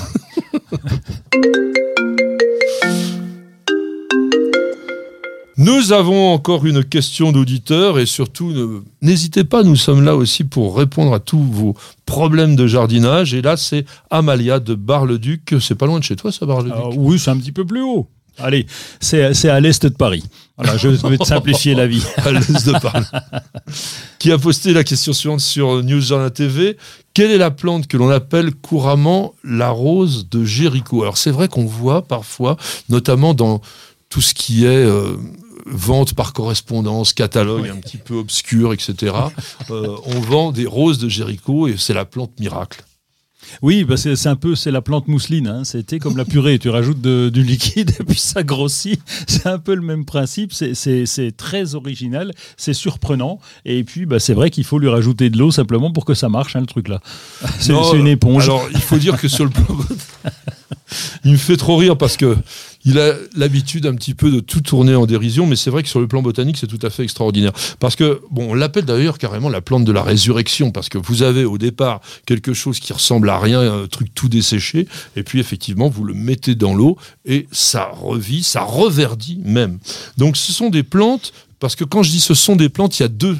Nous 5.62 5.92
avons 5.92 6.32
encore 6.32 6.66
une 6.66 6.82
question 6.82 7.30
d'auditeur 7.30 8.00
et 8.00 8.06
surtout, 8.06 8.82
n'hésitez 9.00 9.44
pas, 9.44 9.62
nous 9.62 9.76
sommes 9.76 10.04
là 10.04 10.16
aussi 10.16 10.42
pour 10.42 10.76
répondre 10.76 11.14
à 11.14 11.20
tous 11.20 11.38
vos 11.38 11.76
problèmes 12.04 12.56
de 12.56 12.66
jardinage. 12.66 13.32
Et 13.32 13.42
là, 13.42 13.56
c'est 13.56 13.84
Amalia 14.10 14.58
de 14.58 14.74
Bar-le-Duc. 14.74 15.54
C'est 15.60 15.76
pas 15.76 15.86
loin 15.86 16.00
de 16.00 16.04
chez 16.04 16.16
toi, 16.16 16.32
ça, 16.32 16.46
Bar-le-Duc 16.46 16.72
ah 16.76 16.88
Oui, 16.96 17.16
c'est 17.16 17.30
un 17.30 17.36
petit 17.36 17.52
peu 17.52 17.64
plus 17.64 17.80
haut. 17.80 18.08
Allez, 18.38 18.66
c'est 18.98 19.48
à 19.48 19.60
l'est 19.60 19.86
de 19.86 19.90
Paris. 19.90 20.24
Voilà, 20.56 20.76
je 20.76 20.88
vais 20.88 21.18
te 21.18 21.24
simplifier 21.24 21.76
la 21.76 21.86
vie. 21.86 22.02
à 22.16 22.32
l'est 22.32 22.66
de 22.66 22.72
Paris. 22.80 23.06
Qui 24.18 24.32
a 24.32 24.38
posté 24.38 24.72
la 24.72 24.82
question 24.82 25.12
suivante 25.12 25.40
sur 25.40 25.80
News 25.84 26.00
Jardin 26.00 26.30
TV. 26.30 26.76
Quelle 27.14 27.30
est 27.30 27.38
la 27.38 27.52
plante 27.52 27.86
que 27.86 27.96
l'on 27.96 28.10
appelle 28.10 28.52
couramment 28.52 29.34
la 29.44 29.68
rose 29.68 30.28
de 30.28 30.44
Jéricho? 30.44 31.02
Alors 31.02 31.18
c'est 31.18 31.30
vrai 31.30 31.46
qu'on 31.46 31.66
voit 31.66 32.02
parfois, 32.02 32.56
notamment 32.88 33.32
dans 33.32 33.60
tout 34.12 34.20
ce 34.20 34.34
qui 34.34 34.66
est 34.66 34.68
euh, 34.68 35.16
vente 35.66 36.14
par 36.14 36.32
correspondance, 36.32 37.12
catalogue 37.12 37.68
un 37.68 37.76
petit 37.76 37.98
peu 37.98 38.14
obscur, 38.14 38.72
etc. 38.72 39.14
Euh, 39.70 39.96
on 40.04 40.20
vend 40.20 40.52
des 40.52 40.66
roses 40.66 40.98
de 40.98 41.08
Jéricho 41.08 41.68
et 41.68 41.76
c'est 41.76 41.94
la 41.94 42.04
plante 42.04 42.38
miracle. 42.40 42.84
Oui, 43.60 43.84
bah 43.84 43.96
c'est 43.96 44.26
un 44.26 44.36
peu 44.36 44.54
c'est 44.54 44.70
la 44.70 44.80
plante 44.80 45.08
mousseline. 45.08 45.46
Hein. 45.46 45.64
C'était 45.64 45.98
comme 45.98 46.16
la 46.16 46.24
purée, 46.24 46.58
tu 46.58 46.68
rajoutes 46.68 47.00
du 47.02 47.42
liquide 47.42 47.94
et 48.00 48.04
puis 48.04 48.18
ça 48.18 48.42
grossit. 48.42 49.00
C'est 49.26 49.46
un 49.46 49.58
peu 49.58 49.74
le 49.74 49.82
même 49.82 50.04
principe. 50.04 50.52
C'est 50.52 51.36
très 51.36 51.74
original, 51.74 52.32
c'est 52.56 52.72
surprenant. 52.72 53.40
Et 53.64 53.84
puis 53.84 54.06
bah, 54.06 54.20
c'est 54.20 54.34
vrai 54.34 54.50
qu'il 54.50 54.64
faut 54.64 54.78
lui 54.78 54.88
rajouter 54.88 55.28
de 55.28 55.38
l'eau 55.38 55.50
simplement 55.50 55.90
pour 55.90 56.04
que 56.04 56.14
ça 56.14 56.28
marche, 56.28 56.56
hein, 56.56 56.60
le 56.60 56.66
truc 56.66 56.88
là. 56.88 57.00
C'est 57.58 57.74
une 57.94 58.06
éponge. 58.06 58.44
Alors 58.44 58.66
il 58.72 58.80
faut 58.80 58.98
dire 58.98 59.20
que 59.20 59.28
sur 59.28 59.44
le 59.44 59.50
plan, 59.50 59.76
il 61.24 61.32
me 61.32 61.36
fait 61.36 61.56
trop 61.56 61.76
rire 61.76 61.98
parce 61.98 62.16
que 62.16 62.36
il 62.84 62.98
a 62.98 63.14
l'habitude 63.36 63.86
un 63.86 63.94
petit 63.94 64.14
peu 64.14 64.30
de 64.30 64.40
tout 64.40 64.60
tourner 64.60 64.94
en 64.94 65.06
dérision, 65.06 65.46
mais 65.46 65.56
c'est 65.56 65.70
vrai 65.70 65.82
que 65.82 65.88
sur 65.88 66.00
le 66.00 66.08
plan 66.08 66.22
botanique, 66.22 66.56
c'est 66.58 66.66
tout 66.66 66.78
à 66.82 66.90
fait 66.90 67.04
extraordinaire. 67.04 67.52
Parce 67.78 67.96
que, 67.96 68.20
bon, 68.30 68.50
on 68.50 68.54
l'appelle 68.54 68.84
d'ailleurs 68.84 69.18
carrément 69.18 69.48
la 69.48 69.60
plante 69.60 69.84
de 69.84 69.92
la 69.92 70.02
résurrection, 70.02 70.70
parce 70.70 70.88
que 70.88 70.98
vous 70.98 71.22
avez 71.22 71.44
au 71.44 71.58
départ 71.58 72.00
quelque 72.26 72.54
chose 72.54 72.80
qui 72.80 72.92
ressemble 72.92 73.30
à 73.30 73.38
rien, 73.38 73.60
un 73.60 73.86
truc 73.86 74.12
tout 74.14 74.28
desséché, 74.28 74.88
et 75.16 75.22
puis 75.22 75.38
effectivement, 75.40 75.88
vous 75.88 76.04
le 76.04 76.14
mettez 76.14 76.54
dans 76.54 76.74
l'eau, 76.74 76.96
et 77.24 77.46
ça 77.52 77.90
revit, 77.92 78.42
ça 78.42 78.62
reverdit 78.62 79.40
même. 79.44 79.78
Donc 80.16 80.36
ce 80.36 80.52
sont 80.52 80.70
des 80.70 80.82
plantes, 80.82 81.32
parce 81.60 81.76
que 81.76 81.84
quand 81.84 82.02
je 82.02 82.10
dis 82.10 82.20
ce 82.20 82.34
sont 82.34 82.56
des 82.56 82.68
plantes, 82.68 82.98
il 82.98 83.02
y 83.02 83.06
a 83.06 83.08
deux 83.08 83.38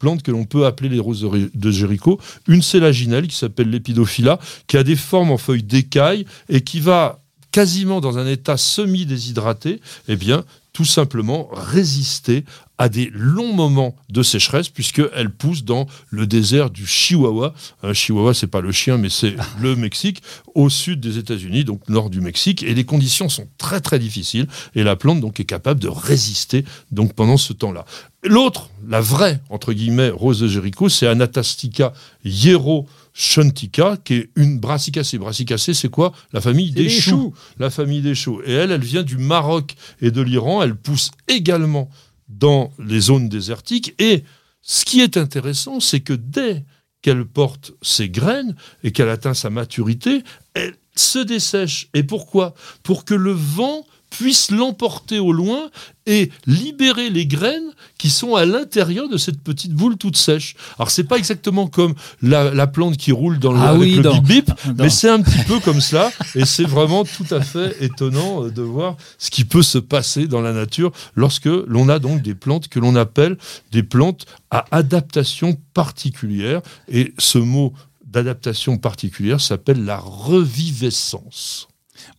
plantes 0.00 0.24
que 0.24 0.32
l'on 0.32 0.44
peut 0.44 0.66
appeler 0.66 0.88
les 0.88 0.98
roses 0.98 1.24
de 1.54 1.70
Jéricho. 1.70 2.18
Une, 2.48 2.60
c'est 2.60 2.80
la 2.80 2.90
ginelle, 2.90 3.28
qui 3.28 3.36
s'appelle 3.36 3.70
l'épidophylla, 3.70 4.40
qui 4.66 4.76
a 4.76 4.82
des 4.82 4.96
formes 4.96 5.30
en 5.30 5.38
feuilles 5.38 5.62
d'écailles 5.62 6.26
et 6.48 6.62
qui 6.62 6.80
va 6.80 7.21
quasiment 7.52 8.00
dans 8.00 8.18
un 8.18 8.26
état 8.26 8.56
semi-déshydraté, 8.56 9.80
eh 10.08 10.16
bien, 10.16 10.44
tout 10.72 10.84
simplement 10.86 11.50
résister 11.52 12.44
à 12.78 12.88
des 12.88 13.10
longs 13.12 13.52
moments 13.52 13.94
de 14.08 14.22
sécheresse 14.22 14.70
puisqu'elle 14.70 15.30
pousse 15.30 15.64
dans 15.64 15.86
le 16.10 16.26
désert 16.26 16.70
du 16.70 16.86
Chihuahua. 16.86 17.54
Un 17.82 17.92
Chihuahua, 17.92 18.32
c'est 18.32 18.46
pas 18.46 18.62
le 18.62 18.72
chien, 18.72 18.96
mais 18.96 19.10
c'est 19.10 19.36
le 19.60 19.76
Mexique, 19.76 20.22
au 20.54 20.70
sud 20.70 20.98
des 20.98 21.18
États-Unis, 21.18 21.64
donc 21.64 21.88
nord 21.88 22.10
du 22.10 22.20
Mexique. 22.20 22.62
Et 22.62 22.74
les 22.74 22.84
conditions 22.84 23.28
sont 23.28 23.46
très 23.58 23.80
très 23.80 23.98
difficiles. 23.98 24.48
Et 24.74 24.82
la 24.82 24.96
plante 24.96 25.20
donc 25.20 25.38
est 25.38 25.44
capable 25.44 25.78
de 25.78 25.88
résister 25.88 26.64
donc 26.90 27.12
pendant 27.12 27.36
ce 27.36 27.52
temps-là. 27.52 27.84
L'autre, 28.24 28.70
la 28.88 29.00
vraie 29.00 29.40
entre 29.50 29.72
guillemets 29.72 30.10
rose 30.10 30.40
de 30.40 30.48
Jéricho, 30.48 30.88
c'est 30.88 31.06
Anatastica 31.06 31.92
hiero 32.24 32.86
Shuntika, 33.14 33.98
qui 34.02 34.14
est 34.14 34.30
une 34.36 34.58
brassicacée. 34.58 35.18
Brassicacée, 35.18 35.74
c'est 35.74 35.90
quoi? 35.90 36.12
La 36.32 36.40
famille 36.40 36.70
des, 36.70 36.88
choux. 36.88 37.34
La 37.58 37.70
famille 37.70 38.00
des 38.00 38.14
choux. 38.14 38.40
Et 38.44 38.52
elle, 38.52 38.70
elle 38.70 38.84
vient 38.84 39.02
du 39.02 39.18
Maroc 39.18 39.74
et 40.00 40.10
de 40.10 40.22
l'Iran. 40.22 40.62
Elle 40.62 40.76
pousse 40.76 41.10
également 41.28 41.90
dans 42.28 42.72
les 42.78 43.00
zones 43.00 43.28
désertiques. 43.28 43.94
Et 43.98 44.24
ce 44.62 44.84
qui 44.84 45.00
est 45.00 45.16
intéressant, 45.16 45.80
c'est 45.80 46.00
que 46.00 46.14
dès 46.14 46.64
qu'elle 47.02 47.24
porte 47.24 47.72
ses 47.82 48.08
graines 48.08 48.54
et 48.84 48.92
qu'elle 48.92 49.08
atteint 49.08 49.34
sa 49.34 49.50
maturité, 49.50 50.22
elle 50.54 50.74
se 50.94 51.18
dessèche. 51.18 51.88
Et 51.94 52.04
pourquoi? 52.04 52.54
Pour 52.82 53.04
que 53.04 53.14
le 53.14 53.32
vent 53.32 53.84
puisse 54.18 54.50
l'emporter 54.50 55.18
au 55.18 55.32
loin 55.32 55.70
et 56.06 56.30
libérer 56.46 57.10
les 57.10 57.26
graines 57.26 57.70
qui 57.96 58.10
sont 58.10 58.34
à 58.34 58.44
l'intérieur 58.44 59.08
de 59.08 59.16
cette 59.16 59.40
petite 59.40 59.72
boule 59.72 59.96
toute 59.96 60.16
sèche. 60.16 60.54
Alors 60.78 60.90
c'est 60.90 61.04
pas 61.04 61.16
exactement 61.16 61.66
comme 61.66 61.94
la, 62.20 62.66
plante 62.66 62.96
qui 62.96 63.12
roule 63.12 63.38
dans 63.38 63.52
le, 63.52 63.60
ah 63.60 63.74
bip 63.74 64.24
bip, 64.24 64.50
mais 64.78 64.90
c'est 64.90 65.08
un 65.08 65.22
petit 65.22 65.44
peu 65.46 65.60
comme 65.60 65.80
cela 65.80 66.10
et 66.34 66.44
c'est 66.44 66.64
vraiment 66.64 67.04
tout 67.04 67.26
à 67.30 67.40
fait 67.40 67.76
étonnant 67.80 68.44
euh, 68.44 68.50
de 68.50 68.62
voir 68.62 68.96
ce 69.18 69.30
qui 69.30 69.44
peut 69.44 69.62
se 69.62 69.78
passer 69.78 70.26
dans 70.26 70.40
la 70.40 70.52
nature 70.52 70.92
lorsque 71.14 71.46
l'on 71.46 71.88
a 71.88 71.98
donc 71.98 72.22
des 72.22 72.34
plantes 72.34 72.68
que 72.68 72.80
l'on 72.80 72.96
appelle 72.96 73.38
des 73.70 73.82
plantes 73.82 74.26
à 74.50 74.64
adaptation 74.70 75.56
particulière 75.72 76.60
et 76.88 77.14
ce 77.18 77.38
mot 77.38 77.72
d'adaptation 78.04 78.76
particulière 78.76 79.40
s'appelle 79.40 79.84
la 79.84 79.96
reviviscence. 79.96 81.68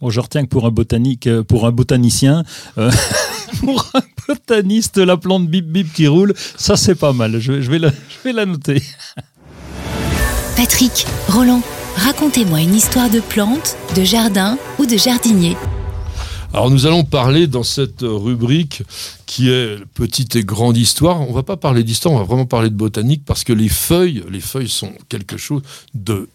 Bon, 0.02 0.10
je 0.10 0.20
retiens 0.20 0.44
que 0.44 0.50
pour 0.50 0.66
un 0.66 0.72
botanique, 0.72 1.28
euh, 1.28 1.44
pour 1.44 1.66
un 1.66 1.72
botanicien, 1.72 2.44
euh, 2.78 2.92
pour 3.60 3.90
un 3.94 4.02
botaniste, 4.28 4.98
la 4.98 5.18
plante 5.18 5.48
bip 5.48 5.66
bip 5.66 5.94
qui 5.94 6.08
roule, 6.08 6.34
ça 6.58 6.76
c'est 6.76 6.96
pas 6.96 7.14
mal. 7.14 7.40
Je, 7.40 7.54
vais, 7.54 7.80
la, 7.80 7.90
je 7.90 8.24
vais 8.24 8.34
la 8.34 8.46
noter. 8.46 8.82
Patrick, 10.56 11.06
Roland, 11.30 11.62
racontez-moi 11.98 12.62
une 12.62 12.76
histoire 12.76 13.10
de 13.10 13.20
plante, 13.20 13.78
de 13.96 14.04
jardin 14.04 14.58
ou 14.80 14.86
de 14.86 14.98
jardinier. 14.98 15.58
Alors 16.54 16.70
nous 16.70 16.86
allons 16.86 17.04
parler 17.04 17.48
dans 17.48 17.64
cette 17.64 18.02
rubrique 18.04 18.84
qui 19.26 19.50
est 19.50 19.84
petite 19.96 20.36
et 20.36 20.44
grande 20.44 20.78
histoire. 20.78 21.22
On 21.22 21.34
va 21.34 21.42
pas 21.42 21.58
parler 21.58 21.84
d'histoire, 21.84 22.14
on 22.14 22.20
va 22.20 22.26
vraiment 22.26 22.46
parler 22.46 22.70
de 22.70 22.76
botanique 22.76 23.24
parce 23.26 23.44
que 23.44 23.54
les 23.54 23.70
feuilles, 23.70 24.24
les 24.30 24.40
feuilles 24.40 24.70
sont 24.70 24.94
quelque 25.10 25.38
chose 25.38 25.64
de 25.96 26.30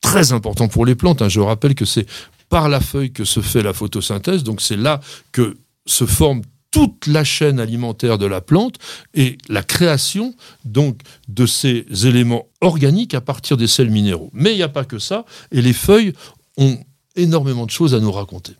très 0.00 0.32
important 0.32 0.68
pour 0.68 0.86
les 0.86 0.94
plantes. 0.94 1.20
Hein. 1.20 1.28
Je 1.28 1.40
rappelle 1.40 1.74
que 1.74 1.84
c'est 1.84 2.06
par 2.48 2.68
la 2.68 2.80
feuille 2.80 3.12
que 3.12 3.24
se 3.24 3.40
fait 3.40 3.62
la 3.62 3.72
photosynthèse. 3.72 4.44
Donc 4.44 4.60
c'est 4.60 4.76
là 4.76 5.00
que 5.32 5.56
se 5.86 6.06
forme 6.06 6.42
toute 6.70 7.06
la 7.06 7.24
chaîne 7.24 7.60
alimentaire 7.60 8.18
de 8.18 8.26
la 8.26 8.40
plante 8.40 8.76
et 9.14 9.38
la 9.48 9.62
création 9.62 10.34
donc 10.64 11.00
de 11.28 11.46
ces 11.46 11.86
éléments 12.06 12.46
organiques 12.60 13.14
à 13.14 13.20
partir 13.20 13.56
des 13.56 13.66
sels 13.66 13.90
minéraux. 13.90 14.30
Mais 14.32 14.52
il 14.52 14.56
n'y 14.56 14.62
a 14.62 14.68
pas 14.68 14.84
que 14.84 14.98
ça, 14.98 15.24
et 15.50 15.62
les 15.62 15.72
feuilles 15.72 16.12
ont 16.56 16.78
énormément 17.16 17.64
de 17.64 17.70
choses 17.70 17.94
à 17.94 18.00
nous 18.00 18.12
raconter. 18.12 18.52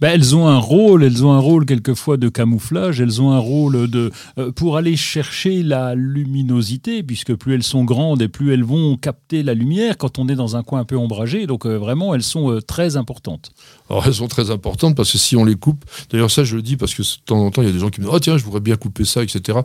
Ben, 0.00 0.10
elles 0.10 0.34
ont 0.34 0.48
un 0.48 0.58
rôle, 0.58 1.04
elles 1.04 1.24
ont 1.24 1.32
un 1.32 1.38
rôle 1.38 1.66
quelquefois 1.66 2.16
de 2.16 2.28
camouflage, 2.28 3.00
elles 3.00 3.20
ont 3.20 3.32
un 3.32 3.38
rôle 3.38 3.88
de 3.88 4.10
euh, 4.38 4.52
pour 4.52 4.76
aller 4.76 4.96
chercher 4.96 5.62
la 5.62 5.94
luminosité, 5.94 7.02
puisque 7.02 7.34
plus 7.34 7.54
elles 7.54 7.62
sont 7.62 7.84
grandes 7.84 8.22
et 8.22 8.28
plus 8.28 8.52
elles 8.52 8.64
vont 8.64 8.96
capter 8.96 9.42
la 9.42 9.54
lumière 9.54 9.96
quand 9.98 10.18
on 10.18 10.28
est 10.28 10.34
dans 10.34 10.56
un 10.56 10.62
coin 10.62 10.80
un 10.80 10.84
peu 10.84 10.96
ombragé. 10.96 11.46
Donc 11.46 11.66
euh, 11.66 11.76
vraiment, 11.76 12.14
elles 12.14 12.22
sont 12.22 12.50
euh, 12.50 12.60
très 12.60 12.96
importantes. 12.96 13.52
Alors 13.90 14.06
elles 14.06 14.14
sont 14.14 14.28
très 14.28 14.50
importantes 14.50 14.96
parce 14.96 15.12
que 15.12 15.18
si 15.18 15.36
on 15.36 15.44
les 15.44 15.56
coupe, 15.56 15.84
d'ailleurs 16.10 16.30
ça 16.30 16.44
je 16.44 16.56
le 16.56 16.62
dis 16.62 16.76
parce 16.76 16.94
que 16.94 17.02
de 17.02 17.08
temps 17.24 17.38
en 17.38 17.50
temps 17.50 17.62
il 17.62 17.66
y 17.66 17.70
a 17.70 17.74
des 17.74 17.78
gens 17.78 17.90
qui 17.90 18.00
me 18.00 18.06
disent 18.06 18.14
oh 18.14 18.20
tiens 18.20 18.38
je 18.38 18.44
voudrais 18.44 18.60
bien 18.60 18.76
couper 18.76 19.04
ça 19.04 19.22
etc. 19.22 19.58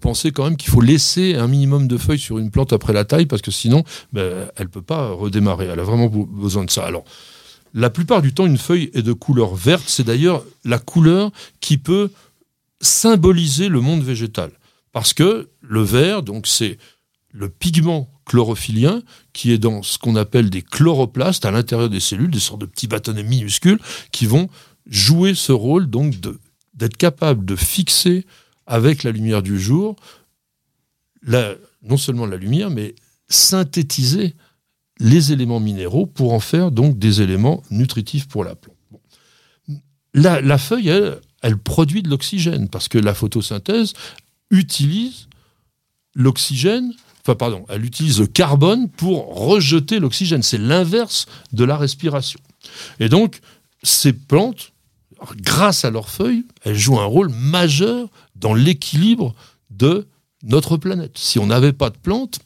pensez 0.00 0.30
quand 0.30 0.44
même 0.44 0.56
qu'il 0.56 0.70
faut 0.70 0.80
laisser 0.80 1.34
un 1.34 1.46
minimum 1.46 1.86
de 1.86 1.98
feuilles 1.98 2.18
sur 2.18 2.38
une 2.38 2.50
plante 2.50 2.72
après 2.72 2.92
la 2.92 3.04
taille 3.04 3.26
parce 3.26 3.42
que 3.42 3.50
sinon 3.50 3.84
ben, 4.12 4.48
elle 4.56 4.68
peut 4.68 4.82
pas 4.82 5.10
redémarrer. 5.10 5.66
Elle 5.66 5.80
a 5.80 5.84
vraiment 5.84 6.08
besoin 6.08 6.64
de 6.64 6.70
ça. 6.70 6.84
Alors 6.84 7.04
la 7.74 7.90
plupart 7.90 8.22
du 8.22 8.32
temps, 8.32 8.46
une 8.46 8.58
feuille 8.58 8.90
est 8.94 9.02
de 9.02 9.12
couleur 9.12 9.54
verte. 9.54 9.84
C'est 9.86 10.04
d'ailleurs 10.04 10.44
la 10.64 10.78
couleur 10.78 11.30
qui 11.60 11.78
peut 11.78 12.10
symboliser 12.80 13.68
le 13.68 13.80
monde 13.80 14.02
végétal. 14.02 14.50
Parce 14.92 15.12
que 15.12 15.48
le 15.60 15.82
vert, 15.82 16.22
donc 16.22 16.46
c'est 16.46 16.78
le 17.32 17.48
pigment 17.48 18.08
chlorophyllien 18.24 19.02
qui 19.32 19.52
est 19.52 19.58
dans 19.58 19.82
ce 19.82 19.98
qu'on 19.98 20.16
appelle 20.16 20.48
des 20.48 20.62
chloroplastes 20.62 21.44
à 21.44 21.50
l'intérieur 21.50 21.90
des 21.90 22.00
cellules, 22.00 22.30
des 22.30 22.40
sortes 22.40 22.62
de 22.62 22.66
petits 22.66 22.86
bâtonnets 22.86 23.22
minuscules 23.22 23.78
qui 24.10 24.26
vont 24.26 24.48
jouer 24.86 25.34
ce 25.34 25.52
rôle 25.52 25.88
donc 25.88 26.14
d'être 26.74 26.96
capable 26.96 27.44
de 27.44 27.56
fixer 27.56 28.24
avec 28.66 29.02
la 29.02 29.12
lumière 29.12 29.42
du 29.42 29.60
jour 29.60 29.96
non 31.82 31.96
seulement 31.96 32.26
la 32.26 32.36
lumière, 32.36 32.70
mais 32.70 32.94
synthétiser 33.28 34.34
les 34.98 35.32
éléments 35.32 35.60
minéraux 35.60 36.06
pour 36.06 36.32
en 36.32 36.40
faire 36.40 36.70
donc 36.70 36.98
des 36.98 37.20
éléments 37.20 37.62
nutritifs 37.70 38.28
pour 38.28 38.44
la 38.44 38.54
plante. 38.54 38.76
La, 40.14 40.56
feuille, 40.56 40.88
elle, 40.88 41.20
elle 41.42 41.58
produit 41.58 42.02
de 42.02 42.08
l'oxygène 42.08 42.68
parce 42.68 42.88
que 42.88 42.96
la 42.96 43.12
photosynthèse 43.12 43.92
utilise 44.50 45.28
l'oxygène, 46.14 46.92
enfin 47.22 47.34
pardon, 47.34 47.66
elle 47.68 47.84
utilise 47.84 48.20
le 48.20 48.26
carbone 48.26 48.88
pour 48.88 49.34
rejeter 49.34 49.98
l'oxygène. 49.98 50.42
C'est 50.42 50.58
l'inverse 50.58 51.26
de 51.52 51.64
la 51.64 51.76
respiration. 51.76 52.40
Et 52.98 53.10
donc, 53.10 53.40
ces 53.82 54.14
plantes, 54.14 54.72
grâce 55.36 55.84
à 55.84 55.90
leurs 55.90 56.08
feuilles, 56.08 56.44
elles 56.64 56.76
jouent 56.76 56.98
un 56.98 57.04
rôle 57.04 57.28
majeur 57.28 58.08
dans 58.34 58.54
l'équilibre 58.54 59.34
de 59.70 60.06
notre 60.42 60.76
planète. 60.76 61.18
Si 61.18 61.38
on 61.38 61.46
n'avait 61.46 61.72
pas 61.72 61.90
de 61.90 61.98
plantes, 61.98 62.40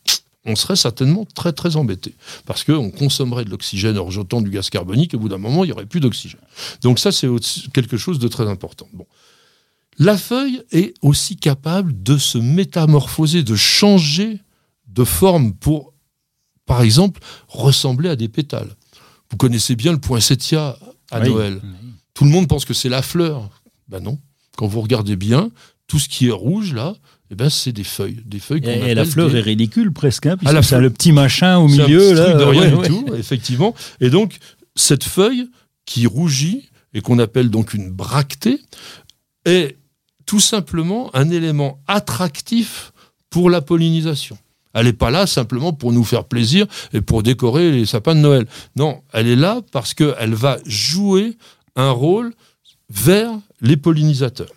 on 0.50 0.56
serait 0.56 0.76
certainement 0.76 1.24
très 1.34 1.52
très 1.52 1.76
embêté. 1.76 2.14
Parce 2.44 2.64
qu'on 2.64 2.90
consommerait 2.90 3.44
de 3.44 3.50
l'oxygène 3.50 3.98
en 3.98 4.04
rejetant 4.04 4.40
du 4.40 4.50
gaz 4.50 4.70
carbonique, 4.70 5.14
et 5.14 5.16
au 5.16 5.20
bout 5.20 5.28
d'un 5.28 5.38
moment, 5.38 5.64
il 5.64 5.68
n'y 5.68 5.72
aurait 5.72 5.86
plus 5.86 6.00
d'oxygène. 6.00 6.40
Donc 6.82 6.98
ça, 6.98 7.12
c'est 7.12 7.28
quelque 7.72 7.96
chose 7.96 8.18
de 8.18 8.28
très 8.28 8.48
important. 8.48 8.88
Bon. 8.92 9.06
La 9.98 10.16
feuille 10.16 10.62
est 10.72 10.94
aussi 11.02 11.36
capable 11.36 12.02
de 12.02 12.16
se 12.16 12.38
métamorphoser, 12.38 13.42
de 13.42 13.54
changer 13.54 14.40
de 14.88 15.04
forme 15.04 15.52
pour, 15.52 15.92
par 16.66 16.82
exemple, 16.82 17.20
ressembler 17.48 18.08
à 18.08 18.16
des 18.16 18.28
pétales. 18.28 18.74
Vous 19.30 19.36
connaissez 19.36 19.76
bien 19.76 19.92
le 19.92 19.98
poinsettia 19.98 20.78
à 21.10 21.20
Noël. 21.20 21.60
Tout 22.14 22.24
le 22.24 22.30
monde 22.30 22.48
pense 22.48 22.64
que 22.64 22.74
c'est 22.74 22.88
la 22.88 23.02
fleur. 23.02 23.48
Ben 23.88 24.00
non. 24.00 24.18
Quand 24.56 24.66
vous 24.66 24.80
regardez 24.80 25.16
bien, 25.16 25.50
tout 25.86 25.98
ce 25.98 26.08
qui 26.08 26.28
est 26.28 26.32
rouge 26.32 26.72
là, 26.72 26.94
eh 27.30 27.36
ben, 27.36 27.48
c'est 27.48 27.72
des 27.72 27.84
feuilles. 27.84 28.20
Des 28.24 28.40
feuilles 28.40 28.66
et, 28.66 28.94
la 28.94 29.04
fleur 29.04 29.34
est 29.34 29.40
ridicule 29.40 29.92
presque, 29.92 30.26
hein, 30.26 30.36
puisque 30.36 30.64
c'est 30.64 30.80
le 30.80 30.90
petit 30.90 31.12
machin 31.12 31.58
au 31.58 31.68
milieu. 31.68 32.12
là, 32.12 32.34
de 32.34 32.42
rien 32.42 32.76
du 32.76 32.88
tout, 32.88 33.06
effectivement. 33.16 33.74
Et 34.00 34.10
donc, 34.10 34.38
cette 34.74 35.04
feuille 35.04 35.48
qui 35.86 36.06
rougit 36.06 36.70
et 36.92 37.00
qu'on 37.00 37.18
appelle 37.18 37.50
donc 37.50 37.72
une 37.74 37.90
bractée 37.90 38.60
est 39.44 39.76
tout 40.26 40.40
simplement 40.40 41.14
un 41.14 41.30
élément 41.30 41.80
attractif 41.86 42.92
pour 43.30 43.48
la 43.48 43.60
pollinisation. 43.60 44.36
Elle 44.72 44.86
n'est 44.86 44.92
pas 44.92 45.10
là 45.10 45.26
simplement 45.26 45.72
pour 45.72 45.92
nous 45.92 46.04
faire 46.04 46.24
plaisir 46.24 46.66
et 46.92 47.00
pour 47.00 47.22
décorer 47.22 47.72
les 47.72 47.86
sapins 47.86 48.14
de 48.14 48.20
Noël. 48.20 48.46
Non, 48.76 49.02
elle 49.12 49.28
est 49.28 49.36
là 49.36 49.60
parce 49.72 49.94
qu'elle 49.94 50.34
va 50.34 50.58
jouer 50.64 51.36
un 51.76 51.90
rôle 51.90 52.32
vers 52.88 53.30
les 53.60 53.76
pollinisateurs. 53.76 54.52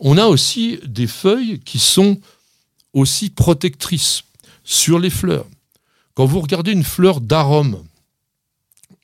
On 0.00 0.16
a 0.16 0.26
aussi 0.26 0.78
des 0.84 1.06
feuilles 1.06 1.60
qui 1.60 1.78
sont 1.78 2.18
aussi 2.92 3.30
protectrices 3.30 4.22
sur 4.64 4.98
les 4.98 5.10
fleurs. 5.10 5.46
Quand 6.14 6.26
vous 6.26 6.40
regardez 6.40 6.72
une 6.72 6.84
fleur 6.84 7.20
d'arôme, 7.20 7.82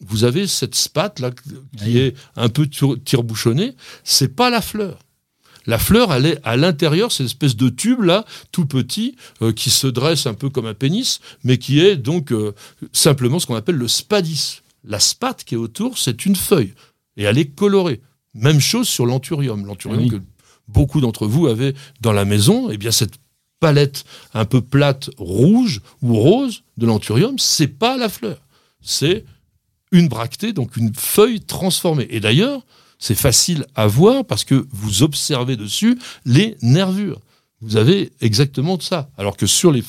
vous 0.00 0.24
avez 0.24 0.46
cette 0.46 0.74
spate 0.74 1.20
là 1.20 1.30
qui 1.78 1.98
est 1.98 2.14
un 2.36 2.48
peu 2.48 2.66
tire-bouchonnée, 2.68 3.74
c'est 4.02 4.34
pas 4.34 4.50
la 4.50 4.60
fleur. 4.60 4.98
La 5.66 5.78
fleur, 5.78 6.12
elle 6.12 6.26
est 6.26 6.38
à 6.44 6.56
l'intérieur, 6.56 7.10
cette 7.10 7.26
espèce 7.26 7.56
de 7.56 7.70
tube 7.70 8.02
là, 8.02 8.26
tout 8.52 8.66
petit, 8.66 9.16
euh, 9.40 9.52
qui 9.52 9.70
se 9.70 9.86
dresse 9.86 10.26
un 10.26 10.34
peu 10.34 10.50
comme 10.50 10.66
un 10.66 10.74
pénis, 10.74 11.20
mais 11.42 11.56
qui 11.56 11.80
est 11.80 11.96
donc 11.96 12.32
euh, 12.32 12.52
simplement 12.92 13.38
ce 13.38 13.46
qu'on 13.46 13.54
appelle 13.54 13.76
le 13.76 13.88
spadis. 13.88 14.60
La 14.84 15.00
spate 15.00 15.44
qui 15.44 15.54
est 15.54 15.58
autour, 15.58 15.96
c'est 15.96 16.26
une 16.26 16.36
feuille, 16.36 16.74
et 17.16 17.22
elle 17.22 17.38
est 17.38 17.46
colorée. 17.46 18.02
Même 18.34 18.60
chose 18.60 18.88
sur 18.88 19.06
l'anthurium. 19.06 19.64
L'anthurium 19.64 20.10
que 20.10 20.16
beaucoup 20.68 21.00
d'entre 21.00 21.26
vous 21.26 21.46
avaient 21.46 21.74
dans 22.00 22.12
la 22.12 22.24
maison, 22.24 22.70
eh 22.70 22.76
bien 22.76 22.90
cette 22.90 23.14
palette 23.60 24.04
un 24.34 24.44
peu 24.44 24.60
plate 24.60 25.10
rouge 25.16 25.80
ou 26.02 26.16
rose 26.16 26.62
de 26.76 26.86
l'anthurium, 26.86 27.38
c'est 27.38 27.68
pas 27.68 27.96
la 27.96 28.08
fleur, 28.08 28.38
c'est 28.82 29.24
une 29.92 30.08
bractée, 30.08 30.52
donc 30.52 30.76
une 30.76 30.92
feuille 30.94 31.40
transformée. 31.40 32.06
Et 32.10 32.20
d'ailleurs, 32.20 32.62
c'est 32.98 33.14
facile 33.14 33.64
à 33.74 33.86
voir 33.86 34.24
parce 34.24 34.44
que 34.44 34.66
vous 34.70 35.02
observez 35.02 35.56
dessus 35.56 35.98
les 36.26 36.56
nervures. 36.62 37.20
Vous 37.60 37.76
avez 37.76 38.12
exactement 38.20 38.78
ça. 38.80 39.08
Alors 39.16 39.36
que 39.36 39.46
sur 39.46 39.72
les, 39.72 39.82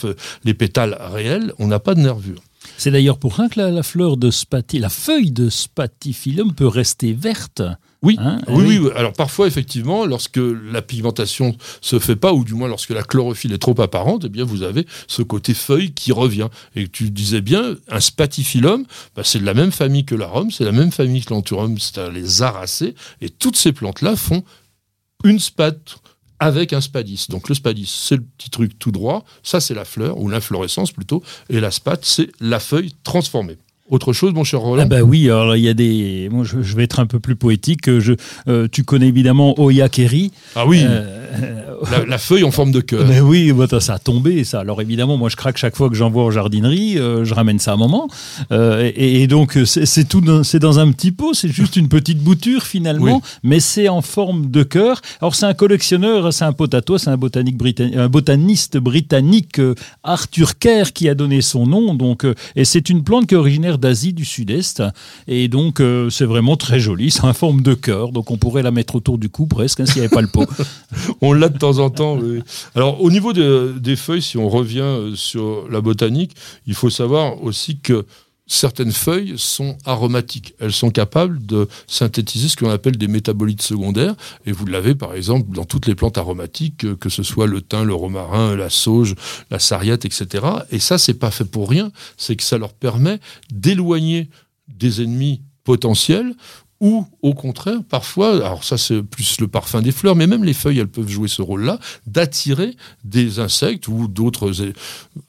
les 0.43 0.53
pétales 0.53 0.97
réels, 0.99 1.53
on 1.59 1.67
n'a 1.67 1.79
pas 1.79 1.95
de 1.95 2.01
nervures. 2.01 2.41
C'est 2.77 2.91
d'ailleurs 2.91 3.17
pour 3.17 3.35
ça 3.35 3.49
que 3.49 3.59
la, 3.59 3.83
fleur 3.83 4.17
de 4.17 4.31
spati, 4.31 4.79
la 4.79 4.89
feuille 4.89 5.31
de 5.31 5.49
spatifilum 5.49 6.53
peut 6.53 6.67
rester 6.67 7.13
verte. 7.13 7.61
Oui, 8.05 8.17
hein, 8.19 8.37
oui, 8.49 8.77
oui, 8.77 8.91
Alors 8.95 9.13
parfois, 9.13 9.47
effectivement, 9.47 10.05
lorsque 10.05 10.39
la 10.39 10.83
pigmentation 10.83 11.57
se 11.81 11.97
fait 11.97 12.15
pas, 12.15 12.33
ou 12.33 12.43
du 12.43 12.53
moins 12.53 12.67
lorsque 12.67 12.91
la 12.91 13.01
chlorophylle 13.01 13.51
est 13.51 13.57
trop 13.57 13.79
apparente, 13.81 14.25
eh 14.25 14.29
bien 14.29 14.45
vous 14.45 14.61
avez 14.61 14.85
ce 15.07 15.23
côté 15.23 15.55
feuille 15.55 15.91
qui 15.91 16.11
revient. 16.11 16.49
Et 16.75 16.87
tu 16.87 17.09
disais 17.09 17.41
bien, 17.41 17.75
un 17.89 17.99
spatifilum, 17.99 18.85
bah, 19.15 19.23
c'est 19.25 19.39
de 19.39 19.45
la 19.45 19.55
même 19.55 19.71
famille 19.71 20.05
que 20.05 20.13
l'arôme, 20.13 20.51
c'est 20.51 20.65
la 20.65 20.71
même 20.71 20.91
famille 20.91 21.25
que 21.25 21.33
l'anturum, 21.33 21.79
c'est 21.79 22.11
les 22.11 22.43
aracées, 22.43 22.93
et 23.21 23.31
toutes 23.31 23.57
ces 23.57 23.71
plantes-là 23.71 24.15
font 24.15 24.43
une 25.23 25.39
spate 25.39 25.97
avec 26.37 26.73
un 26.73 26.81
spadis. 26.81 27.25
Donc 27.29 27.49
le 27.49 27.55
spadis, 27.55 27.87
c'est 27.87 28.17
le 28.17 28.23
petit 28.37 28.51
truc 28.51 28.77
tout 28.77 28.91
droit, 28.91 29.25
ça 29.41 29.59
c'est 29.59 29.73
la 29.73 29.85
fleur, 29.85 30.19
ou 30.19 30.29
l'inflorescence 30.29 30.91
plutôt, 30.91 31.23
et 31.49 31.59
la 31.59 31.71
spate, 31.71 32.05
c'est 32.05 32.29
la 32.39 32.59
feuille 32.59 32.93
transformée. 33.03 33.57
Autre 33.87 34.13
chose, 34.13 34.33
mon 34.33 34.43
cher 34.43 34.61
Roland 34.61 34.81
Ah 34.83 34.87
bah 34.87 35.01
oui, 35.03 35.29
alors 35.29 35.55
il 35.55 35.63
y 35.63 35.69
a 35.69 35.75
des. 35.75 36.27
Moi, 36.31 36.43
je, 36.43 36.75
vais 36.75 36.83
être 36.83 36.99
un 36.99 37.05
peu 37.05 37.19
plus 37.19 37.35
poétique. 37.35 37.99
Je, 37.99 38.13
euh, 38.47 38.67
tu 38.71 38.83
connais 38.83 39.07
évidemment 39.07 39.59
Oya 39.59 39.89
Kerry. 39.89 40.31
Ah 40.55 40.65
oui. 40.65 40.81
Euh, 40.83 41.24
la, 42.07 42.17
feuille 42.17 42.43
en 42.43 42.51
forme 42.51 42.71
de 42.71 42.81
cœur. 42.81 43.05
Mais 43.07 43.19
oui, 43.19 43.53
ça 43.79 43.95
a 43.95 43.99
tombé 43.99 44.43
ça. 44.43 44.59
Alors 44.59 44.81
évidemment, 44.81 45.17
moi 45.17 45.29
je 45.29 45.35
craque 45.35 45.57
chaque 45.57 45.75
fois 45.75 45.89
que 45.89 45.95
j'envoie 45.95 46.23
en 46.23 46.31
jardinerie. 46.31 46.97
Euh, 46.97 47.25
je 47.25 47.33
ramène 47.33 47.59
ça 47.59 47.71
à 47.71 47.73
un 47.75 47.77
moment. 47.77 48.07
Et, 48.51 49.27
donc 49.27 49.57
c'est 49.65 50.07
tout, 50.07 50.23
c'est 50.43 50.59
dans 50.59 50.79
un 50.79 50.91
petit 50.91 51.11
pot. 51.11 51.33
C'est 51.33 51.49
juste 51.49 51.75
une 51.75 51.87
petite 51.87 52.19
bouture 52.19 52.63
finalement, 52.63 53.21
mais 53.43 53.59
c'est 53.59 53.89
en 53.89 54.01
forme 54.01 54.49
de 54.51 54.63
cœur. 54.63 55.01
Alors 55.21 55.35
c'est 55.35 55.45
un 55.45 55.53
collectionneur, 55.53 56.33
c'est 56.33 56.45
un 56.45 56.53
potato, 56.53 56.97
c'est 56.97 57.09
un, 57.09 57.17
botanique 57.17 57.61
un 57.95 58.09
botaniste 58.09 58.77
britannique 58.77 59.59
Arthur 60.03 60.57
Kerr 60.57 60.93
qui 60.93 61.09
a 61.09 61.15
donné 61.15 61.41
son 61.41 61.65
nom. 61.65 61.93
Donc 61.93 62.25
et 62.55 62.65
c'est 62.65 62.89
une 62.89 63.03
plante 63.03 63.27
qui 63.27 63.35
est 63.35 63.37
originaire 63.37 63.77
d'Asie 63.77 64.13
du 64.13 64.25
Sud-Est. 64.25 64.83
Et 65.27 65.47
donc, 65.47 65.79
euh, 65.79 66.09
c'est 66.09 66.25
vraiment 66.25 66.57
très 66.57 66.79
joli. 66.79 67.11
C'est 67.11 67.23
en 67.23 67.33
forme 67.33 67.61
de 67.61 67.73
cœur. 67.73 68.11
Donc, 68.11 68.31
on 68.31 68.37
pourrait 68.37 68.63
la 68.63 68.71
mettre 68.71 68.95
autour 68.95 69.17
du 69.17 69.29
cou 69.29 69.45
presque, 69.45 69.79
hein, 69.79 69.85
s'il 69.85 70.01
n'y 70.01 70.07
avait 70.07 70.15
pas 70.15 70.21
le 70.21 70.27
pot. 70.27 70.45
on 71.25 71.33
l'a 71.33 71.49
de 71.49 71.57
temps 71.57 71.79
en 71.79 71.89
temps. 71.89 72.19
Alors, 72.75 73.01
au 73.01 73.11
niveau 73.11 73.33
des 73.33 73.95
feuilles, 73.95 74.21
si 74.21 74.37
on 74.37 74.49
revient 74.49 74.79
euh, 74.79 75.15
sur 75.15 75.69
la 75.69 75.81
botanique, 75.81 76.35
il 76.67 76.73
faut 76.73 76.89
savoir 76.89 77.43
aussi 77.43 77.79
que 77.79 78.05
certaines 78.47 78.91
feuilles 78.91 79.33
sont 79.37 79.77
aromatiques. 79.85 80.53
Elles 80.59 80.71
sont 80.71 80.91
capables 80.91 81.43
de 81.45 81.67
synthétiser 81.87 82.47
ce 82.47 82.55
qu'on 82.55 82.69
appelle 82.69 82.97
des 82.97 83.07
métabolites 83.07 83.61
secondaires. 83.61 84.15
Et 84.45 84.51
vous 84.51 84.65
l'avez, 84.65 84.95
par 84.95 85.13
exemple, 85.13 85.51
dans 85.51 85.65
toutes 85.65 85.87
les 85.87 85.95
plantes 85.95 86.17
aromatiques, 86.17 86.85
que 86.99 87.09
ce 87.09 87.23
soit 87.23 87.47
le 87.47 87.61
thym, 87.61 87.85
le 87.85 87.95
romarin, 87.95 88.55
la 88.55 88.69
sauge, 88.69 89.15
la 89.49 89.59
sarriette, 89.59 90.05
etc. 90.05 90.45
Et 90.71 90.79
ça, 90.79 90.97
c'est 90.97 91.15
pas 91.15 91.31
fait 91.31 91.45
pour 91.45 91.69
rien. 91.69 91.91
C'est 92.17 92.35
que 92.35 92.43
ça 92.43 92.57
leur 92.57 92.73
permet 92.73 93.19
d'éloigner 93.51 94.29
des 94.67 95.01
ennemis 95.01 95.41
potentiels 95.63 96.35
ou 96.81 97.07
au 97.21 97.33
contraire, 97.33 97.79
parfois, 97.89 98.35
alors 98.35 98.63
ça 98.63 98.77
c'est 98.77 99.01
plus 99.01 99.39
le 99.39 99.47
parfum 99.47 99.81
des 99.81 99.91
fleurs, 99.91 100.15
mais 100.15 100.27
même 100.27 100.43
les 100.43 100.53
feuilles, 100.53 100.79
elles 100.79 100.87
peuvent 100.87 101.07
jouer 101.07 101.27
ce 101.27 101.41
rôle-là, 101.41 101.79
d'attirer 102.05 102.75
des 103.03 103.39
insectes 103.39 103.87
ou 103.87 104.07
d'autres 104.07 104.51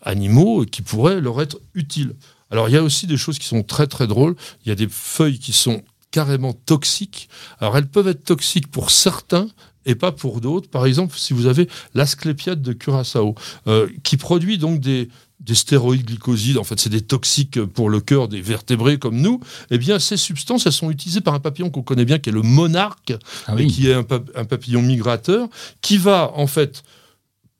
animaux 0.02 0.64
qui 0.64 0.82
pourraient 0.82 1.20
leur 1.20 1.40
être 1.40 1.60
utiles. 1.74 2.14
Alors 2.50 2.68
il 2.68 2.72
y 2.72 2.76
a 2.76 2.82
aussi 2.82 3.06
des 3.06 3.16
choses 3.16 3.38
qui 3.38 3.46
sont 3.46 3.62
très 3.62 3.86
très 3.86 4.06
drôles. 4.06 4.36
Il 4.64 4.68
y 4.68 4.72
a 4.72 4.74
des 4.74 4.88
feuilles 4.88 5.38
qui 5.38 5.52
sont 5.52 5.82
carrément 6.10 6.52
toxiques. 6.52 7.28
Alors 7.60 7.76
elles 7.76 7.88
peuvent 7.88 8.08
être 8.08 8.24
toxiques 8.24 8.70
pour 8.70 8.90
certains 8.90 9.48
et 9.84 9.94
pas 9.94 10.12
pour 10.12 10.40
d'autres. 10.40 10.68
Par 10.68 10.84
exemple, 10.84 11.16
si 11.16 11.32
vous 11.32 11.46
avez 11.46 11.68
l'asclépiade 11.94 12.60
de 12.60 12.72
Curaçao, 12.72 13.34
euh, 13.68 13.88
qui 14.02 14.16
produit 14.16 14.58
donc 14.58 14.80
des, 14.80 15.08
des 15.40 15.54
stéroïdes 15.54 16.06
glycosides, 16.06 16.58
en 16.58 16.64
fait 16.64 16.80
c'est 16.80 16.88
des 16.90 17.02
toxiques 17.02 17.62
pour 17.62 17.90
le 17.90 18.00
cœur 18.00 18.26
des 18.28 18.40
vertébrés 18.40 18.98
comme 18.98 19.20
nous, 19.20 19.38
eh 19.70 19.78
bien 19.78 19.98
ces 19.98 20.16
substances, 20.16 20.66
elles 20.66 20.72
sont 20.72 20.90
utilisées 20.90 21.20
par 21.20 21.34
un 21.34 21.40
papillon 21.40 21.70
qu'on 21.70 21.82
connaît 21.82 22.04
bien, 22.06 22.18
qui 22.18 22.30
est 22.30 22.32
le 22.32 22.42
monarque, 22.42 23.12
Ah 23.46 23.54
et 23.58 23.66
qui 23.66 23.88
est 23.88 23.94
un, 23.94 24.02
pa- 24.02 24.22
un 24.34 24.44
papillon 24.44 24.82
migrateur, 24.82 25.48
qui 25.82 25.98
va 25.98 26.32
en 26.34 26.46
fait 26.46 26.82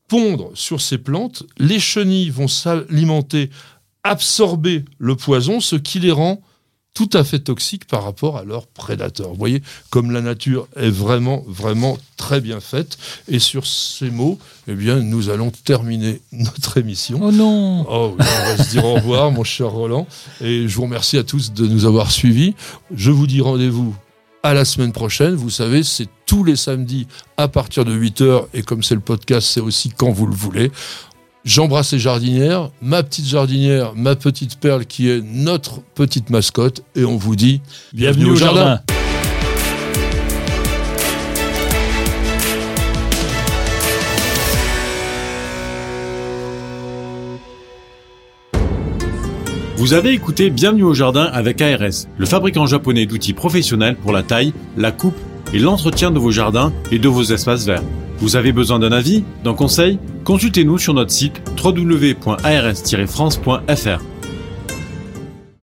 pondre 0.08 0.50
sur 0.54 0.80
ces 0.80 0.98
plantes. 0.98 1.42
Les 1.58 1.78
chenilles 1.80 2.30
vont 2.30 2.48
s'alimenter, 2.48 3.50
absorber 4.04 4.84
le 4.98 5.16
poison, 5.16 5.60
ce 5.60 5.76
qui 5.76 6.00
les 6.00 6.12
rend 6.12 6.40
tout 6.96 7.10
à 7.12 7.24
fait 7.24 7.40
toxiques 7.40 7.84
par 7.84 8.02
rapport 8.04 8.38
à 8.38 8.44
leurs 8.44 8.66
prédateurs. 8.66 9.28
Vous 9.28 9.36
voyez 9.36 9.62
comme 9.90 10.10
la 10.10 10.22
nature 10.22 10.66
est 10.76 10.88
vraiment, 10.88 11.44
vraiment 11.46 11.98
très 12.16 12.40
bien 12.40 12.58
faite. 12.58 12.96
Et 13.28 13.38
sur 13.38 13.66
ces 13.66 14.10
mots, 14.10 14.38
eh 14.66 14.74
bien, 14.74 15.00
nous 15.00 15.28
allons 15.28 15.50
terminer 15.50 16.22
notre 16.32 16.78
émission. 16.78 17.20
Oh 17.22 17.30
non 17.30 17.86
Oh, 17.86 18.16
on 18.18 18.22
va 18.22 18.64
se 18.64 18.70
dire 18.70 18.86
au 18.86 18.94
revoir, 18.94 19.30
mon 19.30 19.44
cher 19.44 19.68
Roland. 19.68 20.06
Et 20.40 20.66
je 20.66 20.74
vous 20.74 20.84
remercie 20.84 21.18
à 21.18 21.22
tous 21.22 21.52
de 21.52 21.66
nous 21.66 21.84
avoir 21.84 22.10
suivis. 22.10 22.54
Je 22.94 23.10
vous 23.10 23.26
dis 23.26 23.42
rendez-vous 23.42 23.94
à 24.42 24.54
la 24.54 24.64
semaine 24.64 24.92
prochaine. 24.92 25.34
Vous 25.34 25.50
savez, 25.50 25.82
c'est 25.82 26.08
tous 26.24 26.44
les 26.44 26.56
samedis 26.56 27.08
à 27.36 27.48
partir 27.48 27.84
de 27.84 27.92
8h. 27.92 28.46
Et 28.54 28.62
comme 28.62 28.82
c'est 28.82 28.94
le 28.94 29.00
podcast, 29.00 29.48
c'est 29.48 29.60
aussi 29.60 29.90
quand 29.90 30.12
vous 30.12 30.26
le 30.26 30.34
voulez. 30.34 30.70
J'embrasse 31.46 31.92
les 31.92 32.00
jardinières, 32.00 32.70
ma 32.82 33.04
petite 33.04 33.26
jardinière, 33.26 33.92
ma 33.94 34.16
petite 34.16 34.58
perle 34.58 34.84
qui 34.84 35.08
est 35.08 35.22
notre 35.22 35.80
petite 35.94 36.28
mascotte. 36.28 36.82
Et 36.96 37.04
on 37.04 37.16
vous 37.16 37.36
dit 37.36 37.60
Bienvenue, 37.92 38.30
au 38.30 38.34
jardin. 38.34 38.80
Vous 49.76 49.92
avez 49.92 50.10
écouté 50.10 50.50
Bienvenue 50.50 50.82
au 50.82 50.94
jardin 50.94 51.26
avec 51.26 51.62
ARS, 51.62 52.08
le 52.18 52.26
fabricant 52.26 52.66
japonais 52.66 53.06
d'outils 53.06 53.34
professionnels 53.34 53.94
pour 53.94 54.10
la 54.10 54.24
taille, 54.24 54.52
la 54.76 54.90
coupe 54.90 55.14
et 55.56 55.58
l'entretien 55.58 56.10
de 56.10 56.18
vos 56.18 56.30
jardins 56.30 56.70
et 56.92 56.98
de 56.98 57.08
vos 57.08 57.22
espaces 57.22 57.64
verts. 57.64 57.82
Vous 58.18 58.36
avez 58.36 58.52
besoin 58.52 58.78
d'un 58.78 58.92
avis, 58.92 59.24
d'un 59.42 59.54
conseil? 59.54 59.98
Consultez-nous 60.22 60.76
sur 60.76 60.92
notre 60.92 61.10
site 61.10 61.40
www.ars-france.fr. 61.64 64.15